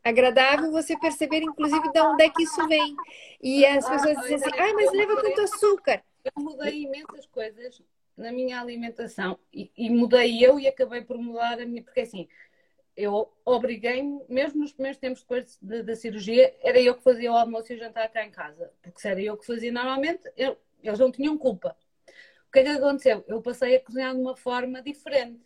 agradável 0.02 0.70
você 0.70 0.98
perceber, 0.98 1.42
inclusive, 1.42 1.90
de 1.92 2.00
onde 2.00 2.24
é 2.24 2.28
que 2.28 2.42
isso 2.42 2.66
vem. 2.68 2.94
E 3.42 3.64
as 3.64 3.88
pessoas 3.88 4.16
dizem 4.20 4.36
assim, 4.36 4.50
ah, 4.58 4.74
mas 4.74 4.92
leva 4.92 5.22
tanto 5.22 5.40
açúcar. 5.42 6.02
Eu 6.24 6.42
mudei 6.42 6.82
imensas 6.82 7.26
coisas 7.26 7.82
na 8.16 8.32
minha 8.32 8.60
alimentação 8.60 9.38
e, 9.52 9.70
e 9.76 9.90
mudei 9.90 10.44
eu 10.44 10.58
e 10.58 10.68
acabei 10.68 11.02
por 11.02 11.18
mudar 11.18 11.60
a 11.60 11.66
minha, 11.66 11.82
porque 11.82 12.00
assim, 12.00 12.28
eu 12.96 13.32
obriguei-me, 13.44 14.22
mesmo 14.28 14.60
nos 14.60 14.72
primeiros 14.72 14.98
tempos 15.00 15.20
depois 15.22 15.58
de, 15.60 15.82
da 15.82 15.96
cirurgia, 15.96 16.54
era 16.62 16.80
eu 16.80 16.94
que 16.96 17.02
fazia 17.02 17.32
o 17.32 17.36
almoço 17.36 17.72
e 17.72 17.76
o 17.76 17.78
jantar 17.78 18.08
cá 18.10 18.24
em 18.24 18.30
casa. 18.30 18.72
Porque 18.82 19.00
se 19.00 19.08
era 19.08 19.20
eu 19.20 19.36
que 19.36 19.46
fazia 19.46 19.72
normalmente, 19.72 20.30
eu, 20.36 20.56
eles 20.82 20.98
não 20.98 21.10
tinham 21.12 21.36
culpa. 21.38 21.76
O 22.48 22.52
que 22.52 22.60
é 22.60 22.62
que 22.64 22.68
aconteceu? 22.70 23.24
Eu 23.28 23.42
passei 23.42 23.76
a 23.76 23.80
cozinhar 23.84 24.14
de 24.14 24.20
uma 24.20 24.36
forma 24.36 24.82
diferente. 24.82 25.43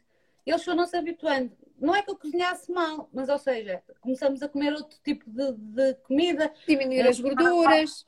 Eles 0.48 0.64
foram 0.64 0.86
se 0.86 0.96
habituando. 0.96 1.52
Não 1.78 1.94
é 1.94 2.02
que 2.02 2.10
eu 2.10 2.16
cozinhasse 2.16 2.72
mal, 2.72 3.08
mas, 3.12 3.28
ou 3.28 3.38
seja, 3.38 3.82
começamos 4.00 4.42
a 4.42 4.48
comer 4.48 4.72
outro 4.72 4.98
tipo 5.04 5.28
de, 5.30 5.52
de 5.52 5.94
comida. 6.06 6.52
Diminuir 6.66 7.06
as 7.06 7.20
gorduras. 7.20 8.06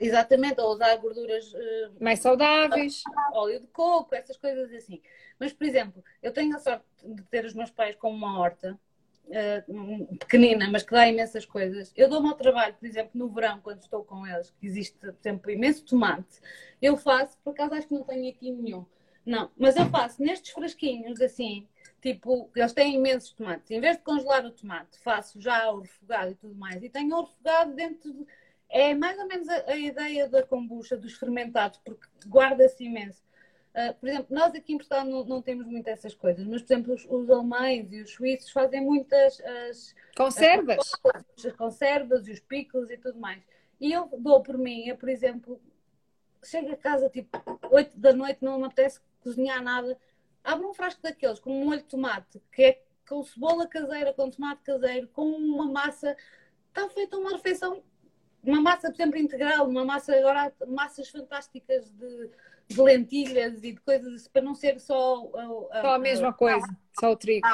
Exatamente, 0.00 0.58
a 0.58 0.64
usar 0.64 0.96
gorduras 0.96 1.52
uh, 1.52 1.92
mais 2.00 2.20
saudáveis. 2.20 3.02
Óleo 3.34 3.60
de 3.60 3.66
coco, 3.66 4.14
essas 4.14 4.38
coisas 4.38 4.72
assim. 4.72 5.02
Mas, 5.38 5.52
por 5.52 5.66
exemplo, 5.66 6.02
eu 6.22 6.32
tenho 6.32 6.56
a 6.56 6.58
sorte 6.58 6.84
de 7.04 7.22
ter 7.24 7.44
os 7.44 7.52
meus 7.52 7.70
pais 7.70 7.94
com 7.94 8.10
uma 8.10 8.40
horta 8.40 8.80
uh, 9.26 10.16
pequenina, 10.16 10.68
mas 10.70 10.82
que 10.82 10.92
dá 10.92 11.06
imensas 11.06 11.44
coisas. 11.44 11.92
Eu 11.94 12.08
dou-me 12.08 12.28
ao 12.28 12.36
trabalho, 12.36 12.74
por 12.74 12.86
exemplo, 12.86 13.10
no 13.14 13.28
verão, 13.28 13.60
quando 13.60 13.82
estou 13.82 14.02
com 14.02 14.26
eles, 14.26 14.50
que 14.58 14.66
existe, 14.66 14.98
por 14.98 15.14
exemplo, 15.20 15.50
imenso 15.50 15.84
tomate, 15.84 16.40
eu 16.80 16.96
faço, 16.96 17.36
por 17.44 17.50
acaso 17.50 17.74
acho 17.74 17.86
que 17.86 17.94
não 17.94 18.02
tenho 18.02 18.30
aqui 18.30 18.50
nenhum. 18.50 18.86
Não, 19.30 19.48
mas 19.56 19.76
eu 19.76 19.88
faço 19.88 20.20
nestes 20.20 20.50
frasquinhos 20.50 21.20
assim, 21.20 21.64
tipo, 22.02 22.50
eles 22.52 22.72
têm 22.72 22.96
imensos 22.96 23.30
tomates. 23.30 23.70
Em 23.70 23.80
vez 23.80 23.96
de 23.96 24.02
congelar 24.02 24.44
o 24.44 24.50
tomate, 24.50 24.98
faço 24.98 25.40
já 25.40 25.70
o 25.70 25.82
refogado 25.82 26.32
e 26.32 26.34
tudo 26.34 26.56
mais. 26.56 26.82
E 26.82 26.88
tenho 26.88 27.14
o 27.14 27.22
refogado 27.22 27.72
dentro 27.72 28.12
de... 28.12 28.26
É 28.68 28.92
mais 28.92 29.16
ou 29.20 29.28
menos 29.28 29.48
a, 29.48 29.70
a 29.70 29.76
ideia 29.76 30.28
da 30.28 30.42
kombucha, 30.42 30.96
dos 30.96 31.12
fermentados, 31.12 31.78
porque 31.84 32.08
guarda-se 32.26 32.82
imenso. 32.82 33.22
Uh, 33.72 33.94
por 34.00 34.08
exemplo, 34.08 34.34
nós 34.34 34.52
aqui 34.52 34.72
em 34.72 34.78
Portugal 34.78 35.04
não, 35.04 35.24
não, 35.24 35.40
temos 35.40 35.64
muito 35.64 35.86
essas 35.86 36.12
coisas, 36.12 36.44
mas, 36.44 36.62
por 36.62 36.72
exemplo, 36.72 36.94
os, 36.94 37.06
os 37.08 37.30
alemães 37.30 37.92
e 37.92 38.02
os 38.02 38.10
suíços 38.10 38.50
fazem 38.50 38.80
muitas 38.80 39.40
as, 39.40 39.94
conservas. 40.16 40.92
As, 41.04 41.46
as 41.46 41.52
conservas 41.52 42.26
e 42.26 42.32
os 42.32 42.40
picos 42.40 42.90
e 42.90 42.96
tudo 42.96 43.20
mais. 43.20 43.40
E 43.80 43.92
eu 43.92 44.10
dou 44.18 44.42
por 44.42 44.58
mim, 44.58 44.88
eu, 44.88 44.96
por 44.96 45.08
exemplo, 45.08 45.60
chego 46.42 46.72
a 46.72 46.76
casa 46.76 47.08
tipo 47.08 47.38
8 47.70 47.96
da 47.96 48.12
noite, 48.12 48.38
não 48.42 48.58
me 48.58 48.64
apetece 48.64 48.98
cozinhar 49.20 49.62
nada, 49.62 49.98
abro 50.42 50.68
um 50.68 50.74
frasco 50.74 51.02
daqueles 51.02 51.38
com 51.38 51.50
um 51.50 51.64
molho 51.64 51.80
de 51.80 51.86
tomate, 51.86 52.40
que 52.52 52.62
é 52.62 52.82
com 53.08 53.22
cebola 53.24 53.66
caseira, 53.66 54.12
com 54.12 54.30
tomate 54.30 54.62
caseiro, 54.62 55.08
com 55.08 55.24
uma 55.24 55.66
massa. 55.70 56.16
Está 56.68 56.88
feita 56.88 57.18
uma 57.18 57.32
refeição, 57.32 57.82
uma 58.42 58.60
massa, 58.60 58.88
exemplo, 58.88 59.18
integral, 59.18 59.68
uma 59.68 59.84
massa, 59.84 60.14
agora 60.14 60.52
massas 60.68 61.08
fantásticas 61.08 61.90
de, 61.90 62.30
de 62.68 62.80
lentilhas 62.80 63.64
e 63.64 63.72
de 63.72 63.80
coisas 63.80 64.28
para 64.28 64.42
não 64.42 64.54
ser 64.54 64.78
só. 64.78 65.28
A, 65.72 65.80
só 65.80 65.94
a 65.94 65.98
mesma 65.98 66.32
coisa, 66.32 66.66
só 66.98 67.12
o 67.12 67.16
trigo. 67.16 67.46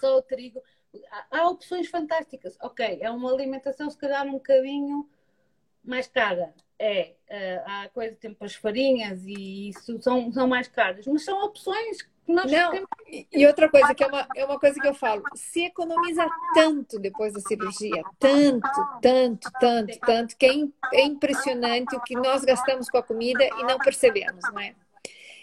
Só 0.00 0.18
o 0.18 0.22
trigo. 0.22 0.62
Há, 1.10 1.38
há 1.38 1.48
opções 1.48 1.88
fantásticas. 1.88 2.56
Ok, 2.60 2.98
é 3.00 3.10
uma 3.10 3.32
alimentação, 3.32 3.88
se 3.88 3.96
calhar, 3.96 4.26
um 4.26 4.32
bocadinho 4.32 5.08
mais 5.84 6.08
cara. 6.08 6.52
É, 6.80 7.14
uh, 7.28 7.62
há 7.66 7.88
coisa, 7.88 8.14
tipo 8.14 8.44
as 8.44 8.54
farinhas 8.54 9.24
e 9.26 9.70
isso 9.70 10.00
são, 10.00 10.30
são 10.32 10.46
mais 10.46 10.68
caras, 10.68 11.06
mas 11.06 11.24
são 11.24 11.44
opções 11.44 12.02
que 12.02 12.32
nós 12.32 12.50
Não, 12.50 12.70
temos. 12.70 12.88
E 13.32 13.46
outra 13.46 13.68
coisa, 13.68 13.94
que 13.94 14.04
é 14.04 14.06
uma, 14.06 14.28
é 14.36 14.44
uma 14.44 14.60
coisa 14.60 14.78
que 14.78 14.86
eu 14.86 14.94
falo, 14.94 15.22
se 15.34 15.64
economiza 15.64 16.28
tanto 16.54 16.98
depois 17.00 17.32
da 17.32 17.40
cirurgia, 17.40 18.02
tanto, 18.18 18.68
tanto, 19.02 19.50
tanto, 19.58 19.98
tanto, 19.98 20.36
que 20.36 20.46
é, 20.46 20.98
é 21.00 21.04
impressionante 21.04 21.96
o 21.96 22.00
que 22.02 22.14
nós 22.14 22.44
gastamos 22.44 22.88
com 22.88 22.98
a 22.98 23.02
comida 23.02 23.42
e 23.42 23.64
não 23.64 23.78
percebemos, 23.78 24.44
não 24.52 24.60
é? 24.60 24.74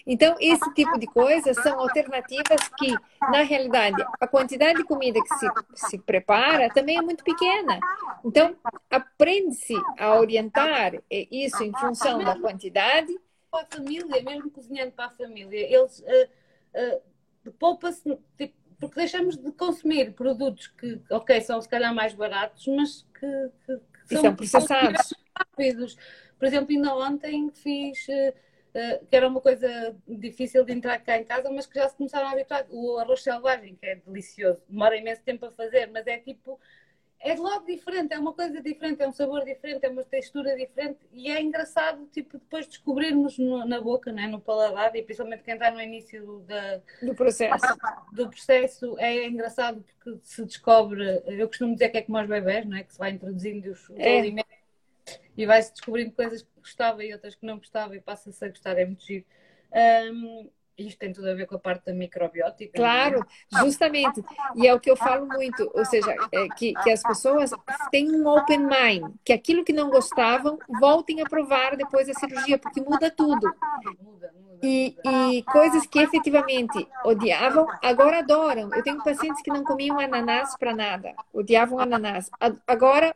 Então, 0.08 0.36
esse 0.40 0.72
tipo 0.74 1.00
de 1.00 1.08
coisas 1.08 1.58
são 1.64 1.80
alternativas 1.80 2.70
que, 2.78 2.94
na 3.22 3.42
realidade, 3.42 4.06
a 4.20 4.28
quantidade 4.28 4.78
de 4.78 4.84
comida 4.84 5.20
que 5.20 5.36
se, 5.36 5.48
se 5.90 5.98
prepara 5.98 6.70
também 6.70 6.98
é 6.98 7.02
muito 7.02 7.24
pequena. 7.24 7.80
Então, 8.24 8.56
aprende-se 8.90 9.74
a 9.98 10.14
orientar 10.20 10.94
isso 11.10 11.64
em 11.64 11.72
função 11.74 12.24
da 12.24 12.40
quantidade. 12.40 13.18
Para 13.50 13.64
a 13.64 13.66
família, 13.66 14.22
mesmo 14.22 14.52
cozinhando 14.52 14.92
para 14.92 15.06
a 15.06 15.10
família, 15.10 15.76
eles 15.76 16.00
uh, 16.00 17.48
uh, 17.48 17.52
poupa-se, 17.54 18.18
tipo, 18.38 18.54
porque 18.80 19.00
deixamos 19.00 19.38
de 19.38 19.52
consumir 19.54 20.12
produtos 20.14 20.68
que, 20.68 21.02
ok, 21.10 21.42
são 21.42 21.60
se 21.62 21.70
calhar 21.70 21.96
mais 21.96 22.14
baratos, 22.14 22.68
mas 22.68 23.08
que, 23.18 23.50
que, 23.66 23.78
que 24.08 24.14
são, 24.14 24.22
são 24.22 24.36
processados. 24.36 25.14
Rápidos. 25.36 25.98
Por 26.38 26.46
exemplo, 26.46 26.76
ainda 26.76 26.96
ontem 26.96 27.50
fiz. 27.52 28.08
Uh, 28.08 28.46
que 29.10 29.16
era 29.16 29.28
uma 29.28 29.40
coisa 29.40 29.96
difícil 30.08 30.66
de 30.66 30.74
entrar 30.74 31.00
cá 31.00 31.18
em 31.18 31.24
casa, 31.24 31.50
mas 31.50 31.66
que 31.66 31.80
já 31.80 31.88
se 31.88 31.96
começaram 31.96 32.28
a 32.28 32.32
habituar. 32.32 32.66
O 32.70 32.98
arroz 32.98 33.24
selvagem, 33.24 33.76
que 33.76 33.86
é 33.86 33.96
delicioso, 33.96 34.62
demora 34.68 34.98
imenso 34.98 35.22
tempo 35.24 35.46
a 35.46 35.52
fazer, 35.52 35.88
mas 35.88 36.06
é 36.08 36.18
tipo. 36.18 36.60
É 37.18 37.34
logo 37.34 37.66
diferente, 37.66 38.14
é 38.14 38.20
uma 38.20 38.34
coisa 38.34 38.62
diferente, 38.62 39.02
é 39.02 39.08
um 39.08 39.14
sabor 39.14 39.44
diferente, 39.44 39.84
é 39.84 39.90
uma 39.90 40.04
textura 40.04 40.56
diferente 40.56 41.00
e 41.12 41.32
é 41.32 41.42
engraçado, 41.42 42.06
tipo, 42.12 42.38
depois 42.38 42.68
descobrirmos 42.68 43.40
no, 43.40 43.66
na 43.66 43.82
boca, 43.82 44.12
né, 44.12 44.28
no 44.28 44.40
paladar 44.40 44.96
e 44.96 45.02
principalmente 45.02 45.42
quem 45.42 45.56
está 45.56 45.72
no 45.72 45.82
início 45.82 46.44
da, 46.46 46.82
do 47.02 47.16
processo. 47.16 47.66
Do 48.12 48.30
processo 48.30 48.96
é 49.00 49.26
engraçado 49.26 49.84
porque 49.84 50.20
se 50.22 50.46
descobre, 50.46 51.24
eu 51.26 51.48
costumo 51.48 51.74
dizer 51.74 51.90
que 51.90 51.98
é 51.98 52.02
como 52.04 52.18
aos 52.18 52.28
bebés, 52.28 52.64
não 52.64 52.78
é? 52.78 52.84
Que 52.84 52.94
se 52.94 53.00
vai 53.00 53.12
introduzindo 53.12 53.72
os, 53.72 53.90
os 53.90 53.98
é. 53.98 54.20
alimentos 54.20 54.56
e 55.36 55.46
vai-se 55.48 55.72
descobrindo 55.72 56.12
coisas 56.12 56.44
que 56.44 56.55
gostava 56.66 57.04
e 57.04 57.14
outras 57.14 57.36
que 57.36 57.46
não 57.46 57.58
gostava 57.58 57.96
e 57.96 58.02
passa-se 58.02 58.44
a 58.44 58.50
gostar, 58.50 58.78
é 58.78 58.86
muito 58.86 59.06
giro. 59.06 59.26
Um, 60.12 60.50
isto 60.78 61.00
tem 61.00 61.14
tudo 61.14 61.30
a 61.30 61.34
ver 61.34 61.46
com 61.46 61.56
a 61.56 61.60
parte 61.60 61.86
da 61.86 61.94
microbiótica. 61.94 62.72
É? 62.74 62.78
Claro, 62.78 63.26
justamente. 63.60 64.24
E 64.56 64.68
é 64.68 64.74
o 64.74 64.80
que 64.80 64.92
eu 64.92 64.98
falo 64.98 65.26
muito, 65.26 65.72
ou 65.74 65.86
seja, 65.86 66.14
é 66.32 66.48
que, 66.50 66.74
que 66.74 66.92
as 66.92 67.02
pessoas 67.02 67.52
têm 67.92 68.12
um 68.12 68.28
open 68.28 68.60
mind, 68.60 69.16
que 69.24 69.32
aquilo 69.32 69.64
que 69.64 69.72
não 69.72 69.90
gostavam, 69.90 70.60
voltem 70.80 71.22
a 71.22 71.26
provar 71.26 71.78
depois 71.78 72.08
da 72.08 72.14
cirurgia, 72.14 72.58
porque 72.58 72.82
muda 72.82 73.10
tudo. 73.10 73.48
Muda, 74.02 74.34
muda, 74.34 74.60
e, 74.62 74.96
e 75.06 75.44
coisas 75.44 75.86
que 75.86 76.00
efetivamente 76.00 76.88
odiavam, 77.04 77.68
agora 77.82 78.20
adoram. 78.20 78.70
Eu 78.74 78.84
tenho 78.84 79.04
pacientes 79.04 79.42
que 79.42 79.52
não 79.52 79.64
comiam 79.64 80.00
ananás 80.00 80.58
para 80.58 80.76
nada, 80.76 81.14
odiavam 81.34 81.80
ananás. 81.80 82.30
Agora 82.68 83.14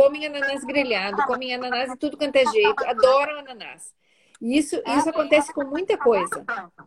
comem 0.00 0.26
ananás 0.26 0.64
grelhado, 0.64 1.22
comem 1.26 1.54
ananás 1.54 1.90
de 1.90 1.96
tudo 1.96 2.16
quanto 2.16 2.36
é 2.36 2.44
jeito, 2.46 2.84
adoram 2.86 3.40
ananás. 3.40 3.94
E 4.40 4.56
isso, 4.56 4.82
isso 4.86 5.08
acontece 5.10 5.52
com 5.52 5.64
muita 5.64 5.98
coisa. 5.98 6.44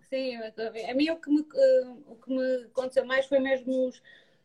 Sim, 0.10 0.38
a 0.90 0.94
mim 0.96 1.12
o 1.12 1.18
que, 1.18 1.30
me, 1.30 1.42
o 2.08 2.16
que 2.16 2.34
me 2.34 2.66
aconteceu 2.66 3.06
mais 3.06 3.28
foi 3.28 3.40
mesmo 3.40 3.88
os. 3.88 4.02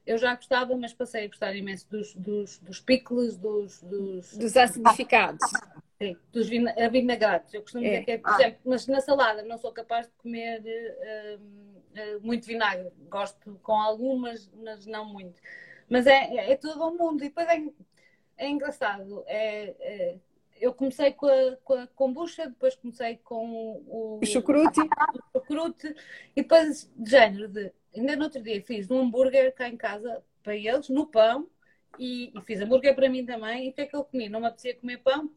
Eu 0.07 0.19
já 0.19 0.35
gostava, 0.35 0.77
mas 0.77 0.93
passei 0.93 1.25
a 1.25 1.29
gostar 1.29 1.55
imenso 1.55 1.89
dos, 1.91 2.14
dos, 2.14 2.59
dos 2.59 2.81
pickles, 2.81 3.37
dos, 3.37 3.83
dos. 3.83 4.37
Dos 4.37 4.57
acidificados. 4.57 5.41
Sim, 6.01 6.16
dos 6.33 6.49
vinagrados. 6.49 7.53
Eu 7.53 7.62
costumo 7.62 7.85
é. 7.85 7.91
dizer 7.91 8.05
que 8.05 8.11
é, 8.12 8.19
por 8.19 8.33
exemplo, 8.35 8.61
mas 8.64 8.87
na 8.87 9.01
salada 9.01 9.43
não 9.43 9.59
sou 9.59 9.73
capaz 9.73 10.07
de 10.07 10.12
comer 10.19 10.62
uh, 10.62 11.41
uh, 11.41 12.21
muito 12.23 12.47
vinagre. 12.47 12.91
Gosto 13.09 13.59
com 13.62 13.73
algumas, 13.73 14.51
mas 14.55 14.87
não 14.87 15.05
muito. 15.07 15.41
Mas 15.89 16.07
é, 16.07 16.53
é 16.53 16.57
todo 16.57 16.83
o 16.85 16.97
mundo. 16.97 17.25
E 17.25 17.29
depois 17.29 17.49
é, 17.49 17.62
é 18.39 18.49
engraçado. 18.49 19.24
É, 19.26 19.74
é, 19.80 20.16
eu 20.61 20.72
comecei 20.72 21.12
com 21.12 21.26
a, 21.26 21.57
com 21.64 21.74
a 21.74 21.86
kombucha, 21.89 22.49
depois 22.49 22.74
comecei 22.76 23.18
com 23.18 23.82
o, 23.86 24.18
o 24.22 24.26
chucrute. 24.26 24.80
O 24.80 25.39
chucrute 25.39 25.95
e 26.34 26.43
depois 26.43 26.91
de 26.97 27.11
género 27.11 27.49
de. 27.49 27.72
Ainda 27.95 28.16
no 28.16 28.24
outro 28.24 28.43
dia 28.43 28.62
fiz 28.62 28.91
um 28.91 29.01
hambúrguer 29.01 29.53
cá 29.55 29.68
em 29.68 29.76
casa 29.76 30.22
para 30.43 30.55
eles, 30.55 30.89
no 30.89 31.07
pão, 31.07 31.49
e, 31.99 32.32
e 32.34 32.41
fiz 32.43 32.61
hambúrguer 32.61 32.95
para 32.95 33.09
mim 33.09 33.24
também. 33.24 33.66
E 33.66 33.70
o 33.70 33.72
que 33.72 33.80
é 33.82 33.86
que 33.86 33.97
eu 33.97 34.05
comi? 34.05 34.28
Não 34.28 34.41
me 34.41 34.47
apetecia 34.47 34.76
comer 34.76 34.99
pão, 34.99 35.30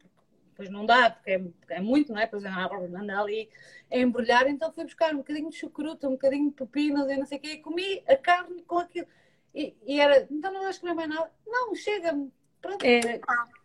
depois 0.50 0.70
não 0.70 0.86
dá, 0.86 1.10
porque 1.10 1.30
é, 1.30 1.42
é 1.70 1.80
muito, 1.80 2.12
não 2.12 2.20
é? 2.20 2.24
Depois 2.24 2.44
anda 2.44 3.18
ali 3.18 3.48
a 3.90 3.98
embrulhar, 3.98 4.46
então 4.46 4.72
fui 4.72 4.84
buscar 4.84 5.12
um 5.12 5.18
bocadinho 5.18 5.50
de 5.50 5.56
chucrute, 5.56 6.06
um 6.06 6.12
bocadinho 6.12 6.50
de 6.50 6.56
pepinos 6.56 7.10
e 7.10 7.16
não 7.16 7.26
sei 7.26 7.38
o 7.38 7.40
quê, 7.40 7.52
e 7.54 7.58
comi 7.58 8.02
a 8.06 8.16
carne 8.16 8.62
com 8.62 8.78
aquilo. 8.78 9.06
E, 9.54 9.74
e 9.84 10.00
era, 10.00 10.26
então 10.30 10.52
não 10.52 10.62
vais 10.62 10.78
comer 10.78 10.94
mais 10.94 11.08
nada? 11.08 11.30
Não, 11.46 11.74
chega-me, 11.74 12.30
Pronto, 12.62 12.84
é, 12.84 13.00
é, 13.00 13.20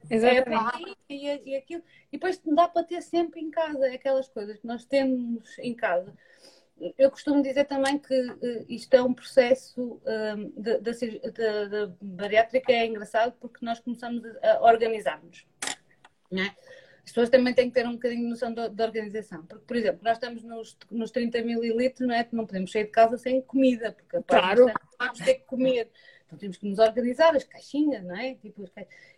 exatamente. 0.10 0.96
É, 1.08 1.14
e, 1.14 1.52
e, 1.52 1.56
aquilo. 1.56 1.84
E 2.12 2.18
depois 2.18 2.42
dá 2.44 2.68
para 2.68 2.84
ter 2.84 3.02
sempre 3.02 3.40
em 3.40 3.52
casa 3.52 3.86
aquelas 3.94 4.28
coisas 4.28 4.58
que 4.58 4.66
nós 4.66 4.84
temos 4.84 5.58
em 5.60 5.76
casa. 5.76 6.12
Eu 6.98 7.10
costumo 7.10 7.42
dizer 7.42 7.66
também 7.66 7.98
que 7.98 8.14
uh, 8.14 8.66
isto 8.68 8.94
é 8.94 9.02
um 9.02 9.14
processo 9.14 10.00
um, 10.06 10.62
da 10.62 11.94
bariátrica, 12.02 12.72
é 12.72 12.86
engraçado 12.86 13.34
porque 13.40 13.66
nós 13.66 13.80
começamos 13.80 14.24
a, 14.44 14.62
organizar-nos. 14.62 15.48
Né? 16.32 16.56
As 17.04 17.12
pessoas 17.12 17.30
também 17.30 17.54
têm 17.54 17.70
que 17.70 17.76
ter 17.76 17.88
um 17.88 17.94
bocadinho 17.94 18.24
de 18.24 18.30
noção 18.30 18.54
da 18.54 18.84
organização. 18.86 19.44
Porque, 19.46 19.66
por 19.66 19.78
exemplo, 19.78 20.02
nós 20.04 20.18
estamos 20.18 20.44
nos, 20.44 20.78
nos 20.92 21.10
30 21.10 21.42
mililitros, 21.42 22.08
não 22.08 22.14
é? 22.14 22.28
Não 22.32 22.46
podemos 22.46 22.72
sair 22.72 22.84
de 22.84 22.92
casa 22.92 23.18
sem 23.18 23.42
comida, 23.42 23.94
porque 23.94 24.22
claro. 24.28 24.72
vamos 25.00 25.20
ter 25.20 25.36
que 25.36 25.46
comer. 25.46 25.90
Então 26.28 26.38
temos 26.38 26.58
que 26.58 26.68
nos 26.68 26.78
organizar, 26.78 27.36
as 27.36 27.46
caixinhas, 27.46 28.04
não 28.04 28.16
é? 28.16 28.36
Tipo, 28.36 28.64
os, 28.64 28.72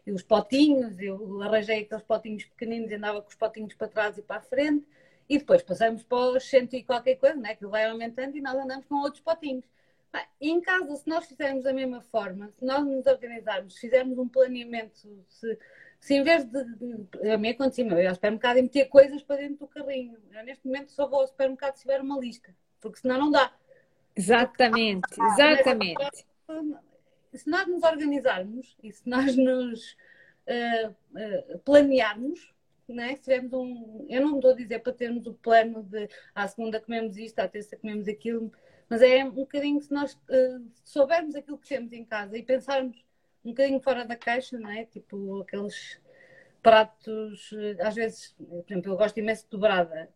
os 0.08 0.24
potinhos, 0.24 0.98
eu 1.00 1.42
arranjei 1.42 1.82
aqueles 1.82 2.04
potinhos 2.04 2.46
pequeninos 2.46 2.92
e 2.92 2.96
andava 2.96 3.22
com 3.22 3.30
os 3.30 3.36
potinhos 3.36 3.74
para 3.74 3.88
trás 3.88 4.18
e 4.18 4.22
para 4.22 4.38
a 4.38 4.42
frente. 4.42 4.86
E 5.28 5.38
depois 5.38 5.62
passamos 5.62 6.04
para 6.04 6.38
os 6.38 6.44
cento 6.44 6.76
e 6.76 6.84
qualquer 6.84 7.16
coisa, 7.16 7.36
né? 7.36 7.56
que 7.56 7.66
vai 7.66 7.86
aumentando 7.86 8.38
e 8.38 8.42
nós 8.42 8.56
andamos 8.56 8.86
com 8.86 8.96
outros 8.96 9.22
potinhos. 9.22 9.66
E 10.42 10.50
em 10.50 10.62
casa, 10.62 10.96
se 10.96 11.08
nós 11.08 11.26
fizermos 11.26 11.64
da 11.64 11.74
mesma 11.74 12.02
forma, 12.02 12.52
se 12.58 12.66
nós 12.66 12.84
nos 12.84 13.06
organizarmos, 13.06 13.76
se 13.76 13.82
fizermos 13.82 14.18
um 14.18 14.28
planeamento, 14.28 14.98
se, 15.28 15.58
se 16.00 16.16
em 16.16 16.24
vez 16.24 16.46
de. 16.46 17.32
A 17.32 17.38
mim 17.38 17.50
aconteceu, 17.50 17.88
eu 17.88 18.00
ia 18.00 18.10
ao 18.10 18.16
supermercado 18.16 18.58
e 18.58 18.64
meter 18.64 18.86
coisas 18.86 19.22
para 19.22 19.36
dentro 19.36 19.58
do 19.58 19.68
carrinho. 19.68 20.18
Eu, 20.32 20.44
neste 20.44 20.66
momento 20.66 20.92
só 20.92 21.08
vou 21.08 21.22
ao 21.22 21.28
supermercado 21.28 21.76
se 21.76 21.82
tiver 21.82 22.02
uma 22.02 22.20
lista, 22.20 22.56
porque 22.82 23.00
senão 23.00 23.20
não 23.20 23.32
dá. 23.32 23.54
Exatamente, 24.16 25.16
exatamente 25.34 26.26
se 27.34 27.50
nós 27.50 27.68
nos 27.68 27.84
organizarmos 27.84 28.78
e 28.84 28.92
se 28.92 29.08
nós 29.08 29.36
nos 29.36 29.96
uh, 30.48 30.90
uh, 30.90 31.60
planearmos, 31.60 32.54
né? 32.88 33.16
se 33.16 33.24
tivermos 33.24 33.54
um. 33.54 34.06
Eu 34.10 34.22
não 34.22 34.36
estou 34.36 34.52
a 34.52 34.56
dizer 34.56 34.80
para 34.80 34.94
termos 34.94 35.28
o 35.28 35.34
plano 35.34 35.84
de 35.84 36.10
à 36.34 36.48
segunda 36.48 36.82
comemos 36.82 37.18
isto, 37.18 37.40
à 37.40 37.48
terça 37.48 37.78
comemos 37.78 38.08
aquilo, 38.08 38.52
mas 38.90 39.02
é 39.02 39.24
um 39.24 39.32
bocadinho 39.32 39.80
se 39.80 39.94
nós 39.94 40.14
uh, 40.14 40.66
soubermos 40.84 41.36
aquilo 41.36 41.58
que 41.58 41.68
temos 41.68 41.94
em 41.94 42.04
casa 42.04 42.38
e 42.38 42.44
pensarmos 42.44 42.98
um 43.46 43.50
bocadinho 43.50 43.80
fora 43.80 44.06
da 44.06 44.16
caixa, 44.16 44.58
não 44.60 44.70
é? 44.70 44.86
Tipo 44.86 45.42
aqueles 45.42 46.00
pratos, 46.62 47.52
às 47.80 47.96
vezes, 47.96 48.36
por 48.38 48.66
exemplo, 48.68 48.92
eu 48.92 48.98
gosto 48.98 49.18
imenso 49.18 49.44
de 49.46 49.50
dobrada, 49.52 50.10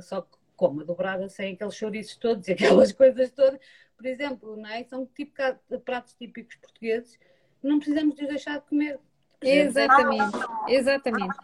só 0.00 0.22
que 0.22 0.38
como 0.62 0.80
a 0.80 0.84
dobrada 0.84 1.28
sem 1.28 1.54
aqueles 1.54 1.74
chouriços 1.74 2.14
todos 2.14 2.46
e 2.46 2.52
aquelas 2.52 2.92
coisas 2.94 3.32
todas, 3.32 3.58
por 3.96 4.06
exemplo, 4.06 4.56
não 4.56 4.70
é? 4.70 4.84
são 4.84 5.04
tipo 5.04 5.32
pratos 5.84 6.14
típicos 6.14 6.54
portugueses, 6.54 7.18
não 7.60 7.80
precisamos 7.80 8.14
de 8.14 8.28
deixar 8.28 8.60
de 8.60 8.66
comer. 8.68 9.00
Exatamente, 9.40 10.38
exatamente. 10.68 11.36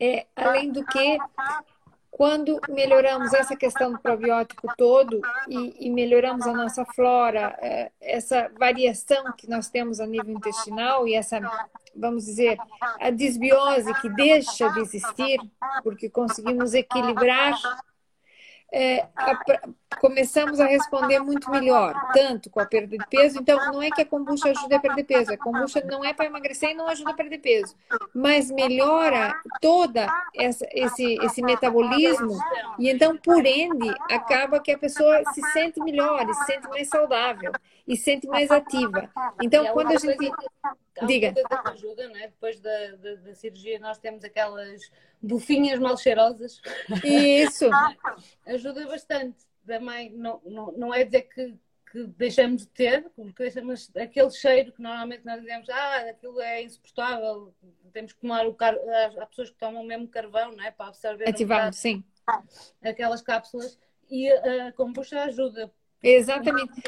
É, 0.00 0.26
além 0.34 0.72
do 0.72 0.82
que, 0.86 1.18
quando 2.10 2.60
melhoramos 2.68 3.32
essa 3.32 3.54
questão 3.54 3.92
do 3.92 3.98
probiótico 3.98 4.68
todo 4.76 5.20
e, 5.48 5.86
e, 5.86 5.90
melhoramos 5.90 6.46
a 6.46 6.52
nossa 6.52 6.84
flora, 6.84 7.56
é, 7.60 7.90
essa 8.00 8.50
variação 8.58 9.32
que 9.36 9.48
nós 9.48 9.68
temos 9.68 10.00
a 10.00 10.06
nível 10.06 10.34
intestinal 10.34 11.06
e 11.06 11.14
essa, 11.14 11.38
vamos 11.94 12.24
dizer, 12.24 12.58
a 12.98 13.10
desbiose 13.10 13.92
que 14.00 14.08
deixa 14.08 14.68
de 14.70 14.80
existir, 14.80 15.38
porque 15.82 16.08
conseguimos 16.08 16.74
equilibrar 16.74 17.54
é, 18.72 19.06
a, 19.16 19.38
começamos 20.00 20.60
a 20.60 20.66
responder 20.66 21.18
muito 21.20 21.50
melhor, 21.50 21.94
tanto 22.12 22.50
com 22.50 22.60
a 22.60 22.66
perda 22.66 22.96
de 22.96 23.06
peso. 23.06 23.40
Então, 23.40 23.58
não 23.72 23.82
é 23.82 23.90
que 23.90 24.02
a 24.02 24.04
kombucha 24.04 24.50
ajuda 24.50 24.76
a 24.76 24.80
perder 24.80 25.04
peso, 25.04 25.32
a 25.32 25.36
kombucha 25.36 25.82
não 25.84 26.04
é 26.04 26.12
para 26.12 26.26
emagrecer 26.26 26.70
e 26.70 26.74
não 26.74 26.88
ajuda 26.88 27.10
a 27.10 27.14
perder 27.14 27.38
peso, 27.38 27.74
mas 28.14 28.50
melhora 28.50 29.34
toda 29.60 30.06
essa, 30.34 30.66
esse, 30.72 31.14
esse 31.22 31.42
metabolismo 31.42 32.38
e 32.78 32.90
então, 32.90 33.16
por 33.16 33.44
ende, 33.44 33.88
acaba 34.10 34.60
que 34.60 34.72
a 34.72 34.78
pessoa 34.78 35.22
se 35.32 35.42
sente 35.52 35.80
melhor, 35.80 36.26
se 36.34 36.44
sente 36.44 36.68
mais 36.68 36.88
saudável 36.88 37.52
e 37.88 37.96
se 37.96 38.04
sente 38.04 38.28
mais 38.28 38.50
ativa. 38.50 39.10
Então, 39.42 39.66
quando 39.72 39.92
a 39.92 39.96
gente 39.96 40.30
Diga. 41.06 41.32
Que 41.32 41.42
ajuda, 41.70 42.08
né? 42.08 42.26
Depois 42.28 42.60
da, 42.60 42.96
da, 42.96 43.14
da, 43.14 43.34
cirurgia, 43.34 43.78
nós 43.78 43.98
temos 43.98 44.24
aquelas 44.24 44.80
bufinhas 45.22 45.78
mal 45.78 45.96
cheirosas. 45.96 46.60
Isso. 47.04 47.70
ajuda 48.46 48.86
bastante. 48.86 49.38
Também 49.66 50.10
não, 50.10 50.40
não, 50.44 50.72
não 50.72 50.94
é 50.94 51.04
dizer 51.04 51.22
que, 51.22 51.54
que 51.92 52.04
deixamos 52.04 52.62
de 52.62 52.68
ter, 52.68 53.08
porque 53.14 53.44
deixamos 53.44 53.90
aquele 53.94 54.30
cheiro 54.30 54.72
que 54.72 54.82
normalmente 54.82 55.24
nós 55.24 55.40
dizemos, 55.40 55.68
ah, 55.68 56.10
aquilo 56.10 56.40
é 56.40 56.62
insuportável, 56.62 57.54
temos 57.92 58.12
que 58.12 58.20
tomar 58.20 58.46
o 58.46 58.54
carvão. 58.54 58.84
Há 59.20 59.26
pessoas 59.26 59.50
que 59.50 59.56
tomam 59.56 59.84
mesmo 59.84 60.08
carvão, 60.08 60.52
não 60.52 60.64
é? 60.64 60.70
Para 60.70 60.88
absorver. 60.88 61.28
Ativamos, 61.28 61.76
sim. 61.76 62.02
Aquelas 62.82 63.22
cápsulas. 63.22 63.78
E 64.10 64.28
a 64.30 64.72
kombucha 64.72 65.22
ajuda. 65.22 65.70
Exatamente. 66.02 66.82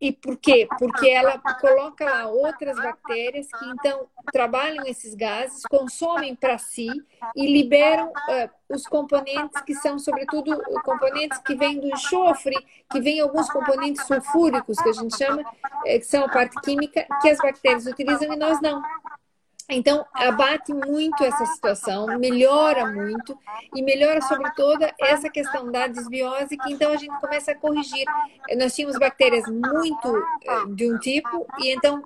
E 0.00 0.12
por 0.12 0.38
quê? 0.38 0.66
Porque 0.78 1.08
ela 1.10 1.38
coloca 1.60 2.04
lá 2.06 2.26
outras 2.26 2.74
bactérias 2.76 3.46
que 3.48 3.66
então 3.66 4.06
trabalham 4.32 4.86
esses 4.86 5.14
gases, 5.14 5.62
consomem 5.68 6.34
para 6.34 6.56
si 6.56 6.88
e 7.36 7.52
liberam 7.52 8.08
uh, 8.08 8.50
os 8.70 8.86
componentes 8.86 9.60
que 9.60 9.74
são, 9.74 9.98
sobretudo, 9.98 10.58
componentes 10.84 11.38
que 11.38 11.54
vêm 11.54 11.78
do 11.78 11.86
enxofre, 11.88 12.56
que 12.90 13.00
vêm 13.00 13.20
alguns 13.20 13.50
componentes 13.50 14.06
sulfúricos, 14.06 14.78
que 14.78 14.88
a 14.88 14.92
gente 14.92 15.18
chama, 15.18 15.44
eh, 15.84 15.98
que 15.98 16.06
são 16.06 16.24
a 16.24 16.28
parte 16.28 16.58
química, 16.62 17.06
que 17.20 17.28
as 17.28 17.36
bactérias 17.36 17.84
utilizam 17.84 18.32
e 18.32 18.36
nós 18.36 18.58
não. 18.62 18.82
Então, 19.70 20.04
abate 20.12 20.74
muito 20.74 21.22
essa 21.22 21.46
situação, 21.46 22.06
melhora 22.18 22.86
muito 22.86 23.38
e 23.74 23.82
melhora, 23.82 24.20
sobretudo, 24.20 24.84
essa 25.00 25.30
questão 25.30 25.70
da 25.70 25.86
desbiose, 25.86 26.56
que 26.56 26.72
então 26.72 26.92
a 26.92 26.96
gente 26.96 27.18
começa 27.20 27.52
a 27.52 27.54
corrigir. 27.54 28.04
Nós 28.58 28.74
tínhamos 28.74 28.98
bactérias 28.98 29.44
muito 29.48 30.16
eh, 30.44 30.66
de 30.68 30.92
um 30.92 30.98
tipo 30.98 31.46
e 31.58 31.72
então 31.72 32.02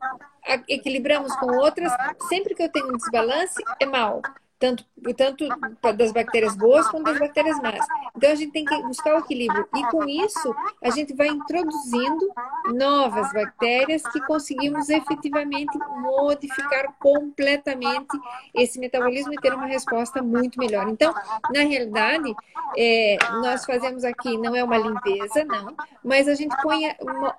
equilibramos 0.69 1.35
com 1.37 1.47
outras. 1.57 1.93
Sempre 2.29 2.55
que 2.55 2.63
eu 2.63 2.71
tenho 2.71 2.89
um 2.89 2.97
desbalance, 2.97 3.63
é 3.81 3.87
mal 3.87 4.21
tanto, 4.65 4.85
tanto 5.15 5.47
das 5.95 6.11
bactérias 6.11 6.57
boas 6.57 6.89
quanto 6.89 7.05
das 7.05 7.19
bactérias 7.19 7.61
más. 7.61 7.87
Então 8.17 8.31
a 8.31 8.35
gente 8.35 8.53
tem 8.53 8.65
que 8.65 8.83
buscar 8.83 9.15
o 9.15 9.19
equilíbrio. 9.19 9.69
E 9.77 9.83
com 9.91 10.09
isso, 10.09 10.55
a 10.83 10.89
gente 10.89 11.13
vai 11.13 11.29
introduzindo 11.29 12.33
novas 12.75 13.31
bactérias 13.31 14.03
que 14.05 14.21
conseguimos 14.23 14.89
efetivamente 14.89 15.77
modificar 15.99 16.95
completamente 16.99 18.19
esse 18.55 18.81
metabolismo 18.81 19.35
e 19.35 19.37
ter 19.37 19.53
uma 19.53 19.67
resposta 19.67 20.23
muito 20.23 20.59
melhor. 20.59 20.89
Então, 20.89 21.15
na 21.53 21.61
realidade, 21.61 22.35
é, 22.75 23.19
nós 23.43 23.67
fazemos 23.67 24.03
aqui, 24.03 24.39
não 24.39 24.57
é 24.57 24.65
uma 24.65 24.79
limpeza, 24.79 25.45
não, 25.45 25.77
mas 26.03 26.27
a 26.27 26.35
gente 26.35 26.57
põe, 26.63 26.95
uma, 27.03 27.37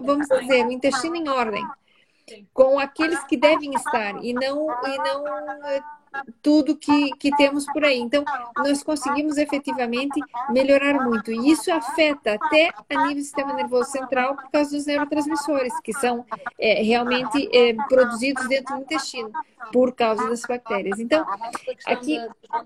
vamos 0.00 0.26
dizer, 0.28 0.64
o 0.64 0.72
intestino 0.72 1.14
em 1.14 1.28
ordem 1.28 1.66
com 2.52 2.78
aqueles 2.78 3.22
que 3.24 3.38
devem 3.38 3.74
estar 3.74 4.22
e 4.22 4.34
não 4.34 4.68
e 4.86 4.98
não 4.98 5.24
tudo 6.42 6.76
que, 6.76 7.10
que 7.16 7.34
temos 7.36 7.66
por 7.66 7.84
aí. 7.84 7.98
Então, 7.98 8.24
nós 8.56 8.82
conseguimos 8.82 9.36
efetivamente 9.36 10.20
melhorar 10.50 11.04
muito. 11.04 11.30
E 11.30 11.50
isso 11.50 11.72
afeta 11.72 12.34
até 12.34 12.70
a 12.90 13.06
nível 13.06 13.16
do 13.16 13.22
sistema 13.22 13.52
nervoso 13.52 13.90
central 13.90 14.36
por 14.36 14.50
causa 14.50 14.76
dos 14.76 14.86
neurotransmissores, 14.86 15.72
que 15.80 15.92
são 15.94 16.24
é, 16.58 16.82
realmente 16.82 17.48
é, 17.56 17.74
produzidos 17.88 18.46
dentro 18.48 18.76
do 18.76 18.82
intestino 18.82 19.30
por 19.72 19.94
causa 19.94 20.28
das 20.28 20.42
bactérias. 20.42 20.98
Então, 20.98 21.24
aqui. 21.86 22.18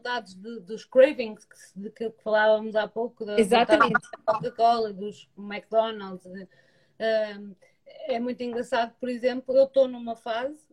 Das 0.03 0.35
dos 0.35 0.85
cravings 0.85 1.45
que, 1.45 1.91
que, 1.91 2.13
falávamos 2.23 2.75
há 2.77 2.87
pouco, 2.89 3.25
da 3.25 3.39
Exatamente. 3.39 4.01
Coca-Cola, 4.25 4.93
dos 4.93 5.29
McDonald's. 5.37 6.25
De, 6.25 6.43
uh, 6.43 7.57
é 8.07 8.19
muito 8.19 8.43
engraçado, 8.43 8.95
por 8.99 9.09
exemplo, 9.09 9.57
eu 9.57 9.65
estou 9.65 9.89
numa 9.89 10.17
fase 10.17 10.73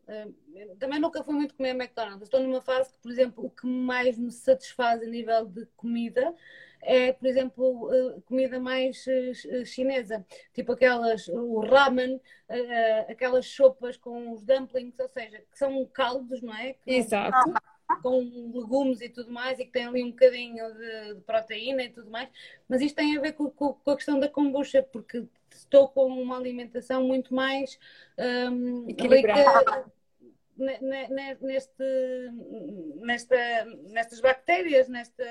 também 0.79 0.99
nunca 0.99 1.23
fui 1.23 1.35
muito 1.35 1.53
comer 1.55 1.69
McDonald's. 1.69 2.23
Estou 2.23 2.41
numa 2.41 2.61
fase 2.61 2.91
que, 2.91 2.99
por 2.99 3.11
exemplo, 3.11 3.45
o 3.45 3.49
que 3.49 3.67
mais 3.67 4.17
me 4.17 4.31
satisfaz 4.31 5.01
a 5.01 5.05
nível 5.05 5.45
de 5.45 5.65
comida 5.77 6.35
é, 6.81 7.11
por 7.11 7.27
exemplo, 7.27 7.93
eh, 7.93 8.21
comida 8.25 8.59
mais 8.59 9.05
eh, 9.07 9.65
chinesa, 9.65 10.25
tipo 10.53 10.71
aquelas, 10.71 11.27
o 11.27 11.59
ramen, 11.59 12.21
eh, 12.47 13.05
aquelas 13.09 13.45
sopas 13.47 13.97
com 13.97 14.31
os 14.31 14.43
dumplings, 14.43 14.97
ou 14.99 15.09
seja, 15.09 15.43
que 15.51 15.57
são 15.57 15.85
caldos, 15.87 16.41
não 16.41 16.55
é? 16.55 16.73
Que 16.73 16.91
Exato. 16.93 17.53
Com 18.03 18.51
legumes 18.53 19.01
e 19.01 19.09
tudo 19.09 19.31
mais, 19.31 19.59
e 19.59 19.65
que 19.65 19.71
tem 19.71 19.85
ali 19.85 20.03
um 20.03 20.11
bocadinho 20.11 20.73
de, 20.73 21.15
de 21.15 21.21
proteína 21.21 21.83
e 21.83 21.89
tudo 21.89 22.09
mais, 22.09 22.29
mas 22.67 22.81
isto 22.81 22.95
tem 22.95 23.17
a 23.17 23.21
ver 23.21 23.33
com, 23.33 23.49
com, 23.49 23.73
com 23.73 23.91
a 23.91 23.95
questão 23.95 24.19
da 24.19 24.29
kombucha, 24.29 24.83
porque 24.83 25.25
estou 25.51 25.87
com 25.89 26.07
uma 26.07 26.37
alimentação 26.37 27.03
muito 27.03 27.33
mais 27.33 27.79
um, 28.51 28.85
rica 28.85 29.07
neste, 31.41 31.83
nesta, 32.97 33.65
nestas 33.87 34.19
bactérias, 34.19 34.89
nesta, 34.89 35.23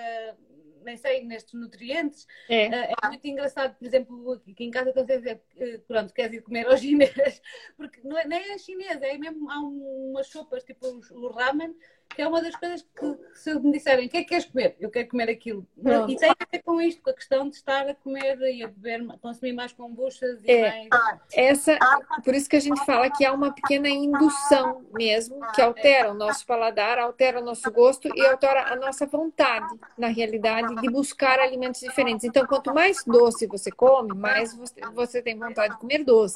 nem 0.82 0.96
sei, 0.96 1.24
nestes 1.24 1.54
nutrientes. 1.54 2.26
É. 2.48 2.66
Eh, 2.66 2.94
é 3.02 3.09
muito 3.09 3.26
engraçado, 3.26 3.76
por 3.76 3.86
exemplo, 3.86 4.32
aqui 4.32 4.64
em 4.64 4.70
casa 4.70 4.88
estou 4.88 5.04
a 5.04 5.06
dizer, 5.06 5.42
pronto, 5.86 6.14
queres 6.14 6.34
ir 6.34 6.42
comer 6.42 6.66
ao 6.66 6.76
chinês, 6.76 7.12
porque 7.76 8.00
não 8.02 8.16
é, 8.16 8.26
nem 8.26 8.52
é 8.52 8.59
chinês, 8.59 9.00
é 9.02 9.18
mesmo, 9.18 9.50
há 9.50 9.61
umas 9.61 10.28
sopas, 10.28 10.64
tipo 10.64 10.86
o 10.86 11.28
ramen, 11.28 11.74
que 12.14 12.22
é 12.22 12.26
uma 12.26 12.42
das 12.42 12.54
coisas 12.56 12.82
que, 12.82 13.18
se 13.34 13.54
me 13.61 13.72
disserem 13.72 14.06
o 14.06 14.11
que 14.11 14.16
é 14.16 14.22
que 14.22 14.28
queres 14.28 14.44
comer, 14.46 14.76
eu 14.80 14.90
quero 14.90 15.09
comer 15.09 15.30
aquilo. 15.30 15.66
Pronto. 15.80 16.11
E 16.11 16.16
tem 16.16 16.30
a 16.30 16.46
ver 16.50 16.62
com 16.62 16.80
isto, 16.80 17.02
com 17.02 17.11
a 17.11 17.14
questão 17.14 17.48
de 17.48 17.56
estar 17.56 17.88
a 17.88 17.94
comer 17.94 18.38
e 18.40 18.64
a 18.64 18.68
beber, 18.68 19.06
consumir 19.20 19.52
mais 19.52 19.72
kombuchas 19.72 20.42
e 20.42 20.50
é, 20.50 20.88
mais... 20.88 21.20
Essa, 21.32 21.78
por 22.24 22.34
isso 22.34 22.48
que 22.48 22.56
a 22.56 22.61
gente 22.61 22.84
fala 22.84 23.11
que 23.11 23.24
há 23.24 23.32
uma 23.32 23.52
pequena 23.52 23.88
indução 23.88 24.84
mesmo, 24.92 25.38
que 25.54 25.62
altera 25.62 26.11
o 26.11 26.14
nosso 26.14 26.44
paladar, 26.46 26.98
altera 26.98 27.40
o 27.40 27.44
nosso 27.44 27.70
gosto 27.70 28.09
e 28.14 28.26
altera 28.26 28.72
a 28.72 28.76
nossa 28.76 29.06
vontade, 29.06 29.78
na 29.96 30.09
realidade, 30.09 30.74
de 30.76 30.90
buscar 30.90 31.38
alimentos 31.38 31.80
diferentes. 31.80 32.24
Então, 32.24 32.46
quanto 32.46 32.74
mais 32.74 33.04
doce 33.04 33.46
você 33.46 33.70
come, 33.70 34.14
mais 34.14 34.54
você, 34.56 34.80
você 34.92 35.22
tem 35.22 35.38
vontade 35.38 35.74
de 35.74 35.80
comer 35.80 36.04
doce. 36.04 36.34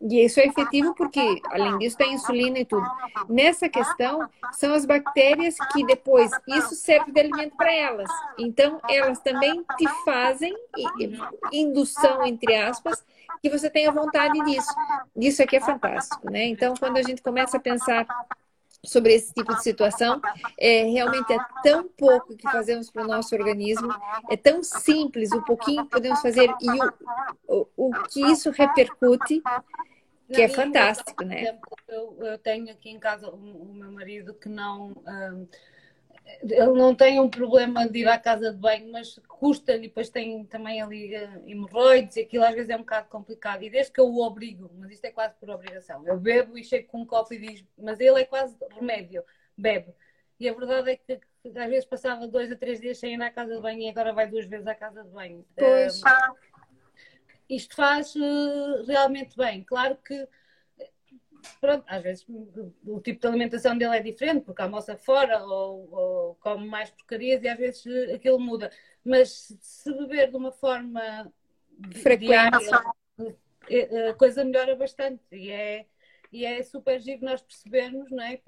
E 0.00 0.24
isso 0.24 0.40
é 0.40 0.46
efetivo 0.46 0.94
porque, 0.94 1.40
além 1.50 1.78
disso, 1.78 1.96
tem 1.96 2.14
insulina 2.14 2.58
e 2.58 2.64
tudo. 2.64 2.86
Nessa 3.28 3.68
questão, 3.68 4.28
são 4.52 4.74
as 4.74 4.84
bactérias 4.94 5.56
que 5.72 5.84
depois 5.84 6.30
isso 6.46 6.74
serve 6.74 7.10
de 7.10 7.20
alimento 7.20 7.56
para 7.56 7.72
elas. 7.72 8.10
Então, 8.38 8.80
elas 8.88 9.18
também 9.20 9.64
te 9.76 9.88
fazem 10.04 10.54
indução, 11.52 12.24
entre 12.24 12.54
aspas, 12.54 13.04
que 13.42 13.50
você 13.50 13.68
tenha 13.68 13.90
vontade 13.90 14.38
disso. 14.44 14.72
Isso 15.16 15.42
aqui 15.42 15.56
é 15.56 15.60
fantástico, 15.60 16.30
né? 16.30 16.46
Então, 16.46 16.74
quando 16.78 16.96
a 16.96 17.02
gente 17.02 17.22
começa 17.22 17.56
a 17.56 17.60
pensar 17.60 18.06
sobre 18.84 19.14
esse 19.14 19.32
tipo 19.32 19.54
de 19.54 19.62
situação, 19.62 20.20
é, 20.58 20.84
realmente 20.84 21.32
é 21.32 21.38
tão 21.62 21.88
pouco 21.88 22.36
que 22.36 22.50
fazemos 22.50 22.90
para 22.90 23.02
o 23.02 23.08
nosso 23.08 23.34
organismo, 23.34 23.92
é 24.30 24.36
tão 24.36 24.62
simples 24.62 25.32
o 25.32 25.42
pouquinho 25.42 25.84
que 25.84 25.90
podemos 25.90 26.20
fazer 26.20 26.54
e 26.60 26.70
o, 27.48 27.66
o, 27.76 27.88
o 27.88 27.92
que 28.04 28.20
isso 28.30 28.50
repercute 28.50 29.42
que 30.34 30.42
é 30.42 30.48
fantástico, 30.48 31.24
né? 31.24 31.58
Eu, 31.88 32.16
eu, 32.24 32.38
tenho 32.38 32.70
aqui 32.70 32.90
em 32.90 32.98
casa 32.98 33.28
o, 33.28 33.36
o 33.36 33.74
meu 33.74 33.90
marido 33.92 34.34
que 34.34 34.48
não. 34.48 34.92
Um, 35.06 35.48
ele 36.42 36.72
não 36.72 36.94
tem 36.94 37.20
um 37.20 37.28
problema 37.28 37.86
de 37.86 38.00
ir 38.00 38.08
à 38.08 38.18
casa 38.18 38.50
de 38.50 38.58
banho, 38.58 38.90
mas 38.90 39.20
custa-lhe, 39.28 39.88
depois 39.88 40.08
tem 40.08 40.44
também 40.46 40.80
ali 40.80 41.14
uh, 41.14 41.42
hemorroides 41.46 42.16
e 42.16 42.20
aquilo 42.20 42.44
às 42.44 42.54
vezes 42.54 42.70
é 42.70 42.76
um 42.76 42.80
bocado 42.80 43.08
complicado. 43.08 43.62
E 43.62 43.70
desde 43.70 43.92
que 43.92 44.00
eu 44.00 44.06
o 44.06 44.24
obrigo, 44.24 44.70
mas 44.78 44.90
isto 44.90 45.04
é 45.04 45.10
quase 45.10 45.34
por 45.34 45.50
obrigação, 45.50 46.06
eu 46.06 46.18
bebo 46.18 46.56
e 46.56 46.64
chego 46.64 46.88
com 46.88 47.02
um 47.02 47.06
copo 47.06 47.34
e 47.34 47.38
diz, 47.38 47.64
mas 47.78 48.00
ele 48.00 48.20
é 48.22 48.24
quase 48.24 48.56
remédio, 48.70 49.22
bebe. 49.56 49.94
E 50.40 50.48
a 50.48 50.54
verdade 50.54 50.90
é 50.90 50.96
que, 50.96 51.20
às 51.46 51.68
vezes 51.68 51.84
passava 51.84 52.26
dois 52.26 52.50
a 52.50 52.56
três 52.56 52.80
dias 52.80 52.98
sem 52.98 53.14
ir 53.14 53.22
à 53.22 53.30
casa 53.30 53.54
de 53.54 53.60
banho 53.60 53.80
e 53.80 53.88
agora 53.88 54.12
vai 54.12 54.26
duas 54.26 54.46
vezes 54.46 54.66
à 54.66 54.74
casa 54.74 55.04
de 55.04 55.10
banho. 55.10 55.44
Pois. 55.56 56.00
Uh, 56.02 56.34
isto 57.56 57.74
faz 57.74 58.14
uh, 58.14 58.84
realmente 58.86 59.36
bem. 59.36 59.62
Claro 59.64 59.96
que, 59.96 60.26
pronto, 61.60 61.84
às 61.86 62.02
vezes 62.02 62.26
o 62.28 63.00
tipo 63.00 63.20
de 63.20 63.26
alimentação 63.26 63.76
dele 63.76 63.96
é 63.96 64.00
diferente, 64.00 64.44
porque 64.44 64.62
almoça 64.62 64.96
fora 64.96 65.44
ou, 65.44 65.88
ou 65.92 66.34
come 66.36 66.66
mais 66.66 66.90
porcarias 66.90 67.42
e 67.42 67.48
às 67.48 67.58
vezes 67.58 67.84
uh, 67.86 68.14
aquilo 68.14 68.40
muda. 68.40 68.70
Mas 69.04 69.56
se 69.60 69.92
beber 69.92 70.30
de 70.30 70.36
uma 70.36 70.52
forma 70.52 71.32
frequente, 72.02 72.70
eh, 73.68 74.08
a 74.10 74.14
coisa 74.14 74.44
melhora 74.44 74.76
bastante 74.76 75.22
e 75.32 75.50
é 75.50 75.86
e 76.32 76.44
é 76.44 76.60
super 76.64 77.00
giro 77.00 77.24
nós 77.24 77.40
percebermos, 77.40 78.10
não 78.10 78.24
é? 78.24 78.40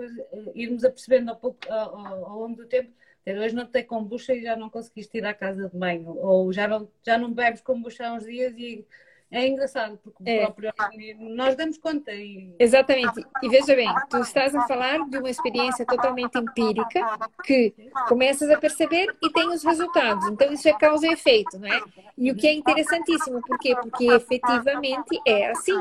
Irmos 0.57 0.85
apercebendo 0.85 1.31
ao, 1.31 1.37
pouco, 1.37 1.61
ao, 1.71 1.97
ao 2.27 2.39
longo 2.41 2.57
do 2.57 2.67
tempo 2.67 2.93
hoje 3.27 3.55
não 3.55 3.67
tem 3.67 3.85
kombucha 3.85 4.35
e 4.35 4.43
já 4.43 4.57
não 4.57 4.71
conseguiste 4.71 5.19
ir 5.19 5.25
à 5.25 5.35
casa 5.35 5.69
de 5.69 5.77
banho, 5.77 6.17
ou 6.19 6.53
já 6.53 6.69
não, 6.69 6.89
já 7.05 7.19
não 7.19 7.33
bebes 7.33 7.61
kombucha 7.61 8.07
há 8.07 8.13
uns 8.15 8.25
dias 8.25 8.55
e 8.57 8.87
é 9.31 9.49
engraçado, 9.49 9.99
porque 9.99 10.23
é. 10.25 10.49
próprio, 10.49 10.73
nós 11.19 11.57
damos 11.57 11.79
conta. 11.79 12.13
E... 12.13 12.55
Exatamente. 12.61 13.27
E 13.43 13.49
veja 13.49 13.75
bem, 13.75 13.93
tu 14.09 14.19
estás 14.19 14.55
a 14.55 14.67
falar 14.69 15.05
de 15.09 15.19
uma 15.19 15.29
experiência 15.29 15.85
totalmente 15.85 16.39
empírica 16.39 17.01
que 17.43 17.75
começas 18.09 18.49
a 18.49 18.59
perceber 18.59 19.09
e 19.21 19.33
tem 19.33 19.49
os 19.49 19.65
resultados. 19.65 20.27
Então, 20.29 20.53
isso 20.53 20.69
é 20.69 20.73
causa 20.75 21.09
e 21.09 21.13
efeito, 21.13 21.59
não 21.59 21.67
é? 21.67 21.81
E 22.17 22.31
o 22.31 22.37
que 22.37 22.47
é 22.47 22.53
interessantíssimo, 22.53 23.43
por 23.43 23.59
quê? 23.59 23.75
Porque 23.75 24.07
efetivamente 24.07 25.21
é 25.27 25.51
assim 25.51 25.77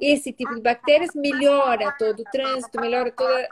esse 0.00 0.32
tipo 0.32 0.54
de 0.54 0.60
bactérias 0.60 1.14
melhora 1.14 1.92
todo 1.98 2.20
o 2.20 2.24
trânsito, 2.24 2.80
melhora 2.80 3.10
toda 3.10 3.48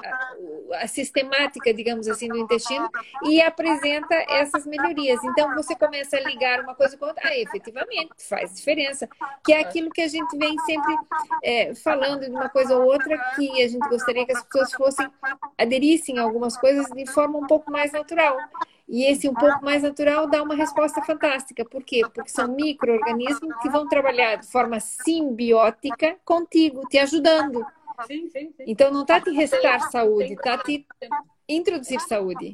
a, 0.74 0.86
sistemática, 0.86 1.72
digamos 1.72 2.09
assim, 2.09 2.28
do 2.28 2.38
intestino 2.38 2.88
e 3.24 3.40
apresenta 3.40 4.14
essas 4.28 4.66
melhorias. 4.66 5.22
Então 5.24 5.55
você 5.55 5.74
começa 5.74 6.16
a 6.16 6.20
ligar 6.20 6.61
uma 6.61 6.74
coisa 6.74 6.97
com 6.97 7.07
outra, 7.07 7.28
ah, 7.28 7.38
efetivamente 7.38 8.11
faz 8.28 8.55
diferença, 8.55 9.09
que 9.45 9.53
é 9.53 9.61
aquilo 9.61 9.90
que 9.90 10.03
a 10.03 10.09
gente 10.09 10.36
vem 10.36 10.59
sempre 10.61 10.97
é, 11.42 11.74
falando 11.74 12.22
de 12.22 12.30
uma 12.30 12.49
coisa 12.49 12.76
ou 12.76 12.84
outra 12.84 13.16
que 13.36 13.62
a 13.62 13.68
gente 13.68 13.88
gostaria 13.88 14.26
que 14.26 14.32
as 14.32 14.42
pessoas 14.45 14.72
fossem 14.72 15.11
aderissem 15.59 16.18
a 16.18 16.22
algumas 16.22 16.57
coisas 16.57 16.86
de 16.86 17.07
forma 17.07 17.38
um 17.38 17.47
pouco 17.47 17.70
mais 17.70 17.92
natural. 17.92 18.36
E 18.95 19.07
esse 19.07 19.28
um 19.28 19.34
pouco 19.34 19.64
mais 19.64 19.82
natural 19.82 20.28
dá 20.28 20.40
uma 20.40 20.55
resposta 20.55 21.03
fantástica. 21.03 21.64
Por 21.64 21.82
quê? 21.82 22.03
Porque 22.14 22.30
são 22.30 22.47
micro-organismos 22.55 23.53
que 23.61 23.68
vão 23.68 23.88
trabalhar 23.88 24.36
de 24.36 24.47
forma 24.47 24.78
simbiótica 24.78 26.16
contigo, 26.24 26.86
te 26.86 26.99
ajudando. 26.99 27.66
Sim, 28.07 28.30
sim, 28.30 28.53
sim. 28.53 28.64
Então 28.64 28.92
não 28.92 29.03
está 29.03 29.16
a 29.16 29.20
te 29.20 29.32
restar 29.32 29.90
saúde, 29.90 30.34
está 30.34 30.55
a 30.55 30.59
te 30.59 30.86
introduzir 31.49 31.99
saúde. 32.03 32.53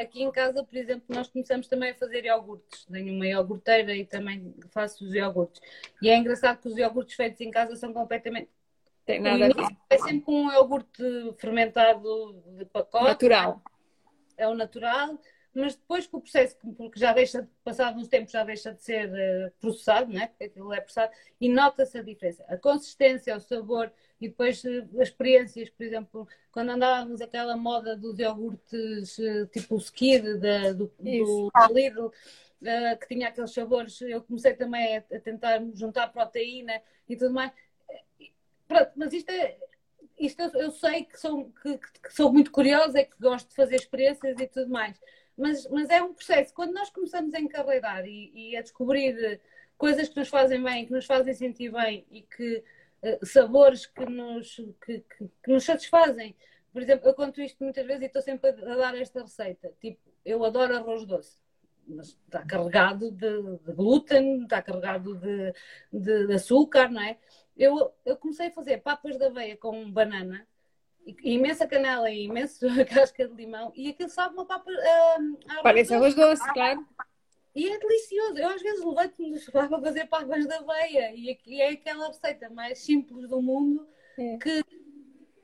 Aqui 0.00 0.22
em 0.22 0.32
casa, 0.32 0.64
por 0.64 0.74
exemplo, 0.74 1.04
nós 1.10 1.28
começamos 1.28 1.68
também 1.68 1.90
a 1.90 1.94
fazer 1.94 2.24
iogurtes. 2.24 2.86
Tenho 2.86 3.12
uma 3.12 3.26
iogurteira 3.26 3.94
e 3.94 4.06
também 4.06 4.54
faço 4.70 5.04
os 5.04 5.12
iogurtes. 5.12 5.60
E 6.00 6.08
é 6.08 6.16
engraçado 6.16 6.58
que 6.58 6.68
os 6.68 6.78
iogurtes 6.78 7.16
feitos 7.16 7.38
em 7.42 7.50
casa 7.50 7.76
são 7.76 7.92
completamente. 7.92 8.48
Tem 9.04 9.20
nada 9.20 9.44
a 9.44 9.48
ver. 9.48 9.76
É 9.90 9.98
sempre 9.98 10.22
com 10.22 10.46
um 10.46 10.52
iogurte 10.52 11.34
fermentado 11.36 12.42
de 12.56 12.64
pacote. 12.64 13.04
Natural. 13.04 13.62
É 14.38 14.48
o 14.48 14.54
natural 14.54 15.18
mas 15.54 15.74
depois 15.74 16.06
que 16.06 16.16
o 16.16 16.20
processo, 16.20 16.56
porque 16.76 16.98
já 16.98 17.12
deixa, 17.12 17.48
passado 17.62 17.98
uns 17.98 18.08
tempos, 18.08 18.32
já 18.32 18.42
deixa 18.42 18.72
de 18.72 18.82
ser 18.82 19.08
uh, 19.10 19.52
processado, 19.60 20.10
né? 20.10 20.28
porque 20.28 20.44
aquilo 20.44 20.72
é 20.72 20.80
processado, 20.80 21.12
e 21.40 21.48
nota-se 21.48 21.98
a 21.98 22.02
diferença. 22.02 22.44
A 22.48 22.56
consistência, 22.56 23.36
o 23.36 23.40
sabor 23.40 23.92
e 24.20 24.28
depois 24.28 24.64
uh, 24.64 24.88
as 24.98 25.08
experiências, 25.08 25.68
por 25.68 25.84
exemplo, 25.84 26.28
quando 26.50 26.70
andávamos 26.70 27.20
aquela 27.20 27.56
moda 27.56 27.94
dos 27.94 28.18
iogurtes 28.18 29.18
uh, 29.18 29.46
tipo 29.48 29.74
o 29.74 29.78
Skid, 29.78 30.22
do, 30.74 30.90
do 30.98 31.50
Lidl, 31.70 32.10
que 33.00 33.08
tinha 33.08 33.28
aqueles 33.28 33.52
sabores, 33.52 34.00
eu 34.02 34.22
comecei 34.22 34.54
também 34.54 34.96
a, 34.96 35.16
a 35.16 35.20
tentar 35.20 35.60
juntar 35.74 36.08
proteína 36.08 36.80
e 37.08 37.16
tudo 37.16 37.34
mais. 37.34 37.52
Pronto, 38.66 38.92
mas 38.96 39.12
isto 39.12 39.28
é, 39.30 39.58
isto 40.18 40.40
eu, 40.40 40.50
eu 40.52 40.70
sei 40.70 41.04
que 41.04 41.20
sou, 41.20 41.52
que, 41.60 41.76
que, 41.76 42.14
sou 42.14 42.32
muito 42.32 42.50
curiosa, 42.50 43.00
é 43.00 43.04
que 43.04 43.16
gosto 43.20 43.48
de 43.50 43.56
fazer 43.56 43.76
experiências 43.76 44.40
e 44.40 44.46
tudo 44.46 44.70
mais 44.70 44.98
mas, 45.36 45.66
mas 45.68 45.88
é 45.90 46.02
um 46.02 46.14
processo. 46.14 46.52
Quando 46.54 46.72
nós 46.72 46.90
começamos 46.90 47.34
a 47.34 47.40
encarreirar 47.40 48.06
e, 48.06 48.32
e, 48.34 48.56
a 48.56 48.62
descobrir 48.62 49.40
coisas 49.76 50.08
que 50.08 50.18
nos 50.18 50.28
fazem 50.28 50.62
bem, 50.62 50.86
que 50.86 50.92
nos 50.92 51.06
fazem 51.06 51.34
sentir 51.34 51.70
bem 51.72 52.06
e 52.10 52.22
que 52.22 52.64
uh, 53.02 53.26
sabores 53.26 53.86
que 53.86 54.04
nos, 54.04 54.56
que, 54.84 55.00
que, 55.00 55.30
que, 55.42 55.52
nos 55.52 55.64
satisfazem. 55.64 56.36
Por 56.72 56.82
exemplo, 56.82 57.08
eu 57.08 57.14
conto 57.14 57.40
isto 57.40 57.62
muitas 57.62 57.86
vezes 57.86 58.02
e 58.02 58.06
estou 58.06 58.22
sempre 58.22 58.50
a, 58.50 58.72
a 58.72 58.76
dar 58.76 58.96
esta 58.96 59.22
receita. 59.22 59.72
Tipo, 59.80 60.00
eu 60.24 60.44
adoro 60.44 60.76
arroz 60.76 61.04
doce 61.04 61.42
mas 61.86 62.08
está 62.08 62.44
carregado 62.44 63.10
de, 63.10 63.58
de, 63.58 63.72
glúten, 63.72 64.44
está 64.44 64.62
carregado 64.62 65.16
de, 65.16 65.52
de, 65.92 66.26
de, 66.26 66.34
açúcar, 66.34 66.88
não 66.90 67.02
é? 67.02 67.18
Eu, 67.56 67.92
eu 68.04 68.16
comecei 68.16 68.46
a 68.46 68.52
fazer 68.52 68.78
papas 68.78 69.16
de 69.16 69.24
aveia 69.24 69.56
com 69.56 69.90
banana 69.90 70.46
imensa 71.22 71.66
canela 71.66 72.10
e 72.10 72.24
imensa 72.24 72.66
casca 72.86 73.26
de 73.26 73.34
limão 73.34 73.72
e 73.74 73.90
aquilo 73.90 74.08
sabe 74.08 74.34
uma 74.34 74.46
papa. 74.46 74.70
Uh, 74.70 75.62
Parece 75.62 75.94
arroz 75.94 76.14
doce, 76.14 76.42
claro. 76.52 76.86
E 77.54 77.68
é 77.68 77.78
delicioso. 77.78 78.38
Eu 78.38 78.48
às 78.48 78.62
vezes 78.62 78.84
levanto-me 78.84 79.38
para 79.40 79.80
fazer 79.80 80.06
papas 80.06 80.46
de 80.46 80.54
aveia 80.54 81.14
e 81.14 81.30
aqui 81.30 81.60
é 81.60 81.70
aquela 81.70 82.08
receita 82.08 82.48
mais 82.48 82.78
simples 82.78 83.28
do 83.28 83.42
mundo 83.42 83.86
é. 84.18 84.38
que, 84.38 84.64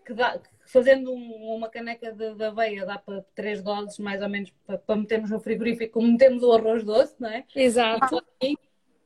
que, 0.07 0.15
dá, 0.15 0.41
fazendo 0.67 1.13
um, 1.13 1.57
uma 1.57 1.69
caneca 1.69 2.11
de, 2.11 2.35
de, 2.35 2.45
aveia 2.45 2.87
dá 2.87 2.99
para 2.99 3.23
três 3.35 3.63
doses 3.63 3.99
mais 3.99 4.23
ou 4.23 4.29
menos 4.29 4.51
para, 4.67 4.79
para 4.79 4.97
metermos 4.97 5.31
no 5.31 5.39
frigorífico 5.39 5.95
como 5.95 6.11
metemos 6.11 6.43
o 6.43 6.53
arroz 6.53 6.83
doce, 6.83 7.15
não 7.19 7.29
é? 7.29 7.45
Exato. 7.55 8.25
E, 8.43 8.57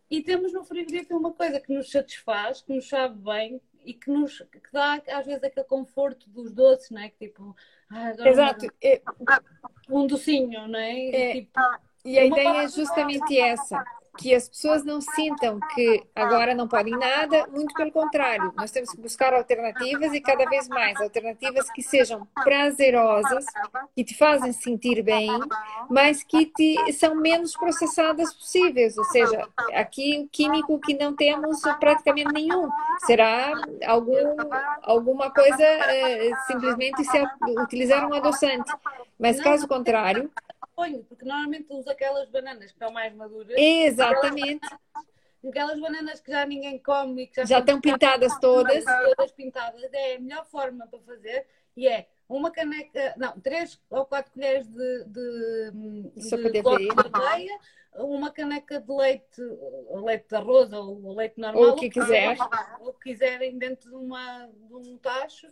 e 0.09 0.23
temos 0.23 0.53
no 0.53 0.63
frigorífico 0.63 1.17
uma 1.17 1.33
coisa 1.33 1.59
que 1.59 1.73
nos 1.73 1.91
satisfaz, 1.91 2.63
que 2.63 2.73
nos 2.73 2.89
sabe 2.89 3.19
bem, 3.19 3.61
e 3.85 3.95
que 3.95 4.11
nos 4.11 4.39
que 4.39 4.72
dá 4.72 5.03
às 5.09 5.26
vezes 5.26 5.43
aquele 5.43 5.66
conforto 5.66 6.28
dos 6.30 6.53
doces, 6.53 6.91
não 6.91 7.01
é? 7.01 7.09
Que 7.09 7.28
tipo, 7.28 7.55
ah, 7.91 8.12
Exato. 8.24 8.66
É, 8.83 9.03
um 9.89 10.07
docinho, 10.07 10.68
não 10.68 10.78
é? 10.78 11.09
é 11.09 11.33
tipo, 11.33 11.61
e 12.05 12.18
a 12.18 12.24
ideia 12.24 12.64
é 12.64 12.68
justamente 12.68 13.39
essa 13.39 13.85
que 14.19 14.35
as 14.35 14.49
pessoas 14.49 14.85
não 14.85 15.01
sintam 15.01 15.59
que 15.75 16.05
agora 16.15 16.55
não 16.55 16.69
podem 16.69 16.97
nada, 16.97 17.47
muito 17.49 17.73
pelo 17.75 17.91
contrário, 17.91 18.53
nós 18.57 18.71
temos 18.71 18.91
que 18.91 19.01
buscar 19.01 19.33
alternativas 19.33 20.13
e 20.13 20.21
cada 20.21 20.45
vez 20.45 20.69
mais 20.69 21.01
alternativas 21.01 21.71
que 21.71 21.83
sejam 21.83 22.27
prazerosas, 22.45 23.45
que 23.95 24.05
te 24.05 24.17
fazem 24.17 24.53
sentir 24.53 25.03
bem, 25.03 25.31
mas 25.89 26.23
que 26.23 26.47
te, 26.47 26.93
são 26.93 27.15
menos 27.15 27.57
processadas 27.57 28.35
possíveis, 28.35 28.99
ou 28.99 29.05
seja, 29.05 29.49
aqui 29.73 30.21
o 30.21 30.29
químico 30.29 30.79
que 30.79 30.95
não 30.95 31.17
temos 31.17 31.63
praticamente 31.81 32.33
nenhum, 32.33 32.69
será 33.07 33.53
algum, 33.87 34.37
alguma 34.83 35.31
coisa 35.31 35.63
é, 35.65 36.31
simplesmente 36.47 37.03
se 37.05 37.23
utilizar 37.59 38.07
um 38.07 38.15
adoçante, 38.15 38.71
mas 39.19 39.41
caso 39.41 39.67
contrário, 39.67 40.31
ponho, 40.83 41.05
porque 41.05 41.24
normalmente 41.24 41.72
uso 41.72 41.89
aquelas 41.89 42.28
bananas 42.28 42.66
que 42.66 42.72
estão 42.72 42.91
mais 42.91 43.14
maduras. 43.14 43.57
Exatamente. 43.57 44.66
Aquelas 45.47 45.80
bananas 45.80 46.20
que 46.20 46.30
já 46.30 46.47
ninguém 46.47 46.78
come 46.78 47.22
e 47.22 47.26
que 47.26 47.37
já, 47.37 47.45
já 47.45 47.59
estão 47.59 47.80
pintadas 47.80 48.39
todas. 48.41 48.85
Todas 48.85 49.33
pintadas. 49.33 49.93
É 49.93 50.16
a 50.16 50.20
melhor 50.20 50.47
forma 50.47 50.87
para 50.87 51.01
fazer 51.01 51.47
e 51.76 51.89
é 51.89 52.07
uma 52.28 52.51
caneca, 52.51 53.14
não, 53.16 53.39
três 53.41 53.80
ou 53.91 54.07
quatro 54.07 54.33
colheres 54.33 54.66
de, 54.66 55.05
de, 55.05 55.70
de, 56.14 56.51
de 56.51 56.62
aveia, 57.12 57.59
uma 57.97 58.30
caneca 58.30 58.80
de 58.80 58.93
leite, 58.93 59.43
leite 60.05 60.28
de 60.28 60.37
arroz 60.37 60.72
ou 60.72 61.14
leite 61.14 61.39
normal. 61.39 61.62
Ou 61.62 61.72
o 61.72 61.76
que 61.76 61.91
quiser. 61.91 62.37
Ou 62.80 62.95
quiserem 62.95 63.59
dentro 63.59 63.91
de, 63.91 63.97
uma, 63.97 64.47
de 64.47 64.74
um 64.74 64.97
tacho 64.99 65.49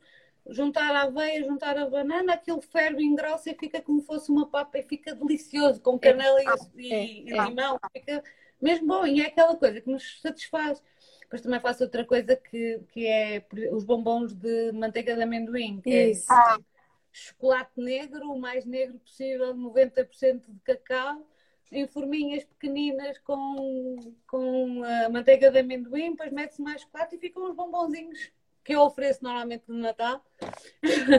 juntar 0.49 0.95
a 0.95 1.03
aveia, 1.03 1.45
juntar 1.45 1.77
a 1.77 1.87
banana, 1.87 2.35
aquilo 2.35 2.61
ferve, 2.61 3.05
engrossa 3.05 3.51
e 3.51 3.55
fica 3.55 3.81
como 3.81 4.03
fosse 4.03 4.31
uma 4.31 4.49
papa 4.49 4.79
e 4.79 4.83
fica 4.83 5.15
delicioso, 5.15 5.81
com 5.81 5.99
canela 5.99 6.41
e, 6.77 6.93
é, 6.93 7.05
e, 7.05 7.33
é. 7.33 7.45
limão, 7.45 7.79
fica 7.93 8.23
mesmo 8.61 8.87
bom 8.87 9.07
e 9.07 9.21
é 9.21 9.27
aquela 9.27 9.57
coisa 9.57 9.81
que 9.81 9.91
nos 9.91 10.21
satisfaz. 10.21 10.83
Depois 11.23 11.43
também 11.43 11.61
faço 11.61 11.85
outra 11.85 12.05
coisa 12.05 12.35
que, 12.35 12.81
que 12.89 13.07
é 13.07 13.47
os 13.71 13.85
bombons 13.85 14.35
de 14.35 14.73
manteiga 14.73 15.15
de 15.15 15.23
amendoim. 15.23 15.81
Que 15.81 15.91
é 15.91 16.11
Isso. 16.11 16.33
É 16.33 16.71
chocolate 17.13 17.73
negro, 17.81 18.31
o 18.31 18.39
mais 18.39 18.65
negro 18.65 18.99
possível, 18.99 19.55
90% 19.55 20.43
de 20.49 20.61
cacau, 20.61 21.27
em 21.71 21.87
forminhas 21.87 22.45
pequeninas 22.45 23.19
com, 23.19 24.15
com 24.27 24.83
a 24.85 25.09
manteiga 25.09 25.51
de 25.51 25.59
amendoim, 25.59 26.11
depois 26.11 26.33
mete-se 26.33 26.63
mais 26.63 26.83
chocolate 26.83 27.17
e 27.17 27.19
ficam 27.19 27.49
uns 27.49 27.55
bombonzinhos 27.55 28.31
que 28.65 28.75
eu 28.75 28.81
ofereço 28.81 29.23
normalmente 29.23 29.65
no 29.69 29.79
Natal. 29.79 30.25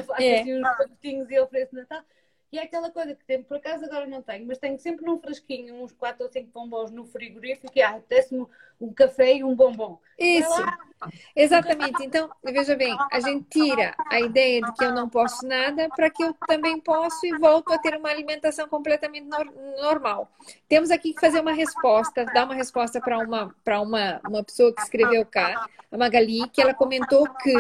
Faço 0.08 0.22
é. 0.22 0.42
assim 0.42 0.58
uns 0.58 0.62
pacotinhos 0.62 1.32
e 1.32 1.40
ofereço 1.40 1.76
no 1.76 1.82
Natal. 1.82 2.04
E 2.52 2.60
é 2.60 2.64
aquela 2.64 2.92
coisa 2.92 3.16
que 3.16 3.24
tenho, 3.24 3.46
por 3.46 3.58
acaso 3.58 3.86
agora 3.86 4.06
não 4.06 4.22
tenho, 4.22 4.46
mas 4.46 4.58
tenho 4.58 4.78
sempre 4.78 5.06
num 5.06 5.18
frasquinho 5.18 5.82
uns 5.82 5.94
4 5.94 6.26
ou 6.26 6.30
5 6.30 6.50
bombons 6.54 6.92
no 6.92 7.06
frigorífico 7.06 7.72
e 7.74 7.82
ah, 7.82 7.92
apetece-me 7.92 8.46
um 8.80 8.92
café 8.92 9.36
e 9.36 9.44
um 9.44 9.56
bombom. 9.56 9.98
Isso, 10.20 10.62
exatamente. 11.34 12.04
Então, 12.04 12.30
veja 12.44 12.76
bem, 12.76 12.94
a 13.10 13.20
gente 13.22 13.46
tira 13.50 13.96
a 14.10 14.20
ideia 14.20 14.62
de 14.62 14.74
que 14.74 14.84
eu 14.84 14.94
não 14.94 15.08
posso 15.08 15.48
nada 15.48 15.88
para 15.96 16.10
que 16.10 16.24
eu 16.24 16.34
também 16.46 16.78
posso 16.80 17.26
e 17.26 17.38
volto 17.38 17.72
a 17.72 17.78
ter 17.78 17.96
uma 17.96 18.10
alimentação 18.10 18.68
completamente 18.68 19.28
normal. 19.80 20.30
Temos 20.68 20.92
aqui 20.92 21.14
que 21.14 21.22
fazer 21.22 21.40
uma 21.40 21.54
resposta, 21.54 22.26
dar 22.26 22.44
uma 22.44 22.56
resposta 22.56 23.00
para 23.00 23.20
uma, 23.20 23.56
uma, 23.82 24.22
uma 24.28 24.44
pessoa 24.44 24.74
que 24.74 24.82
escreveu 24.82 25.26
cá, 25.26 25.70
a 25.90 25.98
Magali, 25.98 26.50
que 26.50 26.62
ela 26.62 26.74
comentou 26.74 27.30
que 27.36 27.54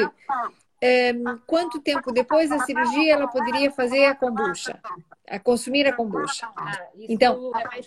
quanto 1.46 1.80
tempo 1.80 2.12
depois 2.12 2.50
da 2.50 2.60
cirurgia 2.66 3.14
ela 3.14 3.28
poderia 3.28 3.72
fazer 3.72 4.06
a 4.06 4.16
kombucha? 4.16 4.80
A 5.32 5.40
consumir 5.40 5.88
a 5.88 5.94
kombucha. 5.94 6.48
Ah, 6.58 6.88
então, 6.98 7.52
é. 7.56 7.80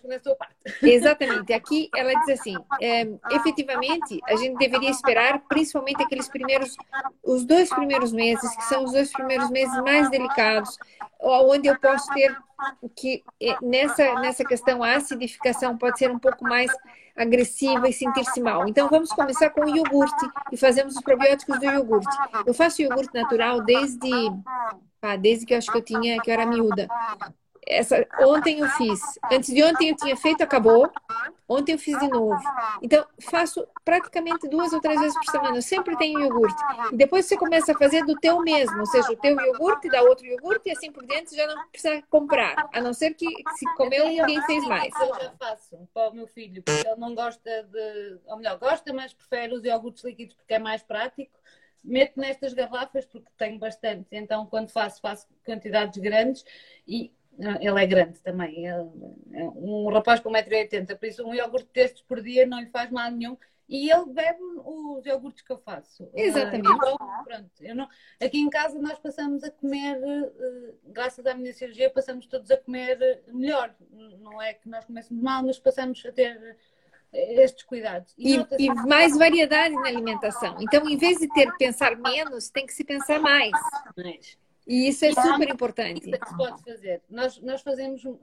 Exatamente. 0.82 1.52
Aqui 1.52 1.90
ela 1.94 2.14
diz 2.20 2.40
assim: 2.40 2.56
é, 2.80 3.06
efetivamente, 3.30 4.18
a 4.26 4.34
gente 4.36 4.56
deveria 4.56 4.90
esperar, 4.90 5.40
principalmente 5.46 6.02
aqueles 6.02 6.28
primeiros, 6.28 6.74
os 7.22 7.44
dois 7.44 7.68
primeiros 7.68 8.12
meses, 8.12 8.56
que 8.56 8.64
são 8.64 8.84
os 8.84 8.92
dois 8.92 9.12
primeiros 9.12 9.50
meses 9.50 9.76
mais 9.82 10.10
delicados, 10.10 10.76
onde 11.20 11.68
eu 11.68 11.78
posso 11.78 12.12
ter 12.14 12.34
que 12.96 13.22
é, 13.42 13.56
nessa 13.60 14.14
nessa 14.20 14.44
questão 14.44 14.82
a 14.82 14.96
acidificação 14.96 15.76
pode 15.76 15.98
ser 15.98 16.10
um 16.10 16.18
pouco 16.18 16.44
mais 16.44 16.70
agressiva 17.14 17.88
e 17.88 17.92
sentir-se 17.92 18.40
mal. 18.40 18.66
Então 18.66 18.88
vamos 18.88 19.10
começar 19.10 19.50
com 19.50 19.64
o 19.64 19.76
iogurte 19.76 20.26
e 20.50 20.56
fazemos 20.56 20.96
os 20.96 21.02
probióticos 21.02 21.58
do 21.58 21.64
iogurte. 21.64 22.16
Eu 22.46 22.54
faço 22.54 22.82
iogurte 22.82 23.14
natural 23.14 23.62
desde 23.62 24.10
ah, 25.04 25.16
desde 25.16 25.44
que 25.44 25.54
eu 25.54 25.58
acho 25.58 25.70
que 25.70 25.78
eu 25.78 25.82
tinha 25.82 26.20
que 26.20 26.30
eu 26.30 26.34
era 26.34 26.46
miúda. 26.46 26.88
Essa, 27.66 28.06
ontem 28.20 28.60
eu 28.60 28.68
fiz. 28.70 29.00
Antes 29.32 29.54
de 29.54 29.62
ontem 29.62 29.88
eu 29.88 29.96
tinha 29.96 30.16
feito, 30.16 30.42
acabou. 30.42 30.90
Ontem 31.48 31.72
eu 31.72 31.78
fiz 31.78 31.98
de 31.98 32.08
novo. 32.08 32.38
Então, 32.82 33.06
faço 33.30 33.66
praticamente 33.84 34.48
duas 34.48 34.72
ou 34.72 34.80
três 34.80 35.00
vezes 35.00 35.14
por 35.14 35.30
semana. 35.30 35.56
Eu 35.56 35.62
sempre 35.62 35.96
tenho 35.96 36.20
iogurte. 36.20 36.62
E 36.92 36.96
depois 36.96 37.26
você 37.26 37.36
começa 37.36 37.72
a 37.72 37.78
fazer 37.78 38.04
do 38.04 38.14
teu 38.16 38.40
mesmo. 38.40 38.78
Ou 38.80 38.86
seja, 38.86 39.10
o 39.12 39.16
teu 39.16 39.38
iogurte 39.40 39.88
dá 39.88 40.02
outro 40.02 40.26
iogurte 40.26 40.68
e 40.68 40.72
assim 40.72 40.92
por 40.92 41.06
diante 41.06 41.34
já 41.34 41.46
não 41.46 41.68
precisa 41.68 42.02
comprar. 42.10 42.68
A 42.72 42.80
não 42.80 42.92
ser 42.92 43.14
que 43.14 43.26
se 43.26 43.74
comeu 43.76 44.08
ninguém 44.08 44.42
fez 44.42 44.66
mais. 44.66 44.92
Eu 45.00 45.14
já 45.14 45.32
faço 45.38 45.88
para 45.92 46.10
o 46.10 46.14
meu 46.14 46.26
filho, 46.26 46.62
porque 46.62 46.86
ele 46.86 47.00
não 47.00 47.14
gosta 47.14 47.62
de... 47.64 48.18
Ou 48.26 48.36
melhor, 48.36 48.58
gosta, 48.58 48.92
mas 48.92 49.14
prefere 49.14 49.54
os 49.54 49.64
iogurtes 49.64 50.04
líquidos 50.04 50.34
porque 50.34 50.54
é 50.54 50.58
mais 50.58 50.82
prático 50.82 51.32
meto 51.84 52.18
nestas 52.18 52.54
garrafas 52.54 53.04
porque 53.04 53.28
tenho 53.36 53.58
bastante, 53.58 54.08
então 54.12 54.46
quando 54.46 54.70
faço, 54.70 55.00
faço 55.00 55.28
quantidades 55.44 56.00
grandes 56.00 56.44
e 56.88 57.12
ele 57.38 57.82
é 57.82 57.86
grande 57.86 58.20
também. 58.20 58.66
Ele, 58.66 58.90
é 59.32 59.44
um 59.44 59.88
rapaz 59.92 60.20
com 60.20 60.30
1,80m, 60.30 60.96
por 60.96 61.06
isso 61.06 61.26
um 61.26 61.34
iogurte 61.34 61.68
destes 61.72 62.02
por 62.02 62.22
dia 62.22 62.46
não 62.46 62.60
lhe 62.60 62.70
faz 62.70 62.90
mal 62.90 63.10
nenhum. 63.10 63.36
E 63.66 63.90
ele 63.90 64.06
bebe 64.12 64.40
os 64.42 65.06
iogurtes 65.06 65.42
que 65.42 65.50
eu 65.50 65.58
faço. 65.58 66.08
Exatamente. 66.14 66.68
Então, 66.68 66.96
pronto, 67.24 67.50
eu 67.60 67.74
não... 67.74 67.88
Aqui 68.22 68.38
em 68.38 68.50
casa 68.50 68.78
nós 68.78 68.98
passamos 68.98 69.42
a 69.42 69.50
comer, 69.50 69.98
eh, 70.04 70.74
graças 70.84 71.24
à 71.24 71.34
minha 71.34 71.52
cirurgia, 71.52 71.88
passamos 71.88 72.26
todos 72.26 72.50
a 72.50 72.58
comer 72.58 73.22
melhor. 73.28 73.74
Não 74.20 74.40
é 74.40 74.52
que 74.52 74.68
nós 74.68 74.84
comecemos 74.84 75.22
mal, 75.22 75.42
mas 75.42 75.58
passamos 75.58 76.04
a 76.04 76.12
ter 76.12 76.58
estes 77.14 77.62
cuidados. 77.64 78.12
E, 78.18 78.36
e, 78.36 78.66
e 78.66 78.74
mais 78.74 79.16
variedade 79.16 79.74
na 79.74 79.88
alimentação. 79.88 80.56
Então, 80.60 80.88
em 80.88 80.96
vez 80.96 81.18
de 81.18 81.28
ter 81.28 81.50
pensar 81.56 81.96
menos, 81.96 82.50
tem 82.50 82.66
que 82.66 82.72
se 82.72 82.84
pensar 82.84 83.20
mais. 83.20 83.52
mais. 83.96 84.43
E 84.66 84.88
isso 84.88 85.04
é 85.04 85.12
super 85.12 85.48
importante. 85.48 86.06
Isso 86.06 86.14
é 86.14 86.18
que 86.18 86.28
se 86.28 86.36
pode 86.36 86.62
fazer. 86.62 87.02
Nós, 87.10 87.38
nós 87.42 87.60
fazemos 87.60 88.02
uh, 88.04 88.18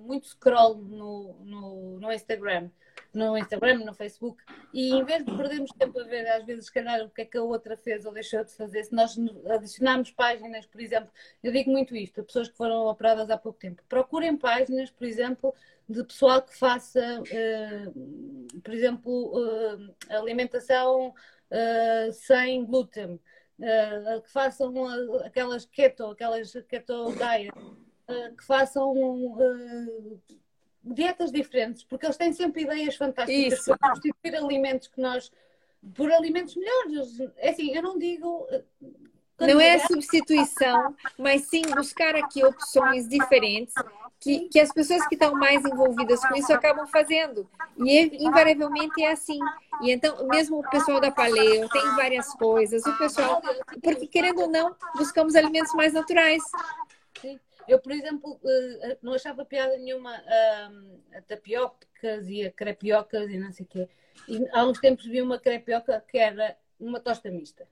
muito 0.00 0.26
scroll 0.26 0.76
no, 0.76 1.34
no, 1.44 2.00
no, 2.00 2.12
Instagram, 2.12 2.70
no 3.12 3.36
Instagram, 3.36 3.84
no 3.84 3.92
Facebook, 3.92 4.42
e 4.72 4.94
em 4.94 5.04
vez 5.04 5.22
de 5.24 5.36
perdermos 5.36 5.70
tempo 5.72 6.00
a 6.00 6.04
ver, 6.04 6.26
às 6.28 6.46
vezes, 6.46 6.66
se 6.66 6.72
calhar, 6.72 7.04
o 7.04 7.10
que 7.10 7.22
é 7.22 7.24
que 7.26 7.36
a 7.36 7.42
outra 7.42 7.76
fez 7.76 8.06
ou 8.06 8.12
deixou 8.12 8.42
de 8.42 8.52
fazer, 8.52 8.84
se 8.84 8.94
nós 8.94 9.16
adicionarmos 9.50 10.10
páginas, 10.12 10.64
por 10.64 10.80
exemplo, 10.80 11.10
eu 11.42 11.52
digo 11.52 11.70
muito 11.70 11.94
isto, 11.94 12.22
a 12.22 12.24
pessoas 12.24 12.48
que 12.48 12.56
foram 12.56 12.86
operadas 12.86 13.28
há 13.28 13.36
pouco 13.36 13.58
tempo, 13.58 13.82
procurem 13.86 14.34
páginas, 14.34 14.90
por 14.90 15.06
exemplo, 15.06 15.54
de 15.86 16.02
pessoal 16.04 16.40
que 16.40 16.56
faça, 16.56 17.20
uh, 17.20 18.60
por 18.62 18.72
exemplo, 18.72 19.12
uh, 19.12 19.94
alimentação 20.08 21.14
sem 22.12 22.64
glúten 22.64 23.20
uh, 23.58 24.22
que 24.22 24.30
façam 24.30 24.72
uh, 24.72 25.24
aquelas 25.24 25.64
keto, 25.64 26.06
aquelas 26.06 26.52
keto 26.68 27.12
diet, 27.12 27.52
uh, 27.56 28.36
que 28.36 28.44
façam 28.44 28.94
dietas 30.82 31.32
diferentes, 31.32 31.84
porque 31.84 32.06
eles 32.06 32.16
têm 32.16 32.32
sempre 32.32 32.62
ideias 32.62 32.96
fantásticas 32.96 33.60
Isso. 33.60 33.76
para 33.78 33.94
substituir 33.94 34.36
alimentos 34.36 34.88
que 34.88 35.00
nós 35.00 35.30
por 35.94 36.10
alimentos 36.10 36.56
melhores. 36.56 37.20
É 37.36 37.50
assim, 37.50 37.74
eu 37.74 37.82
não 37.82 37.98
digo 37.98 38.46
não 39.38 39.60
é 39.60 39.74
a 39.74 39.86
substituição, 39.86 40.96
mas 41.18 41.42
sim 41.42 41.62
buscar 41.74 42.16
aqui 42.16 42.42
opções 42.44 43.06
diferentes 43.06 43.74
que, 44.20 44.48
que 44.48 44.58
as 44.58 44.72
pessoas 44.72 45.06
que 45.06 45.14
estão 45.14 45.32
mais 45.34 45.64
envolvidas 45.64 46.20
com 46.26 46.34
isso 46.34 46.52
acabam 46.52 46.86
fazendo. 46.86 47.48
E 47.78 48.24
invariavelmente 48.24 49.02
é 49.02 49.12
assim. 49.12 49.38
E 49.82 49.90
então, 49.90 50.26
mesmo 50.28 50.58
o 50.58 50.70
pessoal 50.70 51.00
da 51.00 51.10
Paleo 51.10 51.68
tem 51.68 51.82
várias 51.96 52.32
coisas, 52.34 52.84
o 52.84 52.98
pessoal. 52.98 53.42
Porque, 53.82 54.06
querendo 54.06 54.42
ou 54.42 54.48
não, 54.48 54.74
buscamos 54.94 55.34
alimentos 55.34 55.74
mais 55.74 55.92
naturais. 55.92 56.42
Sim. 57.20 57.38
Eu, 57.68 57.80
por 57.80 57.92
exemplo, 57.92 58.38
eh, 58.44 58.96
não 59.02 59.14
achava 59.14 59.44
piada 59.44 59.76
nenhuma 59.76 60.12
a, 60.12 60.70
a 61.18 61.22
tapiocas 61.22 62.28
e 62.28 62.46
a 62.46 62.52
crepiocas 62.52 63.28
e 63.28 63.38
não 63.38 63.52
sei 63.52 63.66
o 63.66 63.68
quê. 63.68 63.88
E 64.28 64.48
há 64.52 64.64
uns 64.64 64.78
tempos 64.78 65.04
vi 65.04 65.20
uma 65.20 65.38
crepioca 65.38 66.02
que 66.08 66.16
era 66.16 66.56
uma 66.78 67.00
tosta 67.00 67.28
mista. 67.28 67.66